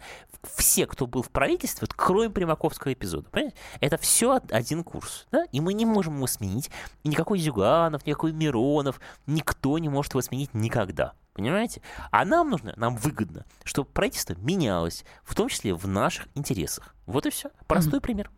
все, 0.55 0.85
кто 0.85 1.07
был 1.07 1.23
в 1.23 1.29
правительстве, 1.29 1.87
вот, 1.89 1.93
кроме 1.93 2.29
Примаковского 2.29 2.93
эпизода, 2.93 3.29
понимаете? 3.29 3.55
Это 3.79 3.97
все 3.97 4.39
один 4.49 4.83
курс, 4.83 5.27
да? 5.31 5.45
И 5.51 5.61
мы 5.61 5.73
не 5.73 5.85
можем 5.85 6.17
его 6.17 6.27
сменить. 6.27 6.69
И 7.03 7.09
никакой 7.09 7.39
Зюганов, 7.39 8.05
никакой 8.05 8.31
Миронов, 8.31 8.99
никто 9.27 9.77
не 9.77 9.89
может 9.89 10.13
его 10.13 10.21
сменить 10.21 10.53
никогда. 10.53 11.13
Понимаете? 11.33 11.81
А 12.11 12.25
нам 12.25 12.49
нужно, 12.49 12.73
нам 12.75 12.97
выгодно, 12.97 13.45
чтобы 13.63 13.89
правительство 13.89 14.33
менялось, 14.33 15.05
в 15.23 15.33
том 15.33 15.47
числе 15.47 15.73
в 15.73 15.87
наших 15.87 16.27
интересах. 16.35 16.93
Вот 17.05 17.25
и 17.25 17.29
все. 17.29 17.49
Простой 17.67 17.99
mm-hmm. 17.99 18.03
пример. 18.03 18.31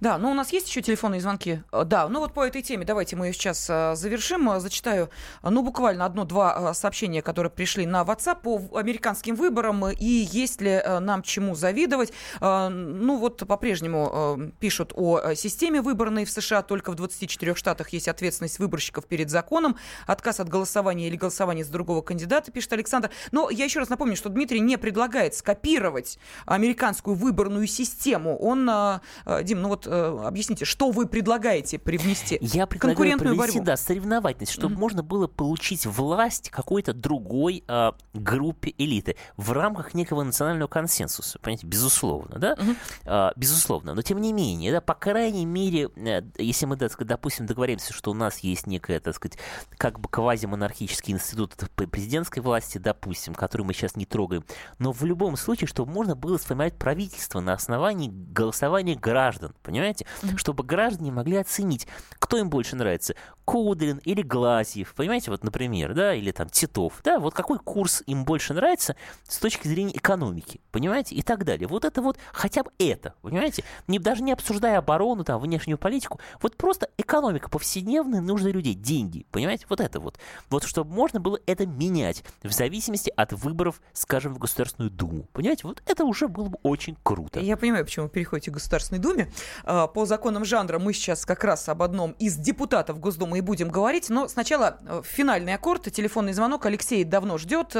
Да, 0.00 0.18
ну 0.18 0.30
у 0.30 0.34
нас 0.34 0.52
есть 0.52 0.68
еще 0.68 0.82
телефонные 0.82 1.20
звонки? 1.20 1.62
Э, 1.72 1.84
да, 1.84 2.08
ну 2.08 2.20
вот 2.20 2.34
по 2.34 2.46
этой 2.46 2.62
теме 2.62 2.84
давайте 2.84 3.16
мы 3.16 3.26
ее 3.26 3.32
сейчас 3.32 3.66
э, 3.68 3.94
завершим. 3.94 4.50
Э, 4.50 4.60
зачитаю, 4.60 5.10
ну 5.42 5.62
буквально 5.62 6.04
одно-два 6.04 6.74
сообщения, 6.74 7.22
которые 7.22 7.50
пришли 7.50 7.86
на 7.86 8.02
WhatsApp 8.02 8.42
по 8.42 8.78
американским 8.78 9.34
выборам 9.34 9.88
и 9.88 10.04
есть 10.04 10.60
ли 10.60 10.82
нам 11.00 11.22
чему 11.22 11.54
завидовать. 11.54 12.12
Ну 12.40 13.16
вот 13.16 13.46
по-прежнему 13.46 14.52
пишут 14.58 14.92
о 14.94 15.34
системе 15.34 15.80
выборной 15.80 16.24
в 16.24 16.30
США. 16.30 16.62
Только 16.62 16.90
в 16.90 16.94
24 16.94 17.54
штатах 17.54 17.90
есть 17.90 18.08
ответственность 18.08 18.58
выборщиков 18.58 19.06
перед 19.06 19.30
законом. 19.30 19.76
Отказ 20.06 20.40
от 20.40 20.48
голосования 20.48 21.08
или 21.08 21.16
голосования 21.16 21.64
за 21.64 21.72
другого 21.72 22.02
кандидата, 22.02 22.50
пишет 22.50 22.72
Александр. 22.72 23.10
Но 23.32 23.50
я 23.50 23.64
еще 23.64 23.80
раз 23.80 23.88
напомню, 23.88 24.16
что 24.16 24.28
Дмитрий 24.28 24.60
не 24.60 24.76
предлагает 24.76 25.34
скопировать 25.34 26.18
американскую 26.44 27.16
выборную 27.16 27.66
систему. 27.66 28.38
Он, 28.38 28.70
Дим, 29.42 29.62
ну 29.62 29.68
вот 29.68 29.85
э, 29.86 30.22
объясните, 30.24 30.64
что 30.64 30.90
вы 30.90 31.06
предлагаете 31.06 31.78
привнести? 31.78 32.38
Я 32.40 32.66
предлагаю 32.66 32.96
конкурентную 32.96 33.36
привнести, 33.36 33.58
борьбу. 33.58 33.66
да, 33.66 33.76
соревновательность, 33.76 34.52
чтобы 34.52 34.74
mm-hmm. 34.74 34.78
можно 34.78 35.02
было 35.02 35.26
получить 35.26 35.86
власть 35.86 36.50
какой-то 36.50 36.92
другой 36.92 37.64
э, 37.66 37.92
группе 38.14 38.74
элиты 38.78 39.16
в 39.36 39.52
рамках 39.52 39.94
некого 39.94 40.22
национального 40.22 40.68
консенсуса, 40.68 41.38
понимаете, 41.38 41.66
безусловно, 41.66 42.38
да, 42.38 42.54
mm-hmm. 42.54 42.76
э, 43.04 43.32
безусловно, 43.36 43.94
но 43.94 44.02
тем 44.02 44.20
не 44.20 44.32
менее, 44.32 44.72
да, 44.72 44.80
по 44.80 44.94
крайней 44.94 45.46
мере, 45.46 45.90
э, 45.96 46.22
если 46.38 46.66
мы, 46.66 46.76
сказать, 46.76 47.06
допустим, 47.06 47.46
договоримся, 47.46 47.92
что 47.92 48.10
у 48.10 48.14
нас 48.14 48.38
есть 48.40 48.66
некая, 48.66 49.00
так 49.00 49.14
сказать, 49.14 49.38
как 49.76 50.00
бы 50.00 50.08
квазимонархический 50.08 51.14
институт 51.14 51.54
президентской 51.74 52.40
власти, 52.40 52.78
допустим, 52.78 53.34
который 53.34 53.62
мы 53.62 53.72
сейчас 53.72 53.96
не 53.96 54.06
трогаем, 54.06 54.44
но 54.78 54.92
в 54.92 55.04
любом 55.04 55.36
случае, 55.36 55.68
чтобы 55.68 55.92
можно 55.92 56.14
было 56.16 56.38
сформировать 56.38 56.78
правительство 56.78 57.40
на 57.40 57.52
основании 57.52 58.10
голосования 58.12 58.94
граждан, 58.96 59.54
понимаете? 59.62 59.75
Mm-hmm. 59.76 60.36
Чтобы 60.36 60.64
граждане 60.64 61.12
могли 61.12 61.36
оценить, 61.36 61.86
кто 62.18 62.38
им 62.38 62.50
больше 62.50 62.76
нравится, 62.76 63.14
Кудрин 63.46 63.98
или 63.98 64.22
Глазьев, 64.22 64.92
понимаете, 64.94 65.30
вот, 65.30 65.44
например, 65.44 65.94
да, 65.94 66.14
или 66.14 66.32
там 66.32 66.48
Титов, 66.48 67.00
да, 67.04 67.20
вот 67.20 67.32
какой 67.32 67.60
курс 67.60 68.02
им 68.06 68.24
больше 68.24 68.54
нравится 68.54 68.96
с 69.22 69.38
точки 69.38 69.68
зрения 69.68 69.96
экономики, 69.96 70.60
понимаете, 70.72 71.14
и 71.14 71.22
так 71.22 71.44
далее. 71.44 71.68
Вот 71.68 71.84
это 71.84 72.02
вот, 72.02 72.18
хотя 72.32 72.64
бы 72.64 72.72
это, 72.78 73.14
понимаете, 73.22 73.62
не, 73.86 74.00
даже 74.00 74.24
не 74.24 74.32
обсуждая 74.32 74.78
оборону, 74.78 75.22
там, 75.22 75.40
внешнюю 75.40 75.78
политику, 75.78 76.18
вот 76.42 76.56
просто 76.56 76.90
экономика 76.98 77.48
повседневная, 77.48 78.20
нужны 78.20 78.48
людей, 78.48 78.74
деньги, 78.74 79.26
понимаете, 79.30 79.66
вот 79.68 79.80
это 79.80 80.00
вот. 80.00 80.18
Вот 80.50 80.64
чтобы 80.64 80.92
можно 80.92 81.20
было 81.20 81.38
это 81.46 81.66
менять 81.66 82.24
в 82.42 82.50
зависимости 82.50 83.12
от 83.14 83.32
выборов, 83.32 83.80
скажем, 83.92 84.34
в 84.34 84.38
Государственную 84.38 84.90
Думу, 84.90 85.28
понимаете, 85.32 85.68
вот 85.68 85.84
это 85.86 86.04
уже 86.04 86.26
было 86.26 86.48
бы 86.48 86.58
очень 86.64 86.96
круто. 87.04 87.38
Я 87.38 87.56
понимаю, 87.56 87.84
почему 87.84 88.06
вы 88.06 88.10
переходите 88.10 88.50
к 88.50 88.54
Государственной 88.54 89.00
Думе. 89.00 89.30
А, 89.64 89.86
по 89.86 90.06
законам 90.06 90.44
жанра 90.44 90.78
мы 90.78 90.92
сейчас 90.92 91.24
как 91.24 91.44
раз 91.44 91.68
об 91.68 91.82
одном 91.82 92.12
из 92.18 92.36
депутатов 92.36 93.00
Госдумы 93.00 93.38
и 93.38 93.40
будем 93.40 93.68
говорить. 93.68 94.10
Но 94.10 94.28
сначала 94.28 94.78
э, 94.86 95.02
финальный 95.04 95.54
аккорд, 95.54 95.92
телефонный 95.92 96.32
звонок. 96.32 96.66
Алексей 96.66 97.04
давно 97.04 97.38
ждет. 97.38 97.74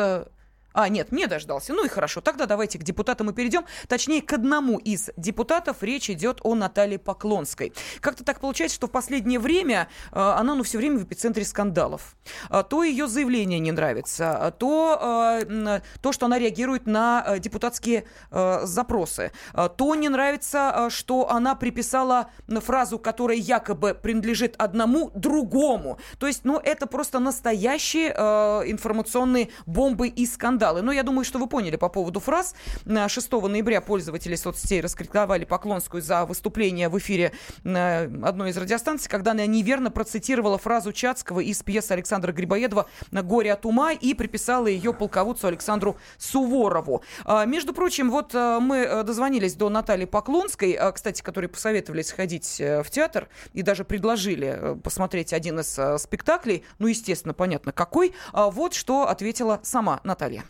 А, 0.76 0.90
нет, 0.90 1.10
не 1.10 1.26
дождался. 1.26 1.72
Ну 1.72 1.86
и 1.86 1.88
хорошо. 1.88 2.20
Тогда 2.20 2.44
давайте 2.44 2.78
к 2.78 2.82
депутатам 2.82 3.30
и 3.30 3.32
перейдем. 3.32 3.64
Точнее, 3.88 4.20
к 4.20 4.30
одному 4.34 4.76
из 4.76 5.08
депутатов. 5.16 5.78
Речь 5.80 6.10
идет 6.10 6.40
о 6.42 6.54
Наталье 6.54 6.98
Поклонской. 6.98 7.72
Как-то 8.00 8.24
так 8.24 8.40
получается, 8.40 8.74
что 8.74 8.86
в 8.86 8.90
последнее 8.90 9.38
время 9.38 9.88
э, 10.12 10.20
она, 10.20 10.54
ну, 10.54 10.62
все 10.64 10.76
время 10.76 10.98
в 10.98 11.04
эпицентре 11.04 11.46
скандалов. 11.46 12.14
А, 12.50 12.62
то 12.62 12.82
ее 12.82 13.08
заявление 13.08 13.58
не 13.58 13.72
нравится, 13.72 14.36
а 14.36 14.50
то, 14.50 15.40
э, 15.48 15.80
то 16.02 16.12
что 16.12 16.26
она 16.26 16.38
реагирует 16.38 16.86
на 16.86 17.24
э, 17.26 17.38
депутатские 17.38 18.04
э, 18.30 18.60
запросы. 18.64 19.32
А, 19.54 19.70
то 19.70 19.94
не 19.94 20.10
нравится, 20.10 20.74
э, 20.76 20.90
что 20.90 21.30
она 21.30 21.54
приписала 21.54 22.28
фразу, 22.60 22.98
которая 22.98 23.38
якобы 23.38 23.94
принадлежит 23.94 24.54
одному 24.58 25.10
другому. 25.14 25.98
То 26.18 26.26
есть, 26.26 26.44
ну, 26.44 26.60
это 26.62 26.86
просто 26.86 27.18
настоящие 27.18 28.12
э, 28.14 28.62
информационные 28.66 29.48
бомбы 29.64 30.08
и 30.08 30.26
скандалы 30.26 30.65
скандалы. 30.66 30.82
Но 30.82 30.92
я 30.92 31.02
думаю, 31.02 31.24
что 31.24 31.38
вы 31.38 31.46
поняли 31.46 31.76
по 31.76 31.88
поводу 31.88 32.20
фраз. 32.20 32.54
6 32.86 33.32
ноября 33.32 33.80
пользователи 33.80 34.34
соцсетей 34.34 34.80
раскритиковали 34.80 35.44
Поклонскую 35.44 36.02
за 36.02 36.24
выступление 36.24 36.88
в 36.88 36.98
эфире 36.98 37.32
одной 37.64 38.50
из 38.50 38.56
радиостанций, 38.56 39.08
когда 39.08 39.32
она 39.32 39.46
неверно 39.46 39.90
процитировала 39.90 40.58
фразу 40.58 40.92
Чацкого 40.92 41.40
из 41.40 41.62
пьесы 41.62 41.92
Александра 41.92 42.32
Грибоедова 42.32 42.86
«Горе 43.10 43.52
от 43.52 43.66
ума» 43.66 43.92
и 43.92 44.14
приписала 44.14 44.66
ее 44.66 44.92
полководцу 44.92 45.46
Александру 45.46 45.96
Суворову. 46.18 47.02
А, 47.24 47.44
между 47.44 47.72
прочим, 47.72 48.10
вот 48.10 48.34
а, 48.34 48.60
мы 48.60 48.78
э, 48.78 49.02
дозвонились 49.02 49.54
до 49.54 49.68
Натальи 49.68 50.06
Поклонской, 50.06 50.72
а, 50.72 50.92
кстати, 50.92 51.22
которой 51.22 51.46
посоветовали 51.46 52.02
сходить 52.02 52.60
э, 52.60 52.82
в 52.82 52.90
театр 52.90 53.28
и 53.52 53.62
даже 53.62 53.84
предложили 53.84 54.58
э, 54.58 54.76
посмотреть 54.76 55.32
один 55.32 55.60
из 55.60 55.78
спектаклей. 56.02 56.64
Ну, 56.78 56.86
естественно, 56.88 57.34
понятно, 57.34 57.72
какой. 57.72 58.14
Вот 58.32 58.74
что 58.74 59.08
ответила 59.08 59.60
сама 59.62 60.00
Наталья. 60.04 60.44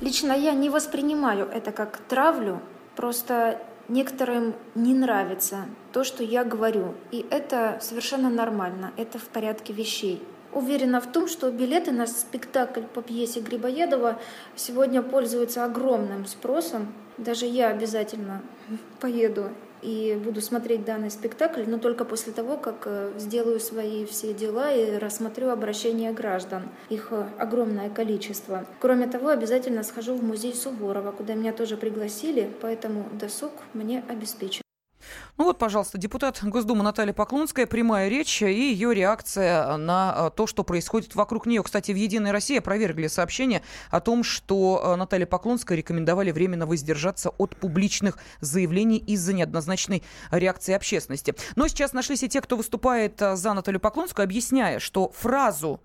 Лично 0.00 0.32
я 0.32 0.52
не 0.52 0.70
воспринимаю 0.70 1.48
это 1.48 1.72
как 1.72 1.98
травлю, 1.98 2.60
просто 2.94 3.60
некоторым 3.88 4.54
не 4.76 4.94
нравится 4.94 5.66
то, 5.92 6.04
что 6.04 6.22
я 6.22 6.44
говорю. 6.44 6.94
И 7.10 7.26
это 7.30 7.78
совершенно 7.80 8.30
нормально, 8.30 8.92
это 8.96 9.18
в 9.18 9.24
порядке 9.24 9.72
вещей. 9.72 10.22
Уверена 10.52 11.00
в 11.00 11.10
том, 11.10 11.26
что 11.26 11.50
билеты 11.50 11.90
на 11.90 12.06
спектакль 12.06 12.82
по 12.82 13.02
пьесе 13.02 13.40
Грибоедова 13.40 14.20
сегодня 14.54 15.02
пользуются 15.02 15.64
огромным 15.64 16.26
спросом. 16.26 16.94
Даже 17.16 17.46
я 17.46 17.68
обязательно 17.68 18.42
поеду 19.00 19.50
и 19.82 20.20
буду 20.22 20.40
смотреть 20.40 20.84
данный 20.84 21.10
спектакль, 21.10 21.64
но 21.66 21.78
только 21.78 22.04
после 22.04 22.32
того, 22.32 22.56
как 22.56 22.82
э, 22.86 23.12
сделаю 23.18 23.60
свои 23.60 24.04
все 24.04 24.34
дела 24.34 24.72
и 24.72 24.96
рассмотрю 24.98 25.50
обращения 25.50 26.12
граждан. 26.12 26.68
Их 26.88 27.08
э, 27.10 27.26
огромное 27.38 27.90
количество. 27.90 28.66
Кроме 28.80 29.06
того, 29.06 29.28
обязательно 29.28 29.82
схожу 29.82 30.14
в 30.14 30.22
музей 30.22 30.54
Суворова, 30.54 31.12
куда 31.12 31.34
меня 31.34 31.52
тоже 31.52 31.76
пригласили, 31.76 32.50
поэтому 32.60 33.08
досуг 33.18 33.52
мне 33.74 34.04
обеспечен. 34.08 34.62
Ну 35.36 35.44
вот, 35.44 35.58
пожалуйста, 35.58 35.98
депутат 35.98 36.40
Госдумы 36.42 36.82
Наталья 36.82 37.12
Поклонская, 37.12 37.66
прямая 37.66 38.08
речь 38.08 38.42
и 38.42 38.52
ее 38.52 38.94
реакция 38.94 39.76
на 39.76 40.14
э, 40.16 40.30
то, 40.36 40.46
что 40.46 40.64
происходит 40.64 41.14
вокруг 41.14 41.46
нее. 41.46 41.62
Кстати, 41.62 41.92
в 41.92 41.96
«Единой 41.96 42.32
России» 42.32 42.58
опровергли 42.58 43.06
сообщение 43.06 43.62
о 43.90 44.00
том, 44.00 44.24
что 44.24 44.82
э, 44.82 44.96
Наталья 44.96 45.26
Поклонская 45.26 45.78
рекомендовали 45.78 46.32
временно 46.32 46.66
воздержаться 46.66 47.30
от 47.30 47.56
публичных 47.56 48.18
заявлений 48.40 48.98
из-за 48.98 49.32
неоднозначной 49.32 50.02
реакции 50.30 50.74
общественности. 50.74 51.34
Но 51.54 51.68
сейчас 51.68 51.92
нашлись 51.92 52.22
и 52.22 52.28
те, 52.28 52.40
кто 52.40 52.56
выступает 52.56 53.22
э, 53.22 53.36
за 53.36 53.52
Наталью 53.52 53.80
Поклонскую, 53.80 54.24
объясняя, 54.24 54.78
что 54.78 55.10
фразу, 55.10 55.80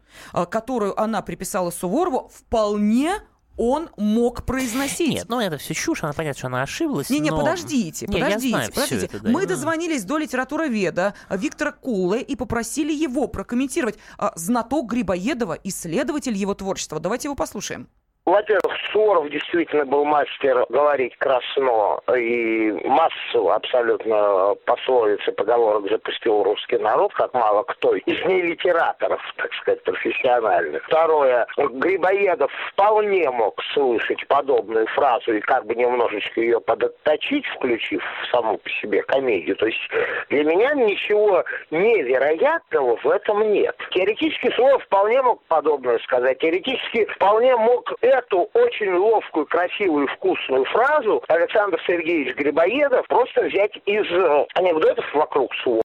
которую 0.49 0.99
она 0.99 1.21
приписала 1.21 1.71
Суворову, 1.71 2.31
вполне 2.33 3.21
он 3.57 3.89
мог 3.97 4.45
произносить. 4.45 5.13
Нет, 5.13 5.25
ну 5.29 5.39
это 5.39 5.57
все 5.57 5.73
чушь, 5.73 6.03
она 6.03 6.13
понятно, 6.13 6.37
что 6.37 6.47
она 6.47 6.63
ошиблась. 6.63 7.09
Не-не, 7.09 7.31
но... 7.31 7.37
подождите, 7.37 8.05
не, 8.07 8.13
подождите, 8.13 8.49
знаю 8.49 8.69
подождите. 8.71 9.05
Это, 9.05 9.19
да, 9.19 9.29
Мы 9.29 9.45
дозвонились 9.45 10.03
до 10.03 10.17
литературоведа 10.17 11.13
Виктора 11.29 11.71
Куллы 11.71 12.21
и 12.21 12.35
попросили 12.35 12.93
его 12.93 13.27
прокомментировать. 13.27 13.97
А, 14.17 14.33
знаток 14.35 14.89
Грибоедова, 14.91 15.57
исследователь 15.63 16.35
его 16.35 16.53
творчества. 16.53 16.99
Давайте 16.99 17.27
его 17.27 17.35
послушаем. 17.35 17.87
Во-первых, 18.25 18.73
Суворов 18.93 19.29
действительно 19.29 19.85
был 19.85 20.05
мастер 20.05 20.65
говорить 20.69 21.13
красно 21.17 21.99
и 22.15 22.71
массу 22.87 23.51
абсолютно 23.51 24.55
пословиц 24.65 25.19
и 25.27 25.31
поговорок 25.31 25.89
запустил 25.89 26.41
русский 26.41 26.77
народ, 26.77 27.13
как 27.15 27.33
мало 27.33 27.63
кто 27.63 27.95
из 27.95 28.25
нелитераторов, 28.25 29.21
так 29.35 29.53
сказать, 29.55 29.83
профессиональных. 29.83 30.85
Второе, 30.85 31.45
Грибоедов 31.57 32.49
вполне 32.71 33.29
мог 33.29 33.61
слышать 33.73 34.25
подобную 34.27 34.87
фразу 34.87 35.33
и 35.33 35.41
как 35.41 35.65
бы 35.65 35.75
немножечко 35.75 36.39
ее 36.39 36.61
подотточить, 36.61 37.45
включив 37.47 38.01
в 38.01 38.31
саму 38.31 38.57
по 38.57 38.69
себе 38.69 39.03
комедию. 39.03 39.57
То 39.57 39.65
есть 39.65 39.81
для 40.29 40.45
меня 40.45 40.73
ничего 40.75 41.43
невероятного 41.71 42.95
в 42.95 43.05
этом 43.05 43.51
нет. 43.51 43.75
Теоретически 43.91 44.49
Суворов 44.55 44.81
вполне 44.85 45.21
мог 45.21 45.43
подобное 45.49 45.99
сказать. 45.99 46.39
Теоретически 46.39 47.05
вполне 47.15 47.57
мог 47.57 47.93
эту 48.13 48.49
очень 48.53 48.93
ловкую, 48.93 49.45
красивую, 49.45 50.07
вкусную 50.07 50.65
фразу 50.65 51.23
Александр 51.27 51.81
Сергеевич 51.85 52.35
Грибоедов 52.35 53.05
просто 53.07 53.43
взять 53.43 53.75
из 53.85 54.05
э, 54.11 54.45
анекдотов 54.53 55.05
вокруг 55.13 55.53
слова. 55.63 55.82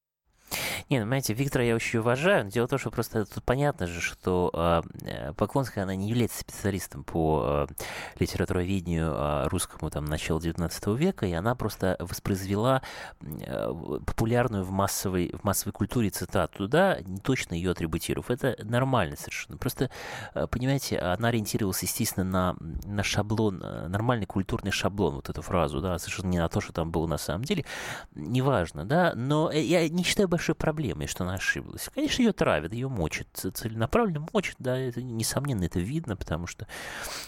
Не, 0.90 1.00
ну, 1.00 1.04
понимаете, 1.04 1.34
Виктора 1.34 1.64
я 1.64 1.74
очень 1.74 1.98
уважаю. 1.98 2.44
Но 2.44 2.50
дело 2.50 2.66
в 2.66 2.70
том, 2.70 2.78
что 2.78 2.90
просто 2.90 3.26
тут 3.26 3.44
понятно 3.44 3.86
же, 3.86 4.00
что 4.00 4.82
э, 5.04 5.32
Поклонская, 5.36 5.84
она 5.84 5.94
не 5.94 6.08
является 6.08 6.40
специалистом 6.40 7.04
по 7.04 7.66
э, 7.68 7.74
литературоведению 8.18 9.12
э, 9.12 9.48
русскому 9.48 9.90
там 9.90 10.06
начала 10.06 10.40
19 10.40 10.86
века, 10.98 11.26
и 11.26 11.32
она 11.34 11.54
просто 11.54 11.96
воспроизвела 12.00 12.80
э, 13.20 13.72
популярную 14.06 14.64
в 14.64 14.70
массовой, 14.70 15.30
в 15.38 15.44
массовой 15.44 15.72
культуре 15.72 16.08
цитату, 16.08 16.66
да, 16.68 16.98
не 17.04 17.18
точно 17.18 17.52
ее 17.52 17.72
атрибутировав. 17.72 18.30
Это 18.30 18.56
нормально 18.64 19.16
совершенно. 19.16 19.58
Просто, 19.58 19.90
э, 20.34 20.46
понимаете, 20.46 20.98
она 20.98 21.28
ориентировалась, 21.28 21.82
естественно, 21.82 22.24
на, 22.24 22.56
на 22.86 23.02
шаблон, 23.02 23.60
э, 23.62 23.88
нормальный 23.88 24.26
культурный 24.26 24.70
шаблон, 24.70 25.16
вот 25.16 25.28
эту 25.28 25.42
фразу, 25.42 25.82
да, 25.82 25.98
совершенно 25.98 26.30
не 26.30 26.38
на 26.38 26.48
то, 26.48 26.62
что 26.62 26.72
там 26.72 26.90
было 26.90 27.06
на 27.06 27.18
самом 27.18 27.44
деле. 27.44 27.66
Неважно, 28.14 28.86
да, 28.86 29.12
но 29.14 29.50
э, 29.52 29.60
я 29.60 29.86
не 29.90 30.02
считаю 30.02 30.28
большой 30.28 30.54
проблемой, 30.54 30.77
что 31.06 31.24
она 31.24 31.34
ошиблась. 31.34 31.88
Конечно, 31.94 32.22
ее 32.22 32.32
травят, 32.32 32.72
ее 32.72 32.88
мочат, 32.88 33.28
целенаправленно 33.32 34.26
мочат, 34.32 34.56
да, 34.58 34.78
это, 34.78 35.02
несомненно, 35.02 35.64
это 35.64 35.80
видно, 35.80 36.16
потому 36.16 36.46
что 36.46 36.66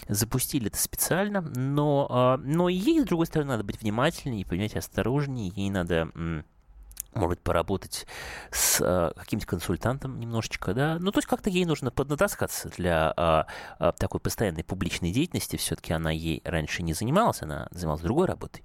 запустили 0.07 0.67
это 0.67 0.77
специально, 0.77 1.41
но, 1.41 2.07
а, 2.09 2.37
но 2.37 2.69
ей, 2.69 3.01
с 3.01 3.05
другой 3.05 3.25
стороны, 3.25 3.51
надо 3.51 3.63
быть 3.63 3.81
внимательнее, 3.81 4.45
понимаете, 4.45 4.79
осторожнее, 4.79 5.51
ей 5.55 5.69
надо 5.69 6.11
может 7.13 7.29
быть, 7.29 7.39
поработать 7.39 8.07
с 8.51 8.79
э, 8.81 9.11
каким-то 9.19 9.45
консультантом 9.45 10.19
немножечко, 10.19 10.73
да, 10.73 10.97
ну, 10.99 11.11
то 11.11 11.19
есть 11.19 11.27
как-то 11.27 11.49
ей 11.49 11.65
нужно 11.65 11.91
поднатаскаться 11.91 12.69
для 12.69 13.13
э, 13.17 13.43
э, 13.79 13.91
такой 13.97 14.19
постоянной 14.19 14.63
публичной 14.63 15.11
деятельности, 15.11 15.57
все-таки 15.57 15.93
она 15.93 16.11
ей 16.11 16.41
раньше 16.45 16.83
не 16.83 16.93
занималась, 16.93 17.41
она 17.41 17.67
занималась 17.71 18.01
другой 18.01 18.27
работой, 18.27 18.63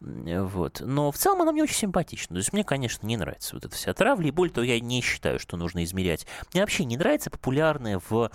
вот, 0.00 0.80
но 0.80 1.10
в 1.10 1.16
целом 1.16 1.42
она 1.42 1.52
мне 1.52 1.64
очень 1.64 1.74
симпатична, 1.74 2.34
то 2.34 2.38
есть 2.38 2.52
мне, 2.52 2.62
конечно, 2.62 3.06
не 3.06 3.16
нравится 3.16 3.56
вот 3.56 3.64
эта 3.64 3.74
вся 3.74 3.92
травля, 3.92 4.28
и 4.28 4.30
более 4.30 4.54
того, 4.54 4.64
я 4.64 4.78
не 4.78 5.00
считаю, 5.02 5.40
что 5.40 5.56
нужно 5.56 5.82
измерять, 5.82 6.26
мне 6.52 6.62
вообще 6.62 6.84
не 6.84 6.96
нравится 6.96 7.30
популярное 7.30 8.00
в, 8.08 8.30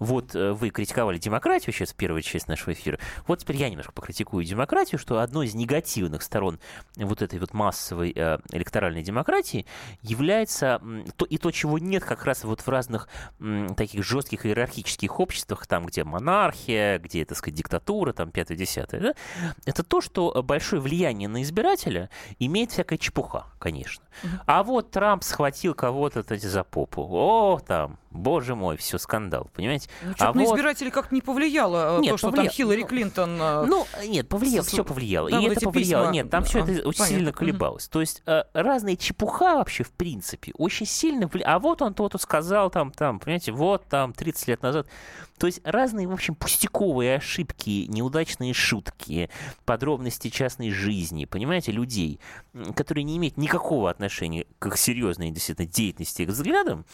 вот, 0.00 0.34
э, 0.34 0.52
вы 0.52 0.70
критиковали 0.70 1.18
демократию 1.18 1.72
сейчас 1.72 1.92
в 1.92 1.94
первой 1.94 2.22
части 2.22 2.48
нашего 2.48 2.72
эфира, 2.72 2.98
вот 3.26 3.38
теперь 3.38 3.56
я 3.56 3.70
немножко 3.70 3.92
покритикую 3.92 4.44
демократию, 4.44 4.98
что 4.98 5.20
одной 5.20 5.46
из 5.46 5.54
негативных 5.54 6.22
сторон 6.22 6.58
вот 6.96 7.22
этой 7.22 7.38
вот 7.38 7.54
массовой 7.54 8.12
э, 8.14 8.38
электоральной 8.52 8.87
либеральной 8.88 9.02
демократии 9.02 9.66
является 10.02 10.80
то, 11.16 11.24
и 11.24 11.38
то, 11.38 11.50
чего 11.50 11.78
нет 11.78 12.04
как 12.04 12.24
раз 12.24 12.44
вот 12.44 12.60
в 12.60 12.68
разных 12.68 13.08
таких 13.76 14.04
жестких 14.04 14.46
иерархических 14.46 15.20
обществах, 15.20 15.66
там, 15.66 15.86
где 15.86 16.04
монархия, 16.04 16.98
где, 16.98 17.24
так 17.24 17.38
сказать, 17.38 17.56
диктатура, 17.56 18.12
там, 18.12 18.30
пятое-десятое, 18.30 19.00
да, 19.00 19.14
это 19.64 19.82
то, 19.82 20.00
что 20.00 20.42
большое 20.42 20.80
влияние 20.82 21.28
на 21.28 21.42
избирателя 21.42 22.10
имеет 22.38 22.72
всякая 22.72 22.98
чепуха, 22.98 23.46
конечно. 23.58 24.04
А 24.46 24.62
вот 24.62 24.90
Трамп 24.90 25.22
схватил 25.22 25.74
кого-то 25.74 26.24
за 26.38 26.64
попу. 26.64 27.06
О, 27.08 27.60
там, 27.66 27.98
боже 28.18 28.54
мой, 28.54 28.76
все 28.76 28.98
скандал, 28.98 29.50
понимаете? 29.54 29.88
Ну, 30.02 30.14
а 30.18 30.26
вот... 30.32 30.36
на 30.36 30.44
избирателей 30.44 30.90
как-то 30.90 31.14
не 31.14 31.22
повлияло 31.22 31.98
э, 31.98 32.00
нет, 32.00 32.12
то, 32.12 32.18
что 32.18 32.26
повлия... 32.28 32.44
там 32.44 32.52
Хиллари 32.52 32.82
Клинтон... 32.82 33.38
Э, 33.40 33.64
ну, 33.66 33.86
нет, 34.06 34.28
повлияло, 34.28 34.64
с... 34.64 34.68
все 34.68 34.84
повлияло. 34.84 35.30
Да, 35.30 35.38
и 35.38 35.48
вот 35.48 35.56
это 35.56 35.64
повлияло. 35.66 36.04
Письма... 36.04 36.12
Нет, 36.12 36.30
там 36.30 36.44
все 36.44 36.58
это 36.60 36.70
очень 36.70 36.82
Понятно. 36.82 37.06
сильно 37.06 37.32
колебалось. 37.32 37.88
То 37.88 38.00
есть 38.00 38.22
э, 38.26 38.42
разные 38.52 38.96
чепуха 38.96 39.56
вообще, 39.56 39.84
в 39.84 39.92
принципе, 39.92 40.52
очень 40.58 40.86
сильно... 40.86 41.26
Вли... 41.26 41.42
А 41.42 41.58
вот 41.58 41.80
он 41.82 41.94
то-то 41.94 42.18
сказал 42.18 42.70
там, 42.70 42.90
там, 42.90 43.20
понимаете, 43.20 43.52
вот 43.52 43.86
там 43.88 44.12
30 44.12 44.48
лет 44.48 44.62
назад. 44.62 44.86
То 45.38 45.46
есть 45.46 45.60
разные, 45.64 46.08
в 46.08 46.12
общем, 46.12 46.34
пустяковые 46.34 47.16
ошибки, 47.16 47.86
неудачные 47.88 48.52
шутки, 48.52 49.30
подробности 49.64 50.28
частной 50.28 50.70
жизни, 50.70 51.24
понимаете, 51.24 51.70
людей, 51.70 52.20
которые 52.74 53.04
не 53.04 53.16
имеют 53.16 53.36
никакого 53.36 53.88
отношения 53.88 54.46
к 54.58 54.76
серьезной, 54.76 55.30
действительно, 55.30 55.68
деятельности 55.68 56.24
к 56.24 56.30
взглядам, 56.30 56.84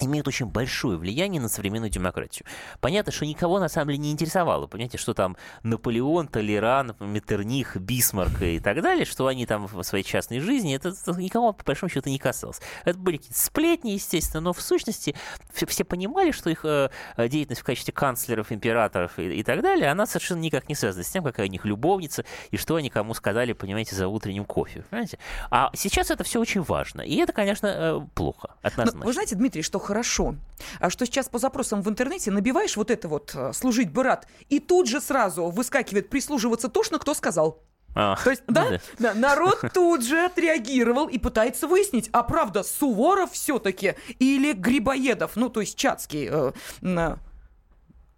имеют 0.00 0.28
очень 0.28 0.46
большое 0.46 0.98
влияние 0.98 1.40
на 1.40 1.48
современную 1.48 1.90
демократию. 1.90 2.46
Понятно, 2.80 3.12
что 3.12 3.26
никого 3.26 3.58
на 3.58 3.68
самом 3.68 3.88
деле 3.88 3.98
не 3.98 4.12
интересовало, 4.12 4.66
понимаете, 4.66 4.98
что 4.98 5.14
там 5.14 5.36
Наполеон, 5.62 6.28
Толеран, 6.28 6.94
Меттерних, 7.00 7.76
Бисмарк 7.76 8.42
и 8.42 8.60
так 8.60 8.82
далее, 8.82 9.04
что 9.04 9.26
они 9.26 9.46
там 9.46 9.66
в 9.66 9.82
своей 9.82 10.04
частной 10.04 10.40
жизни, 10.40 10.74
это 10.74 10.92
никого 11.16 11.52
по 11.52 11.64
большому 11.64 11.90
счету 11.90 12.10
не 12.10 12.18
касалось. 12.18 12.60
Это 12.84 12.98
были 12.98 13.16
какие-то 13.16 13.38
сплетни, 13.38 13.90
естественно, 13.90 14.40
но 14.40 14.52
в 14.52 14.60
сущности 14.60 15.14
все, 15.52 15.66
все 15.66 15.84
понимали, 15.84 16.30
что 16.30 16.50
их 16.50 16.64
э, 16.64 16.90
деятельность 17.16 17.62
в 17.62 17.64
качестве 17.64 17.92
канцлеров, 17.92 18.52
императоров 18.52 19.18
и, 19.18 19.40
и 19.40 19.42
так 19.42 19.62
далее, 19.62 19.90
она 19.90 20.06
совершенно 20.06 20.40
никак 20.40 20.68
не 20.68 20.74
связана 20.74 21.04
с 21.04 21.10
тем, 21.10 21.24
какая 21.24 21.46
у 21.46 21.50
них 21.50 21.64
любовница 21.64 22.24
и 22.50 22.56
что 22.56 22.76
они 22.76 22.90
кому 22.90 23.14
сказали, 23.14 23.52
понимаете, 23.52 23.96
за 23.96 24.08
утренним 24.08 24.44
кофе, 24.44 24.84
понимаете. 24.90 25.18
А 25.50 25.70
сейчас 25.74 26.10
это 26.10 26.24
все 26.24 26.40
очень 26.40 26.62
важно, 26.62 27.00
и 27.02 27.16
это, 27.16 27.32
конечно, 27.32 27.66
э, 27.66 28.00
плохо, 28.14 28.54
однозначно. 28.62 29.00
Но, 29.00 29.06
вы 29.06 29.12
знаете, 29.12 29.36
Дмитрий, 29.36 29.62
что 29.62 29.78
хорошо. 29.88 30.34
А 30.80 30.90
что 30.90 31.06
сейчас 31.06 31.28
по 31.28 31.38
запросам 31.38 31.82
в 31.82 31.88
интернете 31.88 32.30
набиваешь 32.30 32.76
вот 32.76 32.90
это 32.90 33.08
вот 33.08 33.32
э, 33.34 33.52
«служить 33.54 33.90
бы 33.90 34.02
рад», 34.02 34.26
и 34.50 34.58
тут 34.58 34.86
же 34.86 35.00
сразу 35.00 35.46
выскакивает 35.46 36.10
«прислуживаться 36.10 36.68
тошно, 36.68 36.98
кто 36.98 37.14
сказал». 37.14 37.62
А, 37.94 38.16
То 38.22 38.30
есть, 38.30 38.42
да, 38.46 38.70
да. 38.70 38.80
да, 38.98 39.14
народ 39.14 39.64
тут 39.74 40.04
же 40.04 40.26
отреагировал 40.26 41.08
и 41.08 41.18
пытается 41.18 41.66
выяснить, 41.66 42.10
а 42.12 42.22
правда, 42.22 42.62
Суворов 42.62 43.32
все-таки 43.32 43.94
или 44.18 44.52
Грибоедов, 44.52 45.36
ну, 45.36 45.48
то 45.48 45.60
есть 45.60 45.76
Чацкий, 45.78 46.28
э, 46.30 46.52
э, 46.82 47.16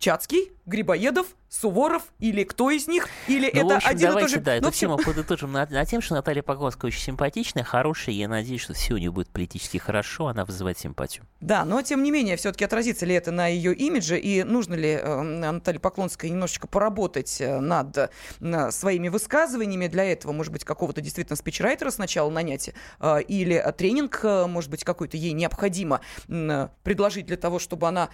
Чацкий, 0.01 0.51
Грибоедов, 0.65 1.27
Суворов 1.51 2.05
или 2.21 2.43
кто 2.45 2.71
из 2.71 2.89
них, 2.89 3.07
или 3.29 3.51
ну, 3.53 3.67
это 3.67 3.77
общем, 3.77 3.91
один 3.91 4.09
давайте, 4.09 4.19
и 4.19 4.23
тот 4.23 4.31
же... 4.31 4.41
Да, 4.41 4.55
эту 4.55 4.71
тему 4.71 4.97
подытожим 5.05 5.53
на, 5.53 5.67
на 5.67 5.85
тем, 5.85 6.01
что 6.01 6.15
Наталья 6.15 6.43
Поклонская 6.43 6.89
очень 6.89 7.03
симпатичная, 7.03 7.65
хорошая, 7.65 8.15
я 8.15 8.27
надеюсь, 8.27 8.63
что 8.63 8.73
все 8.73 8.95
у 8.95 8.97
нее 8.97 9.11
будет 9.11 9.29
политически 9.29 9.77
хорошо, 9.77 10.29
она 10.29 10.47
вызывает 10.47 10.79
симпатию. 10.79 11.27
Да, 11.41 11.67
но 11.67 11.83
тем 11.83 12.03
не 12.03 12.11
менее, 12.11 12.37
все-таки 12.37 12.65
отразится 12.65 13.05
ли 13.05 13.15
это 13.15 13.31
на 13.31 13.47
ее 13.49 13.75
имидже, 13.75 14.19
и 14.19 14.43
нужно 14.43 14.73
ли 14.73 14.93
э, 14.93 15.21
Наталье 15.21 15.81
Поклонской 15.81 16.31
немножечко 16.31 16.67
поработать 16.67 17.39
э, 17.39 17.61
над 17.61 18.11
э, 18.41 18.71
своими 18.71 19.09
высказываниями, 19.09 19.87
для 19.89 20.05
этого, 20.05 20.33
может 20.33 20.51
быть, 20.51 20.65
какого-то 20.65 21.03
действительно 21.03 21.37
спичрайтера 21.37 21.91
сначала 21.91 22.31
нанять, 22.31 22.71
э, 23.01 23.23
или 23.29 23.63
тренинг, 23.77 24.21
э, 24.23 24.47
может 24.47 24.71
быть, 24.71 24.83
какой-то 24.83 25.19
ей 25.19 25.33
необходимо 25.33 26.01
э, 26.29 26.69
предложить 26.85 27.27
для 27.27 27.37
того, 27.37 27.59
чтобы 27.59 27.87
она 27.87 28.09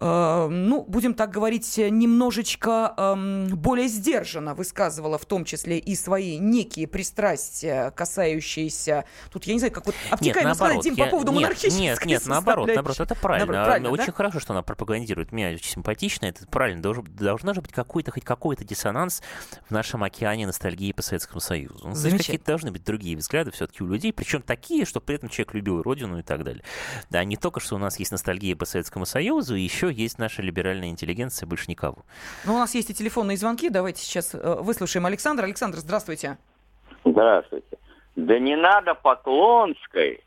ну, 0.00 0.84
будем 0.88 1.14
так 1.14 1.30
говорить, 1.30 1.76
немножечко 1.76 2.94
э, 2.96 3.46
более 3.52 3.86
сдержанно 3.88 4.54
высказывала 4.54 5.18
в 5.18 5.26
том 5.26 5.44
числе 5.44 5.78
и 5.78 5.94
свои 5.94 6.38
некие 6.38 6.86
пристрастия, 6.88 7.90
касающиеся... 7.90 9.04
Тут, 9.30 9.44
я 9.44 9.52
не 9.52 9.58
знаю, 9.58 9.72
как 9.72 9.84
вот 9.86 9.94
обтекаемо 10.10 10.54
сказать, 10.54 10.80
Дим, 10.80 10.94
я... 10.94 11.04
по 11.04 11.10
поводу 11.10 11.32
монархической 11.32 11.80
Нет, 11.80 12.04
нет, 12.06 12.26
наоборот, 12.26 12.68
наоборот, 12.68 12.98
это 12.98 13.14
правильно. 13.14 13.46
Наоборот, 13.46 13.66
правильно 13.66 13.90
очень 13.90 14.06
да? 14.06 14.12
хорошо, 14.12 14.40
что 14.40 14.52
она 14.54 14.62
пропагандирует. 14.62 15.32
Меня 15.32 15.50
очень 15.50 15.70
симпатично, 15.70 16.26
это 16.26 16.46
правильно. 16.46 16.80
Должен, 16.80 17.04
должна 17.04 17.52
же 17.52 17.60
быть 17.60 17.72
какой-то, 17.72 18.10
хоть 18.10 18.24
какой-то 18.24 18.64
диссонанс 18.64 19.22
в 19.68 19.70
нашем 19.70 20.02
океане 20.02 20.46
ностальгии 20.46 20.92
по 20.92 21.02
Советскому 21.02 21.40
Союзу. 21.40 21.88
Ну, 21.88 21.94
здесь 21.94 22.16
какие-то 22.16 22.46
должны 22.46 22.70
быть 22.70 22.84
другие 22.84 23.16
взгляды 23.16 23.50
все-таки 23.50 23.82
у 23.82 23.86
людей, 23.86 24.12
причем 24.12 24.40
такие, 24.40 24.86
что 24.86 25.00
при 25.00 25.16
этом 25.16 25.28
человек 25.28 25.52
любил 25.54 25.82
родину 25.82 26.18
и 26.18 26.22
так 26.22 26.42
далее. 26.42 26.64
Да, 27.10 27.22
не 27.24 27.36
только, 27.36 27.60
что 27.60 27.76
у 27.76 27.78
нас 27.78 27.98
есть 27.98 28.12
ностальгия 28.12 28.56
по 28.56 28.64
Советскому 28.64 29.04
Союзу, 29.04 29.54
еще 29.54 29.89
есть 29.90 30.18
наша 30.18 30.42
либеральная 30.42 30.88
интеллигенция, 30.88 31.46
больше 31.46 31.66
никого. 31.68 31.98
Ну, 32.44 32.54
у 32.54 32.58
нас 32.58 32.74
есть 32.74 32.90
и 32.90 32.94
телефонные 32.94 33.36
звонки. 33.36 33.68
Давайте 33.68 34.02
сейчас 34.02 34.34
э, 34.34 34.38
выслушаем 34.60 35.06
Александра. 35.06 35.44
Александр, 35.44 35.78
здравствуйте. 35.78 36.38
Здравствуйте. 37.04 37.78
Да 38.16 38.38
не 38.38 38.56
надо 38.56 38.94
Поклонской 38.94 40.22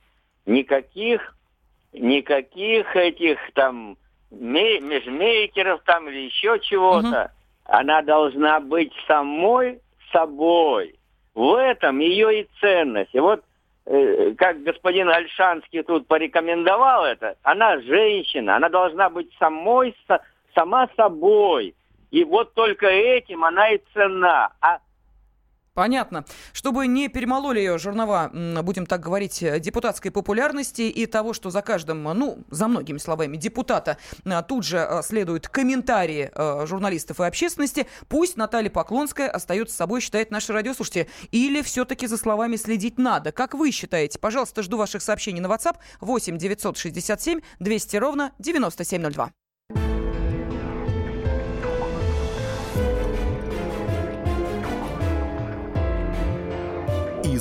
никаких, 0.46 1.36
никаких 1.92 2.96
этих 2.96 3.38
там 3.54 3.98
межмейкеров 4.32 5.82
там 5.84 6.10
или 6.10 6.26
еще 6.26 6.60
чего-то. 6.60 7.08
Угу. 7.08 7.32
Она 7.66 8.02
должна 8.02 8.60
быть 8.60 8.92
самой 9.08 9.80
собой. 10.12 10.96
В 11.34 11.56
этом 11.56 12.00
ее 12.00 12.42
и 12.42 12.50
ценность. 12.60 13.14
И 13.14 13.20
вот 13.20 13.44
как 13.86 14.64
господин 14.64 15.10
Альшанский 15.10 15.84
тут 15.84 16.08
порекомендовал 16.08 17.06
это, 17.06 17.36
она 17.44 17.80
женщина, 17.82 18.56
она 18.56 18.70
должна 18.70 19.10
быть 19.10 19.30
самой, 19.38 19.96
сама 20.56 20.90
собой. 20.96 21.76
И 22.12 22.24
вот 22.24 22.54
только 22.54 22.88
этим 22.88 23.44
она 23.44 23.70
и 23.70 23.82
цена. 23.94 24.52
А 24.62 24.80
Понятно. 25.74 26.24
Чтобы 26.52 26.86
не 26.86 27.08
перемололи 27.08 27.58
ее 27.58 27.80
жернова, 27.80 28.30
будем 28.62 28.86
так 28.86 29.02
говорить, 29.02 29.42
э, 29.42 29.60
депутатской 29.60 30.12
популярности 30.12 30.84
и 30.84 31.08
того, 31.08 31.34
что 31.34 31.50
за 31.50 31.64
каждым, 31.64 32.04
ну, 32.04 32.44
за 32.52 32.68
многими 32.68 33.00
словами, 33.00 33.38
депутата 33.38 33.98
э, 34.24 34.44
тут 34.48 34.66
же 34.66 34.78
э, 34.78 35.02
следуют 35.02 35.48
комментарии 35.48 36.32
журналистов 36.68 37.20
и 37.20 37.24
общественности, 37.24 37.88
пусть 38.08 38.38
Наталья 38.38 38.70
Поклонская 38.70 39.30
остается 39.30 39.74
с 39.74 39.78
собой, 39.78 40.02
считает 40.02 40.30
наши 40.30 40.54
радиослушатели. 40.54 41.10
Или 41.32 41.64
все-таки 41.64 42.06
за 42.06 42.18
словами 42.18 42.56
следить 42.56 43.00
надо? 43.00 43.32
Как 43.32 43.56
вы 43.56 43.72
считаете? 43.72 44.20
Пожалуйста, 44.20 44.62
жду 44.62 44.78
ваших 44.78 45.02
сообщений 45.02 45.42
на 45.42 45.48
WhatsApp 45.48 45.78
8 46.02 46.38
967 46.38 47.40
200 47.60 47.98
ровно 47.98 48.32
9702. 48.38 49.32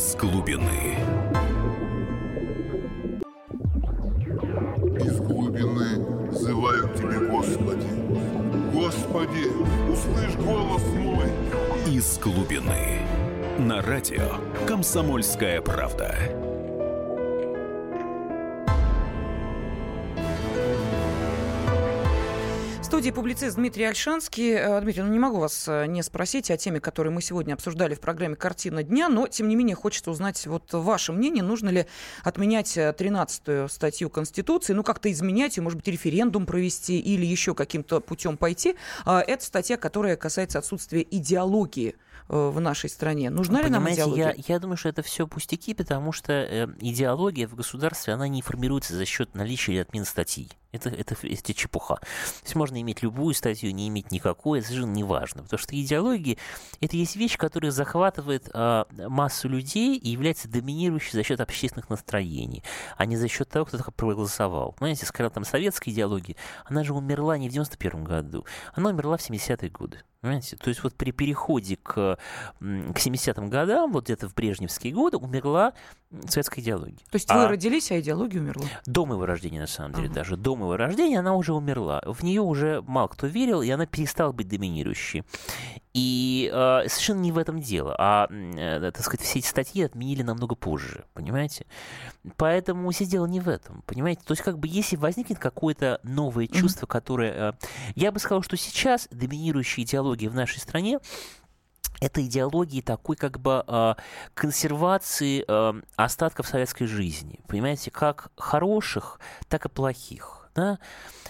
из 0.03 0.17
глубины. 0.17 0.97
Из 4.99 5.21
глубины 5.21 6.29
взываю 6.29 6.89
к 6.89 6.95
Тебе, 6.95 7.21
Господи. 7.29 7.87
Господи, 8.73 9.47
услышь 9.93 10.35
голос 10.45 10.83
мой. 10.99 11.27
Из 11.87 12.19
глубины. 12.19 12.99
На 13.59 13.81
радио 13.81 14.39
«Комсомольская 14.67 15.61
правда». 15.61 16.52
Студии 23.03 23.17
публицист 23.17 23.57
Дмитрий 23.57 23.83
Альшанский. 23.83 24.53
Э, 24.53 24.81
Дмитрий, 24.81 25.03
ну 25.03 25.11
не 25.11 25.19
могу 25.19 25.41
вас 25.41 25.67
э, 25.67 25.87
не 25.87 26.05
спросить 26.05 26.53
о 26.53 26.57
теме, 26.57 26.79
которую 26.79 27.13
мы 27.13 27.21
сегодня 27.21 27.55
обсуждали 27.55 27.97
в 27.97 28.01
программе 28.01 28.37
«Картина 28.37 28.85
дня», 28.85 29.09
но, 29.09 29.27
тем 29.27 29.49
не 29.49 29.57
менее, 29.57 29.75
хочется 29.75 30.13
узнать 30.13 30.47
вот 30.47 30.73
ваше 30.73 31.11
мнение. 31.11 31.43
Нужно 31.43 31.71
ли 31.71 31.87
отменять 32.23 32.79
13-ю 32.79 33.67
статью 33.67 34.09
Конституции, 34.09 34.73
ну 34.73 34.85
как-то 34.85 35.11
изменять 35.11 35.57
ее, 35.57 35.65
может 35.65 35.79
быть, 35.79 35.89
референдум 35.89 36.47
провести 36.47 37.01
или 37.01 37.27
еще 37.27 37.57
каким-то 37.57 37.99
путем 37.99 38.37
пойти? 38.37 38.77
А, 39.05 39.21
Это 39.21 39.45
статья, 39.45 39.77
которая 39.77 40.15
касается 40.15 40.61
отсутствия 40.61 41.03
идеологии 41.03 41.97
э, 42.29 42.51
в 42.55 42.61
нашей 42.61 42.89
стране. 42.89 43.31
Нужна 43.31 43.63
ли 43.63 43.69
нам 43.69 43.93
идеология? 43.93 44.37
я, 44.37 44.55
я 44.55 44.61
думаю, 44.61 44.77
что 44.77 44.91
это 44.91 45.03
все 45.03 45.27
пустяки, 45.27 45.75
потому 45.75 46.13
что 46.13 46.33
э, 46.33 46.69
идеология 46.79 47.49
в 47.49 47.57
государстве, 47.57 48.13
она 48.13 48.29
не 48.29 48.43
формируется 48.43 48.95
за 48.95 49.07
счет 49.07 49.35
наличия 49.35 49.73
или 49.73 49.81
отмены 49.81 50.05
статей. 50.05 50.53
Это, 50.73 50.89
это, 50.89 51.15
это 51.23 51.55
чепуха. 51.55 51.97
То 51.97 52.45
есть 52.45 52.55
можно 52.55 52.81
иметь 52.81 53.03
любую 53.03 53.35
статью, 53.35 53.73
не 53.73 53.89
иметь 53.89 54.11
никакой, 54.11 54.61
это 54.61 54.69
совершенно 54.69 54.93
не 54.93 55.05
важно. 55.05 55.43
Потому 55.43 55.59
что 55.59 55.79
идеология– 55.79 56.39
это 56.81 56.97
есть 56.97 57.15
вещь, 57.17 57.37
которая 57.37 57.71
захватывает 57.71 58.49
а, 58.55 58.87
массу 59.09 59.49
людей 59.49 59.97
и 59.99 60.09
является 60.09 60.49
доминирующей 60.49 61.13
за 61.13 61.23
счет 61.25 61.41
общественных 61.41 61.91
настроений, 61.91 62.63
а 62.97 63.05
не 63.05 63.17
за 63.17 63.29
счет 63.29 63.49
того, 63.51 63.67
кто 63.67 63.77
так 63.77 63.95
проголосовал. 63.95 64.73
Понимаете, 64.73 65.05
скажем, 65.05 65.31
там 65.33 65.45
советская 65.45 65.93
идеология, 65.93 66.37
она 66.65 66.85
же 66.85 66.95
умерла 66.95 67.37
не 67.37 67.49
в 67.49 67.53
91 67.53 68.05
году, 68.05 68.47
она 68.75 68.91
умерла 68.91 69.19
в 69.19 69.21
70-е 69.31 69.69
годы. 69.69 69.99
Понимаете? 70.23 70.57
То 70.57 70.69
есть 70.69 70.85
вот 70.85 70.95
при 70.95 71.11
переходе 71.11 71.77
к, 71.83 71.93
к 72.61 72.61
70-м 72.61 73.51
годам, 73.51 73.91
вот 73.91 74.05
где-то 74.05 74.29
в 74.29 74.35
брежневские 74.35 74.93
годы, 74.93 75.17
умерла 75.17 75.73
советская 76.29 76.63
идеология. 76.63 76.99
То 77.11 77.17
есть 77.17 77.29
вы 77.29 77.43
А- 77.43 77.49
родились, 77.49 77.91
а 77.91 77.99
идеология 77.99 78.41
умерла? 78.41 78.65
до 78.87 79.05
моего 79.05 79.27
рождения, 79.27 79.59
на 79.61 79.67
самом 79.67 79.95
деле, 79.95 80.07
Ага. 80.07 80.15
даже 80.15 80.37
до 80.37 80.55
моего 80.63 80.77
рождения 80.77 81.19
она 81.19 81.35
уже 81.35 81.53
умерла. 81.53 82.03
В 82.07 82.23
нее 82.23 82.41
уже 82.41 82.83
мало 82.83 83.09
кто 83.09 83.27
верил, 83.27 83.63
и 83.63 83.71
она 83.71 83.87
перестала 83.87 84.33
быть 84.33 84.49
доминирующей. 84.49 85.25
И 85.95 86.51
э, 86.53 86.89
совершенно 86.89 87.21
не 87.21 87.33
в 87.33 87.39
этом 87.39 87.61
дело, 87.61 87.95
а, 87.99 88.27
э, 88.31 88.91
так 88.93 89.05
сказать, 89.05 89.21
все 89.21 89.41
эти 89.41 89.47
статьи 89.47 89.83
отменили 89.83 90.23
намного 90.23 90.55
позже, 90.55 91.05
понимаете? 91.13 91.67
Поэтому 92.37 92.91
здесь 92.93 93.09
дело 93.09 93.27
не 93.27 93.41
в 93.41 93.49
этом, 93.49 93.83
понимаете? 93.87 94.23
То 94.25 94.33
есть, 94.33 94.43
как 94.43 94.59
бы, 94.59 94.69
если 94.69 94.97
возникнет 94.97 95.39
какое-то 95.39 96.01
новое 96.03 96.47
чувство, 96.47 96.87
которое... 96.87 97.51
э, 97.51 97.53
я 97.95 98.11
бы 98.11 98.19
сказал, 98.21 98.43
что 98.43 98.57
сейчас 98.57 99.07
доминирующая 99.11 99.85
идеология 99.85 100.31
в 100.31 100.35
нашей 100.35 100.61
стране 100.61 100.99
это 102.01 102.25
идеологии 102.25 102.81
такой 102.81 103.17
как 103.17 103.39
бы 103.39 103.65
э, 103.67 103.95
консервации 104.35 105.45
э, 105.47 105.83
остатков 105.97 106.47
советской 106.49 106.87
жизни, 106.87 107.41
понимаете, 107.47 107.91
как 107.91 108.33
хороших, 108.37 109.21
так 109.49 109.67
и 109.67 109.69
плохих. 109.69 110.42
Да? 110.55 110.79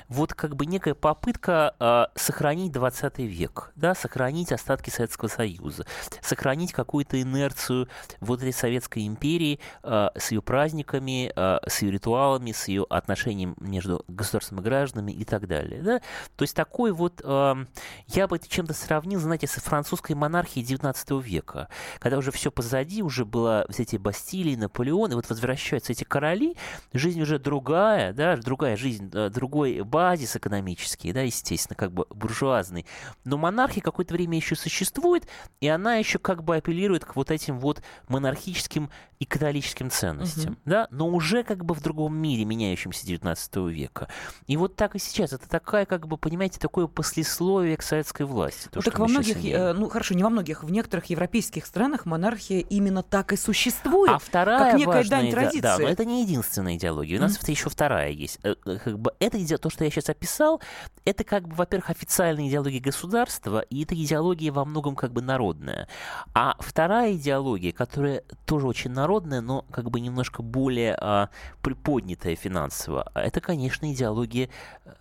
Вот 0.08 0.34
как 0.34 0.56
бы 0.56 0.66
некая 0.66 0.94
попытка 0.94 1.74
э, 1.78 2.04
сохранить 2.14 2.72
20 2.72 3.18
век, 3.20 3.72
да, 3.76 3.94
сохранить 3.94 4.52
остатки 4.52 4.90
Советского 4.90 5.28
Союза, 5.28 5.86
сохранить 6.20 6.72
какую-то 6.72 7.20
инерцию 7.20 7.88
этой 8.20 8.52
Советской 8.52 9.06
империи 9.06 9.58
э, 9.82 10.08
с 10.16 10.32
ее 10.32 10.42
праздниками, 10.42 11.32
э, 11.34 11.58
с 11.66 11.82
ее 11.82 11.92
ритуалами, 11.92 12.52
с 12.52 12.68
ее 12.68 12.84
отношением 12.88 13.54
между 13.60 14.04
государством 14.08 14.60
и 14.60 14.62
гражданами 14.62 15.12
и 15.12 15.24
так 15.24 15.46
далее. 15.46 15.82
Да? 15.82 16.00
То 16.36 16.42
есть 16.42 16.54
такой 16.54 16.92
вот, 16.92 17.20
э, 17.24 17.54
я 18.08 18.28
бы 18.28 18.36
это 18.36 18.48
чем-то 18.48 18.74
сравнил, 18.74 19.20
знаете, 19.20 19.46
с 19.46 19.52
французской 19.52 20.14
монархией 20.14 20.66
19 20.66 21.10
века, 21.22 21.68
когда 21.98 22.18
уже 22.18 22.30
все 22.32 22.50
позади, 22.50 23.02
уже 23.02 23.24
было 23.24 23.66
все 23.70 23.82
эти 23.82 23.96
Бастилии, 23.96 24.56
Наполеон, 24.56 25.12
и 25.12 25.14
вот 25.14 25.28
возвращаются 25.28 25.92
эти 25.92 26.04
короли, 26.04 26.56
жизнь 26.92 27.20
уже 27.22 27.38
другая, 27.38 28.12
да, 28.12 28.36
другая 28.36 28.76
жизнь, 28.76 29.11
другой 29.12 29.80
базис 29.82 30.36
экономический, 30.36 31.12
да, 31.12 31.22
естественно, 31.22 31.76
как 31.76 31.92
бы 31.92 32.06
буржуазный. 32.10 32.86
Но 33.24 33.36
монархия 33.38 33.82
какое-то 33.82 34.14
время 34.14 34.36
еще 34.36 34.56
существует, 34.56 35.26
и 35.60 35.68
она 35.68 35.96
еще 35.96 36.18
как 36.18 36.42
бы 36.42 36.56
апеллирует 36.56 37.04
к 37.04 37.16
вот 37.16 37.30
этим 37.30 37.58
вот 37.58 37.82
монархическим 38.08 38.90
и 39.18 39.24
католическим 39.24 39.88
ценностям, 39.90 40.52
Мгм. 40.52 40.58
да, 40.64 40.88
но 40.90 41.06
уже 41.08 41.44
как 41.44 41.64
бы 41.64 41.74
в 41.74 41.80
другом 41.82 42.16
мире, 42.16 42.44
меняющемся 42.44 43.06
19 43.06 43.68
века. 43.68 44.08
И 44.48 44.56
вот 44.56 44.74
так 44.74 44.96
и 44.96 44.98
сейчас. 44.98 45.32
Это 45.32 45.48
такая, 45.48 45.86
как 45.86 46.08
бы, 46.08 46.16
понимаете, 46.16 46.58
такое 46.58 46.86
послесловие 46.88 47.76
к 47.76 47.82
советской 47.82 48.26
власти. 48.26 48.64
то, 48.64 48.76
Ну, 48.76 48.82
так 48.82 48.98
во 48.98 49.06
многих, 49.06 49.36
имеем. 49.36 49.60
э, 49.60 49.72
ну 49.74 49.88
хорошо, 49.88 50.14
не 50.14 50.22
во 50.24 50.30
многих, 50.30 50.64
в 50.64 50.70
некоторых 50.72 51.06
европейских 51.06 51.66
странах 51.66 52.04
монархия 52.06 52.60
именно 52.60 53.02
так 53.02 53.32
и 53.32 53.36
существует. 53.36 54.12
А 54.12 54.18
вторая 54.18 54.70
как 54.72 54.78
некая 54.80 54.92
важная 54.96 55.20
дань 55.20 55.26
иде- 55.28 55.32
Да, 55.34 55.40
традиции. 55.76 55.82
но 55.82 55.88
это 55.88 56.04
не 56.04 56.22
единственная 56.22 56.76
идеология. 56.76 57.18
У 57.18 57.20
нас 57.20 57.40
Мгм. 57.40 57.50
еще 57.50 57.70
вторая 57.70 58.10
есть. 58.10 58.38
Э, 58.42 58.54
э, 58.66 58.78
Как 58.84 58.98
бы 58.98 59.01
это 59.18 59.38
иде- 59.38 59.58
то, 59.58 59.70
что 59.70 59.84
я 59.84 59.90
сейчас 59.90 60.08
описал, 60.08 60.60
это 61.04 61.24
как 61.24 61.48
бы, 61.48 61.54
во-первых, 61.54 61.90
официальная 61.90 62.48
идеология 62.48 62.80
государства, 62.80 63.60
и 63.60 63.84
это 63.84 63.94
идеология 63.94 64.52
во 64.52 64.64
многом 64.64 64.94
как 64.94 65.12
бы 65.12 65.22
народная. 65.22 65.88
А 66.34 66.56
вторая 66.58 67.14
идеология, 67.14 67.72
которая 67.72 68.22
тоже 68.46 68.66
очень 68.66 68.90
народная, 68.90 69.40
но 69.40 69.64
как 69.70 69.90
бы 69.90 70.00
немножко 70.00 70.42
более 70.42 70.96
а, 71.00 71.28
приподнятая 71.62 72.36
финансово, 72.36 73.10
а 73.14 73.22
это, 73.22 73.40
конечно, 73.40 73.90
идеология, 73.92 74.48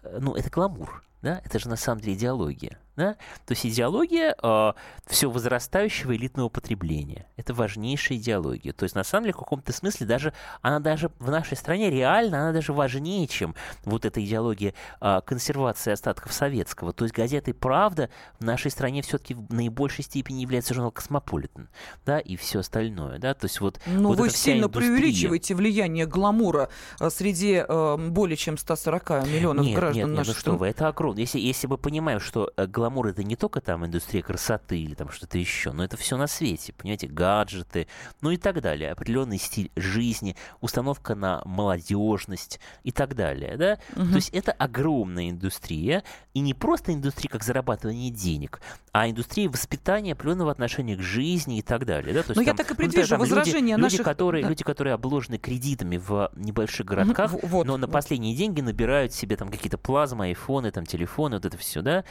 э, 0.04 0.20
ну, 0.22 0.36
это 0.36 0.49
гламур. 0.49 1.04
Да? 1.22 1.41
Это 1.45 1.60
же 1.60 1.70
на 1.70 1.76
самом 1.76 2.02
деле 2.02 2.16
идеология. 2.16 2.80
Да? 2.95 3.13
То 3.45 3.53
есть 3.53 3.65
идеология 3.65 4.35
э, 4.41 4.73
все 5.07 5.29
возрастающего 5.29 6.15
элитного 6.15 6.49
потребления. 6.49 7.27
Это 7.37 7.53
важнейшая 7.53 8.17
идеология. 8.17 8.73
То 8.73 8.83
есть 8.83 8.95
на 8.95 9.03
самом 9.03 9.25
деле 9.25 9.33
в 9.33 9.37
каком-то 9.37 9.71
смысле 9.71 10.07
даже 10.07 10.33
она 10.61 10.79
даже 10.79 11.11
в 11.19 11.31
нашей 11.31 11.55
стране 11.57 11.89
реально 11.89 12.41
она 12.41 12.51
даже 12.51 12.73
важнее, 12.73 13.27
чем 13.27 13.55
вот 13.85 14.05
эта 14.05 14.23
идеология 14.23 14.73
э, 14.99 15.21
консервации 15.25 15.91
остатков 15.91 16.33
советского. 16.33 16.93
То 16.93 17.05
есть 17.05 17.15
газеты 17.15 17.53
«Правда» 17.53 18.09
в 18.39 18.43
нашей 18.43 18.71
стране 18.71 19.01
все-таки 19.01 19.35
в 19.35 19.53
наибольшей 19.53 20.03
степени 20.03 20.41
является 20.41 20.73
журнал 20.73 20.91
«Cosmopolitan», 20.91 21.69
да, 22.05 22.19
и 22.19 22.35
все 22.35 22.59
остальное, 22.59 23.19
да, 23.19 23.33
то 23.33 23.45
есть 23.45 23.61
вот, 23.61 23.79
Но 23.85 24.09
вот 24.09 24.19
вы 24.19 24.29
сильно 24.29 24.65
индустрия. 24.65 24.87
преувеличиваете 24.87 25.55
влияние 25.55 26.05
гламура 26.05 26.69
э, 26.99 27.09
среди 27.09 27.63
э, 27.67 27.97
более 28.09 28.37
чем 28.37 28.57
140 28.57 29.09
миллионов 29.27 29.65
нет, 29.65 29.75
граждан 29.75 29.97
нет, 29.97 30.07
нет, 30.07 30.17
нашей 30.17 30.27
ну 30.29 30.33
что 30.33 30.41
страны. 30.41 30.57
вы, 30.57 30.67
это 30.67 30.87
огромно. 30.87 31.19
Если, 31.19 31.39
если 31.39 31.67
мы 31.67 31.77
понимаем, 31.77 32.19
что 32.19 32.51
э, 32.55 32.65
гламур 32.82 33.07
это 33.07 33.23
не 33.23 33.36
только 33.36 33.61
там 33.61 33.86
индустрия 33.86 34.23
красоты 34.23 34.79
или 34.79 34.95
там 34.95 35.11
что-то 35.11 35.38
еще, 35.38 35.71
но 35.71 35.84
это 35.84 35.97
все 35.97 36.17
на 36.17 36.25
свете, 36.25 36.73
понимаете, 36.73 37.05
гаджеты, 37.07 37.88
ну 38.21 38.32
и 38.32 38.38
так 38.38 38.59
далее, 38.59 38.91
определенный 38.91 39.38
стиль 39.38 39.69
жизни, 39.75 40.36
установка 40.61 41.13
на 41.13 41.43
молодежность 41.45 42.59
и 42.84 42.91
так 42.91 43.15
далее, 43.15 43.55
да. 43.57 43.77
Мгм. 43.95 44.09
То 44.09 44.15
есть 44.15 44.29
это 44.29 44.51
огромная 44.51 45.29
индустрия, 45.29 46.03
и 46.34 46.39
не 46.39 46.55
просто 46.55 46.91
индустрия 46.93 47.29
как 47.29 47.43
зарабатывание 47.43 48.09
денег, 48.09 48.61
а 48.93 49.07
индустрия 49.07 49.47
воспитания 49.47 50.13
определенного 50.13 50.51
отношения 50.51 50.95
к 50.95 51.01
жизни 51.01 51.59
и 51.59 51.61
так 51.61 51.86
далее, 51.86 52.13
да. 52.15 52.23
То 52.23 52.32
есть 52.32 52.36
Но 52.38 52.41
я 52.41 52.47
там, 52.47 52.57
так 52.57 52.67
и 52.67 52.69
ну, 52.71 52.75
предвижу 52.77 53.15
люди- 53.15 53.19
возражения 53.19 53.75
люди, 53.75 53.82
наших- 53.93 54.03
которые, 54.05 54.43
да. 54.43 54.49
люди, 54.49 54.63
которые 54.63 54.95
обложены 54.95 55.38
кредитами 55.38 55.97
в 55.97 56.32
небольших 56.36 56.86
городках, 56.88 57.32
вот, 57.43 57.67
но 57.67 57.77
на 57.77 57.86
вот. 57.86 57.93
последние 57.93 58.36
деньги 58.36 58.61
набирают 58.61 59.13
себе 59.13 59.36
там 59.38 59.49
какие-то 59.49 59.77
плазмы, 59.77 60.25
айфоны, 60.25 60.71
там 60.71 60.86
телефоны, 60.88 61.36
вот 61.36 61.45
это 61.45 61.57
все, 61.57 61.82
да, 61.84 62.03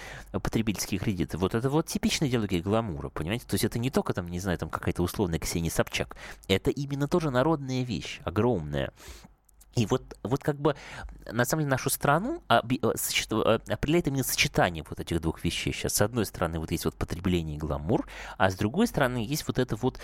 потребительские 0.61 1.01
кредиты. 1.01 1.39
Вот 1.39 1.55
это 1.55 1.71
вот 1.71 1.87
типичная 1.87 2.29
идеология 2.29 2.61
гламура, 2.61 3.09
понимаете? 3.09 3.47
То 3.47 3.55
есть 3.55 3.65
это 3.65 3.79
не 3.79 3.91
только 3.91 4.13
там, 4.13 4.29
не 4.29 4.41
знаю, 4.41 4.59
там 4.59 4.69
какая-то 4.69 5.03
условная 5.03 5.39
Ксения 5.39 5.71
Собчак. 5.71 6.17
Это 6.49 6.71
именно 6.71 7.09
тоже 7.09 7.31
народная 7.31 7.83
вещь, 7.83 8.21
огромная. 8.25 8.93
И 9.77 9.87
вот, 9.87 10.17
вот 10.25 10.43
как 10.43 10.57
бы, 10.57 10.75
на 11.31 11.45
самом 11.45 11.63
деле, 11.63 11.71
нашу 11.71 11.91
страну 11.91 12.43
э, 12.49 12.61
э, 12.83 13.59
определяет 13.69 14.09
именно 14.09 14.25
сочетание 14.25 14.85
вот 14.89 14.99
этих 14.99 15.21
двух 15.21 15.45
вещей 15.45 15.73
сейчас. 15.73 15.95
С 15.95 16.03
одной 16.03 16.27
стороны, 16.27 16.59
вот 16.59 16.73
есть 16.73 16.85
вот 16.85 16.97
потребление 16.97 17.55
и 17.57 17.59
гламур, 17.59 18.09
а 18.37 18.51
с 18.51 18.57
другой 18.57 18.89
стороны, 18.89 19.19
есть 19.19 19.47
вот 19.47 19.61
это 19.61 19.77
вот 19.77 20.01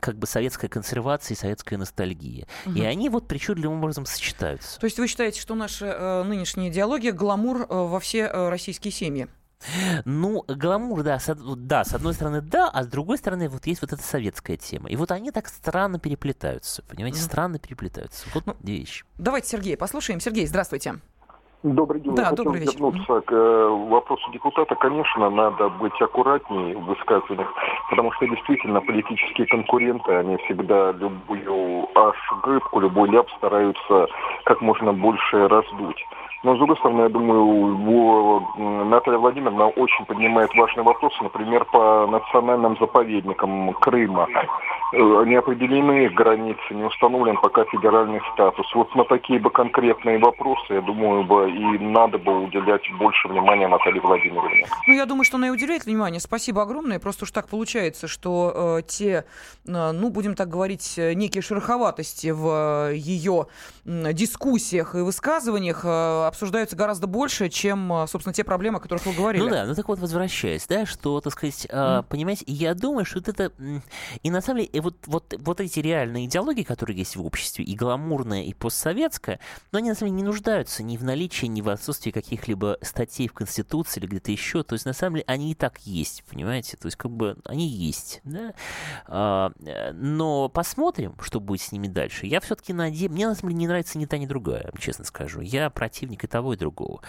как 0.00 0.18
бы 0.18 0.26
советская 0.26 0.68
консервация 0.68 1.36
и 1.36 1.38
советская 1.38 1.78
ностальгия. 1.78 2.48
И 2.66 2.70
Мгм. 2.70 2.86
они 2.86 3.08
вот 3.08 3.28
причудливым 3.28 3.78
образом 3.78 4.04
сочетаются. 4.04 4.80
То 4.80 4.86
есть 4.86 4.98
вы 4.98 5.06
считаете, 5.06 5.40
что 5.40 5.54
наша 5.54 5.86
э, 5.86 6.22
нынешняя 6.24 6.68
идеология 6.68 7.12
гламур 7.12 7.62
э, 7.62 7.66
во 7.68 8.00
все 8.00 8.22
э, 8.22 8.48
российские 8.48 8.90
семьи? 8.90 9.28
Ну, 10.04 10.44
гламур, 10.46 11.02
да, 11.02 11.18
с, 11.18 11.34
да, 11.34 11.84
с 11.84 11.94
одной 11.94 12.14
стороны, 12.14 12.40
да, 12.40 12.68
а 12.68 12.84
с 12.84 12.86
другой 12.86 13.18
стороны, 13.18 13.48
вот 13.48 13.66
есть 13.66 13.80
вот 13.82 13.92
эта 13.92 14.02
советская 14.02 14.56
тема. 14.56 14.88
И 14.88 14.96
вот 14.96 15.10
они 15.10 15.30
так 15.30 15.48
странно 15.48 15.98
переплетаются, 15.98 16.82
понимаете, 16.82 17.20
странно 17.20 17.58
переплетаются. 17.58 18.26
Вот 18.34 18.46
Ну, 18.46 18.56
две 18.60 18.78
вещи. 18.78 19.04
Давайте 19.18 19.48
Сергея 19.48 19.76
послушаем. 19.76 20.20
Сергей, 20.20 20.46
здравствуйте. 20.46 21.00
Добрый 21.64 22.00
день. 22.00 22.14
Да, 22.14 22.26
хотел 22.26 22.44
добрый 22.44 22.60
вечер. 22.60 22.74
вернуться 22.74 23.20
к 23.20 23.32
э, 23.32 23.68
вопросу 23.90 24.30
депутата. 24.30 24.76
Конечно, 24.76 25.28
надо 25.28 25.68
быть 25.68 26.00
аккуратнее 26.00 26.76
в 26.76 26.84
высказываниях. 26.84 27.52
потому 27.90 28.12
что 28.12 28.28
действительно 28.28 28.80
политические 28.80 29.46
конкуренты, 29.48 30.12
они 30.12 30.36
всегда 30.44 30.92
любую 30.92 31.88
ошибку, 31.96 32.78
любой 32.78 33.08
ляп 33.08 33.28
стараются 33.38 34.06
как 34.44 34.60
можно 34.60 34.92
больше 34.92 35.48
раздуть. 35.48 36.04
Но, 36.44 36.54
с 36.54 36.58
другой 36.58 36.76
стороны, 36.76 37.02
я 37.02 37.08
думаю, 37.08 38.86
Наталья 38.86 39.18
Владимировна 39.18 39.66
очень 39.66 40.04
поднимает 40.04 40.54
важный 40.54 40.84
вопрос, 40.84 41.12
например, 41.20 41.64
по 41.64 42.06
национальным 42.06 42.76
заповедникам 42.78 43.72
Крыма. 43.74 44.28
Э, 44.92 45.24
не 45.26 45.34
определены 45.34 46.08
границы, 46.08 46.74
не 46.74 46.84
установлен 46.84 47.36
пока 47.38 47.64
федеральный 47.64 48.20
статус. 48.32 48.72
Вот 48.74 48.94
на 48.94 49.04
такие 49.04 49.40
бы 49.40 49.50
конкретные 49.50 50.18
вопросы, 50.18 50.74
я 50.74 50.80
думаю, 50.80 51.24
бы 51.24 51.47
и 51.48 51.78
надо 51.78 52.18
бы 52.18 52.44
уделять 52.44 52.82
больше 52.98 53.28
внимания 53.28 53.68
Наталье 53.68 54.00
Владимировне. 54.00 54.66
Ну, 54.86 54.94
я 54.94 55.06
думаю, 55.06 55.24
что 55.24 55.36
она 55.36 55.48
и 55.48 55.50
уделяет 55.50 55.86
внимание. 55.86 56.20
Спасибо 56.20 56.62
огромное. 56.62 56.98
Просто 56.98 57.24
уж 57.24 57.30
так 57.30 57.48
получается, 57.48 58.08
что 58.08 58.78
э, 58.78 58.82
те, 58.86 59.24
э, 59.66 59.92
ну, 59.92 60.10
будем 60.10 60.34
так 60.34 60.48
говорить, 60.48 60.94
некие 60.96 61.42
шероховатости 61.42 62.30
в 62.30 62.90
э, 62.90 62.96
ее 62.96 63.46
э, 63.48 63.77
дискуссиях 64.12 64.94
и 64.94 64.98
высказываниях 64.98 65.84
э, 65.84 66.26
обсуждаются 66.26 66.76
гораздо 66.76 67.06
больше, 67.06 67.48
чем, 67.48 67.92
а, 67.92 68.06
собственно, 68.06 68.34
те 68.34 68.44
проблемы, 68.44 68.78
о 68.78 68.80
которых 68.80 69.06
вы 69.06 69.14
говорили. 69.14 69.42
Ну 69.42 69.50
да, 69.50 69.64
ну 69.64 69.74
так 69.74 69.88
вот, 69.88 69.98
возвращаясь, 69.98 70.66
да, 70.66 70.84
что, 70.84 71.20
так 71.20 71.32
сказать, 71.32 71.66
mm. 71.66 72.04
понимаете, 72.08 72.44
я 72.46 72.74
думаю, 72.74 73.04
что 73.04 73.18
вот 73.18 73.28
это... 73.28 73.52
И 74.22 74.30
на 74.30 74.40
самом 74.40 74.60
деле, 74.60 74.80
вот, 74.80 74.96
вот, 75.06 75.34
вот 75.38 75.60
эти 75.60 75.80
реальные 75.80 76.26
идеологии, 76.26 76.62
которые 76.62 76.98
есть 76.98 77.16
в 77.16 77.24
обществе, 77.24 77.64
и 77.64 77.74
гламурная, 77.74 78.42
и 78.42 78.52
постсоветская, 78.52 79.40
но 79.72 79.78
они, 79.78 79.88
на 79.88 79.94
самом 79.94 80.12
деле, 80.12 80.22
не 80.22 80.26
нуждаются 80.26 80.82
ни 80.82 80.96
в 80.96 81.04
наличии, 81.04 81.46
ни 81.46 81.62
в 81.62 81.68
отсутствии 81.68 82.10
каких-либо 82.10 82.78
статей 82.82 83.28
в 83.28 83.32
Конституции 83.32 84.00
или 84.00 84.06
где-то 84.06 84.32
еще. 84.32 84.62
То 84.62 84.74
есть, 84.74 84.84
на 84.84 84.92
самом 84.92 85.16
деле, 85.16 85.24
они 85.26 85.52
и 85.52 85.54
так 85.54 85.78
есть, 85.80 86.24
понимаете? 86.30 86.76
То 86.76 86.86
есть, 86.86 86.96
как 86.96 87.10
бы, 87.10 87.38
они 87.44 87.66
есть, 87.66 88.20
да? 88.24 88.54
А, 89.06 89.52
но 89.94 90.48
посмотрим, 90.48 91.14
что 91.20 91.40
будет 91.40 91.62
с 91.62 91.72
ними 91.72 91.86
дальше. 91.86 92.26
Я 92.26 92.40
все-таки 92.40 92.72
надеюсь... 92.72 93.10
Мне, 93.10 93.26
на 93.26 93.34
самом 93.34 93.50
деле, 93.50 93.60
не 93.60 93.66
нравится 93.66 93.77
ни 93.98 94.06
та, 94.06 94.18
ни 94.18 94.26
другая, 94.26 94.70
честно 94.78 95.04
скажу. 95.04 95.40
Я 95.40 95.70
противник 95.70 96.24
и 96.24 96.26
того, 96.26 96.54
и 96.54 96.56
другого. 96.56 97.02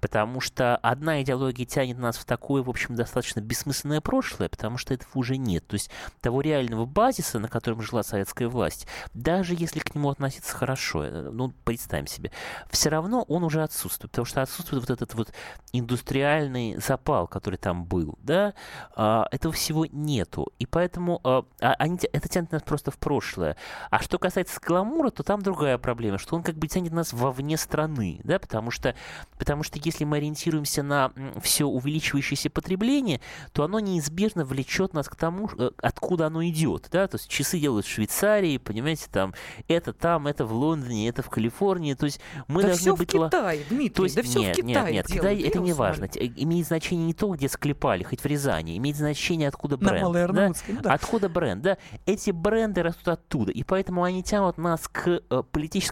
Потому 0.00 0.40
что 0.40 0.76
одна 0.76 1.22
идеология 1.22 1.66
тянет 1.66 1.98
нас 1.98 2.16
в 2.16 2.24
такое, 2.24 2.62
в 2.62 2.70
общем, 2.70 2.94
достаточно 2.94 3.40
бессмысленное 3.40 4.00
прошлое, 4.00 4.48
потому 4.48 4.78
что 4.78 4.94
этого 4.94 5.10
уже 5.14 5.36
нет. 5.36 5.66
То 5.66 5.74
есть 5.74 5.90
того 6.20 6.40
реального 6.40 6.86
базиса, 6.86 7.38
на 7.38 7.48
котором 7.48 7.82
жила 7.82 8.02
советская 8.02 8.48
власть, 8.48 8.86
даже 9.14 9.54
если 9.56 9.80
к 9.80 9.94
нему 9.94 10.10
относиться 10.10 10.54
хорошо, 10.54 11.04
э, 11.04 11.30
ну, 11.30 11.52
представим 11.64 12.06
себе, 12.06 12.30
все 12.70 12.88
равно 12.88 13.22
он 13.22 13.44
уже 13.44 13.62
отсутствует, 13.62 14.10
потому 14.12 14.24
что 14.24 14.42
отсутствует 14.42 14.88
вот 14.88 14.90
этот 14.90 15.14
вот 15.14 15.32
индустриальный 15.72 16.76
запал, 16.78 17.26
который 17.26 17.56
там 17.56 17.84
был, 17.84 18.18
да, 18.22 18.54
а, 18.96 19.26
этого 19.30 19.52
всего 19.52 19.86
нету, 19.86 20.52
и 20.58 20.66
поэтому 20.66 21.20
а, 21.24 21.44
а 21.60 21.74
они, 21.74 21.98
это 22.12 22.28
тянет 22.28 22.52
нас 22.52 22.62
просто 22.62 22.90
в 22.90 22.98
прошлое. 22.98 23.56
А 23.90 24.00
что 24.00 24.18
касается 24.18 24.60
гламура, 24.64 25.10
то 25.10 25.22
там 25.22 25.42
другая 25.42 25.78
проблема, 25.78 26.07
что 26.16 26.36
он 26.36 26.42
как 26.42 26.56
бы 26.56 26.66
тянет 26.68 26.92
нас 26.92 27.12
вовне 27.12 27.58
страны, 27.58 28.20
да, 28.24 28.38
потому 28.38 28.70
что, 28.70 28.94
потому 29.36 29.62
что 29.62 29.78
если 29.84 30.04
мы 30.04 30.16
ориентируемся 30.16 30.82
на 30.82 31.12
все 31.42 31.66
увеличивающееся 31.66 32.48
потребление, 32.48 33.20
то 33.52 33.64
оно 33.64 33.80
неизбежно 33.80 34.44
влечет 34.44 34.94
нас 34.94 35.08
к 35.08 35.16
тому, 35.16 35.50
э, 35.58 35.70
откуда 35.78 36.26
оно 36.26 36.44
идет. 36.46 36.88
Да? 36.90 37.06
То 37.06 37.16
есть 37.16 37.28
часы 37.28 37.58
делают 37.58 37.86
в 37.86 37.90
Швейцарии, 37.90 38.58
понимаете, 38.58 39.06
там 39.10 39.34
это 39.66 39.92
там, 39.92 40.26
это 40.26 40.44
в 40.44 40.52
Лондоне, 40.52 41.08
это 41.08 41.22
в 41.22 41.30
Калифорнии. 41.30 41.94
То 41.94 42.06
есть 42.06 42.20
мы 42.46 42.62
да 42.62 42.68
должны 42.68 42.82
все 42.82 42.96
быть... 42.96 43.12
в 43.12 43.26
Китае, 43.26 43.64
Дмитрий, 43.68 43.90
то 43.90 44.04
есть, 44.04 44.16
да 44.16 44.22
все 44.22 44.40
нет, 44.40 44.56
в 44.56 44.60
Китае 44.60 44.74
Нет, 44.74 44.92
нет, 44.92 45.06
Китай 45.06 45.36
делают, 45.36 45.56
это 45.56 45.64
не 45.64 45.72
важно. 45.72 46.04
Имеет 46.04 46.66
значение 46.66 47.06
не 47.06 47.14
то, 47.14 47.28
где 47.34 47.48
склепали, 47.48 48.02
хоть 48.02 48.20
в 48.20 48.26
Рязани, 48.26 48.76
имеет 48.76 48.96
значение, 48.96 49.48
откуда 49.48 49.76
бренд. 49.76 50.12
Да? 50.32 50.52
Ну 50.68 50.80
да. 50.80 50.92
Откуда 50.92 51.28
бренд, 51.28 51.62
да? 51.62 51.78
Эти 52.06 52.30
бренды 52.30 52.82
растут 52.82 53.08
оттуда, 53.08 53.52
и 53.52 53.62
поэтому 53.62 54.04
они 54.04 54.22
тянут 54.22 54.58
нас 54.58 54.88
к 54.88 55.20
э, 55.28 55.42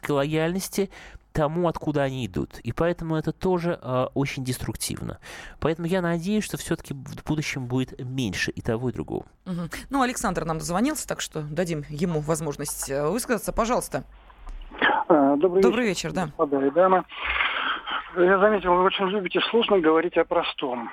политической 0.07 0.11
лояльности, 0.13 0.91
тому, 1.33 1.69
откуда 1.69 2.03
они 2.03 2.27
идут. 2.27 2.59
И 2.61 2.73
поэтому 2.73 3.17
это 3.17 3.31
тоже 3.33 3.79
э, 3.83 4.07
очень 4.15 4.43
деструктивно. 4.43 5.19
Поэтому 5.61 5.87
я 5.87 6.01
надеюсь, 6.01 6.45
что 6.45 6.57
все-таки 6.57 6.95
в 6.95 7.25
будущем 7.27 7.67
будет 7.67 8.01
меньше 8.01 8.53
и 8.53 8.63
того, 8.63 8.89
и 8.89 8.93
другого. 8.93 9.27
Угу. 9.45 9.69
Ну, 9.91 10.03
Александр 10.03 10.45
нам 10.47 10.59
дозвонился, 10.59 11.07
так 11.07 11.21
что 11.21 11.43
дадим 11.43 11.85
ему 11.91 12.21
возможность 12.21 12.91
э, 12.91 13.07
высказаться. 13.11 13.53
Пожалуйста. 13.53 14.05
А, 15.09 15.37
добрый, 15.37 15.63
Добрый 15.63 15.87
вечер, 15.87 16.09
вечер, 16.09 16.15
да. 16.15 16.27
Господа 16.27 16.67
и 16.67 16.71
дамы. 16.71 17.05
Я 18.17 18.39
заметил, 18.39 18.75
вы 18.75 18.85
очень 18.85 19.07
любите 19.09 19.41
сложно 19.51 19.79
говорить 19.79 20.17
о 20.17 20.25
простом. 20.25 20.91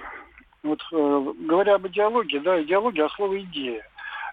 Вот 0.61 0.79
э, 0.91 1.33
говоря 1.47 1.75
об 1.75 1.87
идеологии, 1.87 2.39
да, 2.39 2.61
идеология, 2.61 3.05
а 3.05 3.09
слово 3.15 3.39
идея. 3.39 3.81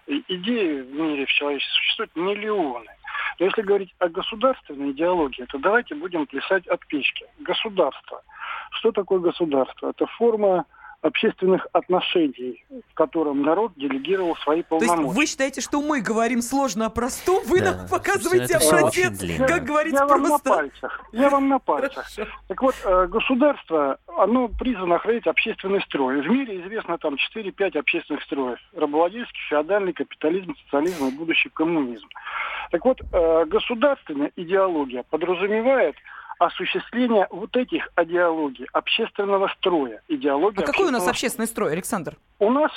Идеи 0.07 0.81
в 0.81 0.91
мире 0.91 1.25
в 1.25 1.29
человечестве 1.29 1.73
существуют 1.73 2.15
миллионы. 2.17 2.89
Но 3.39 3.45
если 3.45 3.61
говорить 3.61 3.93
о 3.99 4.09
государственной 4.09 4.91
идеологии, 4.91 5.45
то 5.45 5.57
давайте 5.57 5.95
будем 5.95 6.25
плясать 6.25 6.67
от 6.67 6.85
печки. 6.87 7.25
Государство. 7.39 8.21
Что 8.71 8.91
такое 8.91 9.19
государство? 9.19 9.89
Это 9.89 10.05
форма 10.05 10.65
общественных 11.01 11.67
отношений, 11.73 12.63
в 12.69 12.93
котором 12.93 13.41
народ 13.41 13.73
делегировал 13.75 14.35
свои 14.37 14.61
полномочия. 14.61 14.95
То 14.95 15.01
есть 15.03 15.15
вы 15.15 15.25
считаете, 15.25 15.61
что 15.61 15.81
мы 15.81 16.01
говорим 16.01 16.41
сложно 16.41 16.85
о 16.85 16.89
простом, 16.89 17.43
вы 17.45 17.59
да, 17.59 17.75
нам 17.75 17.87
показываете 17.87 18.57
образец, 18.57 19.19
как 19.47 19.63
говорить 19.63 19.93
я 19.93 20.05
просто. 20.05 20.21
Вам 20.21 20.31
на 20.31 20.39
пальцах. 20.39 21.01
Я 21.11 21.29
вам 21.29 21.49
на 21.49 21.59
пальцах. 21.59 22.05
Хорошо. 22.05 22.31
Так 22.47 22.61
вот, 22.61 22.75
э, 22.85 23.07
государство, 23.07 23.97
оно 24.17 24.47
призвано 24.47 24.95
охранять 24.95 25.25
общественный 25.27 25.81
строй. 25.81 26.21
В 26.21 26.29
мире 26.29 26.61
известно 26.61 26.97
там 26.97 27.15
4-5 27.15 27.77
общественных 27.77 28.23
строев. 28.23 28.59
Рабовладельский, 28.75 29.39
феодальный, 29.49 29.93
капитализм, 29.93 30.55
социализм 30.65 31.07
и 31.07 31.11
будущий 31.11 31.49
коммунизм. 31.49 32.07
Так 32.69 32.85
вот, 32.85 33.01
э, 33.01 33.45
государственная 33.45 34.31
идеология 34.35 35.03
подразумевает 35.09 35.95
осуществление 36.41 37.27
вот 37.29 37.55
этих 37.55 37.87
идеологий, 37.95 38.67
общественного 38.73 39.47
строя. 39.57 40.01
Идеология 40.07 40.63
а 40.63 40.65
какой 40.65 40.87
у 40.87 40.91
нас 40.91 41.07
общественный 41.07 41.47
строй, 41.47 41.71
Александр? 41.73 42.17
У 42.39 42.49
нас, 42.49 42.71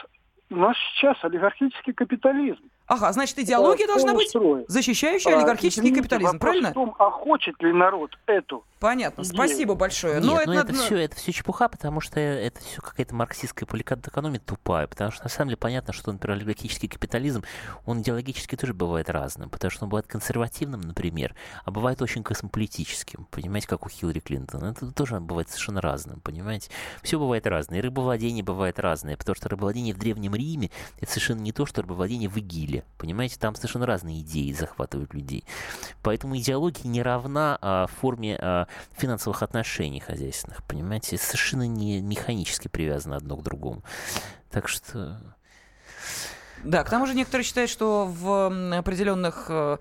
у 0.50 0.56
нас 0.56 0.76
сейчас 0.92 1.16
олигархический 1.22 1.94
капитализм. 1.94 2.62
Ага, 2.94 3.12
значит, 3.12 3.38
идеология 3.38 3.86
должна 3.86 4.14
быть 4.14 4.32
защищающая 4.68 5.32
а, 5.32 5.38
олигархический 5.38 5.82
извините, 5.82 6.02
капитализм, 6.02 6.38
правильно? 6.38 6.70
В 6.70 6.74
том, 6.74 6.94
а 6.98 7.10
хочет 7.10 7.60
ли 7.60 7.72
народ 7.72 8.10
эту 8.26 8.64
Понятно, 8.78 9.22
идею? 9.22 9.34
спасибо 9.34 9.74
большое. 9.74 10.20
Нет, 10.20 10.24
но 10.24 10.40
это, 10.40 10.50
ну 10.50 10.58
это, 10.60 10.72
все, 10.74 10.98
это 10.98 11.16
все 11.16 11.32
чепуха, 11.32 11.68
потому 11.68 12.00
что 12.00 12.20
это 12.20 12.60
все 12.60 12.80
какая-то 12.80 13.14
марксистская 13.14 13.66
поликономия 13.66 14.40
тупая, 14.44 14.86
потому 14.86 15.10
что 15.10 15.24
на 15.24 15.30
самом 15.30 15.48
деле 15.48 15.56
понятно, 15.56 15.92
что, 15.92 16.12
например, 16.12 16.36
олигархический 16.36 16.88
капитализм, 16.88 17.42
он 17.86 18.02
идеологически 18.02 18.56
тоже 18.56 18.74
бывает 18.74 19.10
разным, 19.10 19.50
потому 19.50 19.70
что 19.70 19.84
он 19.84 19.90
бывает 19.90 20.06
консервативным, 20.06 20.82
например, 20.82 21.34
а 21.64 21.70
бывает 21.70 22.00
очень 22.02 22.22
космополитическим, 22.22 23.26
понимаете, 23.30 23.66
как 23.68 23.86
у 23.86 23.88
Хиллари 23.88 24.20
Клинтон. 24.20 24.64
Это 24.64 24.92
тоже 24.92 25.18
бывает 25.18 25.48
совершенно 25.48 25.80
разным, 25.80 26.20
понимаете? 26.20 26.70
Все 27.02 27.18
бывает 27.18 27.46
разное, 27.46 27.78
и 27.78 27.82
рыбовладение 27.82 28.44
бывает 28.44 28.78
разное, 28.78 29.16
потому 29.16 29.34
что 29.34 29.48
рыбовладение 29.48 29.94
в 29.94 29.98
Древнем 29.98 30.34
Риме 30.34 30.70
это 31.00 31.10
совершенно 31.10 31.40
не 31.40 31.52
то, 31.52 31.66
что 31.66 31.82
рыбовладение 31.82 32.28
в 32.28 32.38
Игиле 32.38 32.83
Понимаете, 32.98 33.38
там 33.38 33.54
совершенно 33.54 33.86
разные 33.86 34.20
идеи 34.20 34.52
захватывают 34.52 35.14
людей. 35.14 35.44
Поэтому 36.02 36.36
идеология 36.36 36.88
не 36.88 37.02
равна 37.02 37.58
а, 37.60 37.86
форме 37.86 38.38
а, 38.40 38.66
финансовых 38.92 39.42
отношений 39.42 40.00
хозяйственных. 40.00 40.62
Понимаете, 40.64 41.18
совершенно 41.18 41.66
не 41.66 42.00
механически 42.00 42.68
привязано 42.68 43.16
одно 43.16 43.36
к 43.36 43.42
другому. 43.42 43.82
Так 44.50 44.68
что... 44.68 45.20
Да, 46.62 46.82
к 46.82 46.88
тому 46.88 47.06
же 47.06 47.14
некоторые 47.14 47.44
считают, 47.44 47.70
что 47.70 48.06
в 48.06 48.78
определенных 48.78 49.50
Э, 49.50 49.78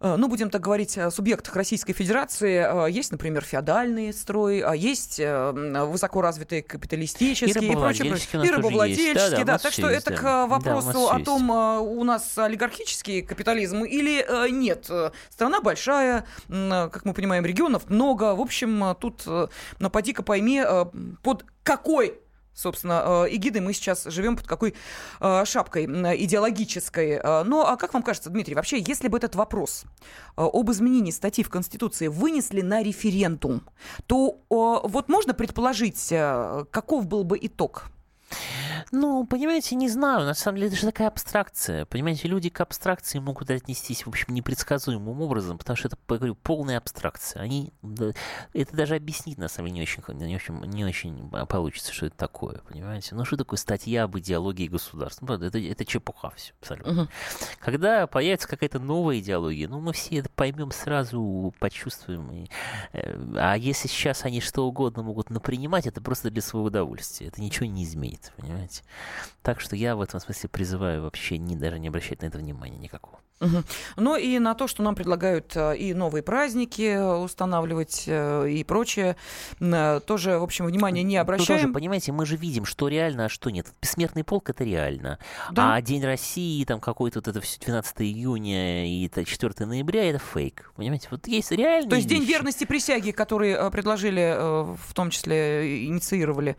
ну, 0.00 0.28
будем 0.28 0.50
так 0.50 0.60
говорить, 0.60 0.98
о 0.98 1.10
субъектах 1.10 1.56
Российской 1.56 1.94
Федерации. 1.94 2.86
Э, 2.86 2.90
есть, 2.90 3.12
например, 3.12 3.42
феодальный 3.42 4.12
строй, 4.12 4.60
а 4.60 4.74
есть 4.74 5.18
э, 5.18 5.52
высоко 5.86 6.20
развитые 6.20 6.62
капиталистические 6.62 7.68
и, 7.68 7.72
и 7.72 7.74
прочее. 7.74 8.46
И 8.46 8.50
рабовладельческие, 8.50 9.14
да, 9.14 9.30
да, 9.30 9.44
да. 9.44 9.58
Так 9.58 9.72
что 9.72 9.88
есть, 9.88 10.06
это 10.06 10.10
да. 10.10 10.16
к 10.16 10.46
вопросу 10.48 11.08
да, 11.10 11.16
о 11.16 11.24
том, 11.24 11.50
у 11.50 12.04
нас 12.04 12.36
олигархический 12.36 13.22
капитализм 13.22 13.84
или 13.84 14.50
нет. 14.50 14.90
Страна 15.30 15.60
большая, 15.60 16.26
как 16.48 17.04
мы 17.04 17.14
понимаем, 17.14 17.46
регионов 17.46 17.88
много. 17.88 18.34
В 18.34 18.40
общем, 18.40 18.94
тут, 19.00 19.22
ну, 19.26 19.90
поди-ка 19.90 20.22
пойми, 20.22 20.62
под 21.22 21.46
какой 21.62 22.20
собственно, 22.56 23.26
э, 23.28 23.36
эгидой 23.36 23.60
мы 23.60 23.72
сейчас 23.72 24.04
живем 24.04 24.36
под 24.36 24.46
какой 24.46 24.74
э, 25.20 25.44
шапкой 25.44 25.84
идеологической. 25.84 27.20
Э, 27.22 27.42
ну, 27.44 27.60
а 27.60 27.76
как 27.76 27.94
вам 27.94 28.02
кажется, 28.02 28.30
Дмитрий, 28.30 28.54
вообще, 28.54 28.82
если 28.84 29.08
бы 29.08 29.18
этот 29.18 29.36
вопрос 29.36 29.84
об 30.34 30.70
изменении 30.70 31.10
статьи 31.10 31.44
в 31.44 31.50
Конституции 31.50 32.08
вынесли 32.08 32.62
на 32.62 32.82
референдум, 32.82 33.62
то 34.06 34.40
вот 34.48 35.08
можно 35.08 35.34
предположить, 35.34 36.08
каков 36.08 37.06
был 37.06 37.24
бы 37.24 37.38
итог? 37.40 37.90
Ну, 38.92 39.26
понимаете, 39.26 39.74
не 39.74 39.88
знаю. 39.88 40.24
На 40.24 40.34
самом 40.34 40.56
деле, 40.56 40.68
это 40.68 40.76
же 40.76 40.86
такая 40.86 41.08
абстракция. 41.08 41.86
Понимаете, 41.86 42.28
люди 42.28 42.48
к 42.48 42.60
абстракции 42.60 43.18
могут 43.18 43.50
отнестись, 43.50 44.06
в 44.06 44.08
общем, 44.08 44.34
непредсказуемым 44.34 45.20
образом, 45.20 45.58
потому 45.58 45.76
что 45.76 45.88
это, 45.88 45.96
говорю, 46.06 46.34
полная 46.34 46.78
абстракция. 46.78 47.42
Они, 47.42 47.72
это 48.52 48.76
даже 48.76 48.94
объяснить, 48.94 49.38
на 49.38 49.48
самом 49.48 49.68
деле, 49.68 49.78
не 49.78 49.82
очень, 49.82 50.02
не 50.14 50.36
очень, 50.36 50.54
не 50.66 50.84
очень 50.84 51.30
получится, 51.46 51.92
что 51.92 52.06
это 52.06 52.16
такое, 52.16 52.60
понимаете? 52.68 53.14
Ну, 53.14 53.24
что 53.24 53.36
такое 53.36 53.58
статья 53.58 54.04
об 54.04 54.16
идеологии 54.18 54.68
государства? 54.68 55.26
Ну, 55.26 55.34
это, 55.34 55.58
это 55.58 55.84
чепуха 55.84 56.30
все, 56.36 56.52
абсолютно. 56.60 57.02
Угу. 57.02 57.08
Когда 57.60 58.06
появится 58.06 58.48
какая-то 58.48 58.78
новая 58.78 59.18
идеология, 59.18 59.68
ну, 59.68 59.80
мы 59.80 59.92
все 59.92 60.16
это 60.16 60.30
поймем 60.30 60.70
сразу, 60.70 61.54
почувствуем. 61.58 62.30
И, 62.32 62.46
э, 62.92 63.34
а 63.36 63.56
если 63.56 63.88
сейчас 63.88 64.24
они 64.24 64.40
что 64.40 64.66
угодно 64.66 65.02
могут 65.02 65.30
напринимать, 65.30 65.86
это 65.86 66.00
просто 66.00 66.30
для 66.30 66.42
своего 66.42 66.66
удовольствия. 66.66 67.28
Это 67.28 67.40
ничего 67.40 67.66
не 67.66 67.84
изменит, 67.84 68.25
понимаете? 68.36 68.82
Так 69.42 69.60
что 69.60 69.76
я 69.76 69.96
в 69.96 70.00
этом 70.00 70.20
смысле 70.20 70.48
призываю 70.48 71.02
вообще 71.02 71.38
не, 71.38 71.56
даже 71.56 71.78
не 71.78 71.88
обращать 71.88 72.22
на 72.22 72.26
это 72.26 72.38
внимания 72.38 72.78
никакого. 72.78 73.20
Угу. 73.40 73.64
Ну 73.96 74.16
и 74.16 74.38
на 74.38 74.54
то, 74.54 74.66
что 74.66 74.82
нам 74.82 74.94
предлагают 74.94 75.52
э, 75.56 75.76
и 75.76 75.92
новые 75.92 76.22
праздники 76.22 76.96
устанавливать 77.22 78.04
э, 78.06 78.48
и 78.48 78.64
прочее, 78.64 79.16
э, 79.60 80.00
тоже, 80.06 80.38
в 80.38 80.42
общем, 80.42 80.64
внимания 80.64 81.02
не 81.02 81.18
обращаем. 81.18 81.60
Ну, 81.60 81.62
тоже, 81.64 81.74
понимаете, 81.74 82.12
мы 82.12 82.24
же 82.24 82.36
видим, 82.36 82.64
что 82.64 82.88
реально, 82.88 83.26
а 83.26 83.28
что 83.28 83.50
нет. 83.50 83.66
Бессмертный 83.82 84.24
полк— 84.24 84.48
это 84.50 84.64
реально. 84.64 85.18
Да? 85.52 85.74
А 85.74 85.82
День 85.82 86.02
России, 86.02 86.64
там 86.64 86.80
какой-то 86.80 87.18
вот 87.18 87.28
это 87.28 87.42
все 87.42 87.60
12 87.60 88.00
июня 88.00 88.86
и 88.86 89.10
4 89.10 89.66
ноября— 89.66 90.04
это 90.10 90.18
фейк. 90.18 90.72
Понимаете, 90.74 91.08
вот 91.10 91.26
есть 91.28 91.50
реально. 91.50 91.90
То 91.90 91.96
есть 91.96 92.08
вещи. 92.08 92.20
День 92.20 92.28
верности 92.28 92.64
присяги, 92.64 93.10
который 93.10 93.70
предложили, 93.70 94.34
в 94.76 94.94
том 94.94 95.10
числе 95.10 95.84
инициировали 95.86 96.56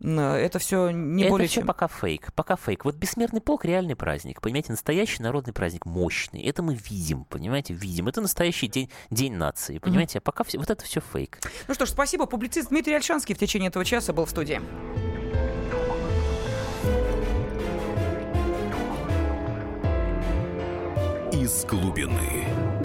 это 0.00 0.58
все 0.58 0.90
не 0.90 1.24
это 1.24 1.30
более 1.30 1.48
все 1.48 1.60
чем... 1.60 1.66
пока 1.66 1.88
фейк, 1.88 2.32
пока 2.34 2.56
фейк. 2.56 2.84
Вот 2.84 2.96
бессмертный 2.96 3.40
полк 3.40 3.64
реальный 3.64 3.96
праздник, 3.96 4.40
понимаете, 4.40 4.72
настоящий 4.72 5.22
народный 5.22 5.52
праздник, 5.52 5.86
мощный. 5.86 6.42
Это 6.42 6.62
мы 6.62 6.74
видим, 6.74 7.24
понимаете, 7.24 7.74
видим. 7.74 8.08
Это 8.08 8.20
настоящий 8.20 8.68
день, 8.68 8.90
день 9.10 9.34
нации, 9.34 9.78
понимаете. 9.78 10.18
Mm-hmm. 10.18 10.22
А 10.22 10.24
пока 10.24 10.44
все, 10.44 10.58
вот 10.58 10.70
это 10.70 10.84
все 10.84 11.00
фейк. 11.00 11.38
Ну 11.66 11.74
что 11.74 11.86
ж, 11.86 11.90
спасибо. 11.90 12.26
Публицист 12.26 12.68
Дмитрий 12.68 12.94
Альшанский 12.94 13.34
в 13.34 13.38
течение 13.38 13.68
этого 13.68 13.84
часа 13.84 14.12
был 14.12 14.26
в 14.26 14.30
студии. 14.30 14.60
Из 21.32 21.64
глубины. 21.64 22.75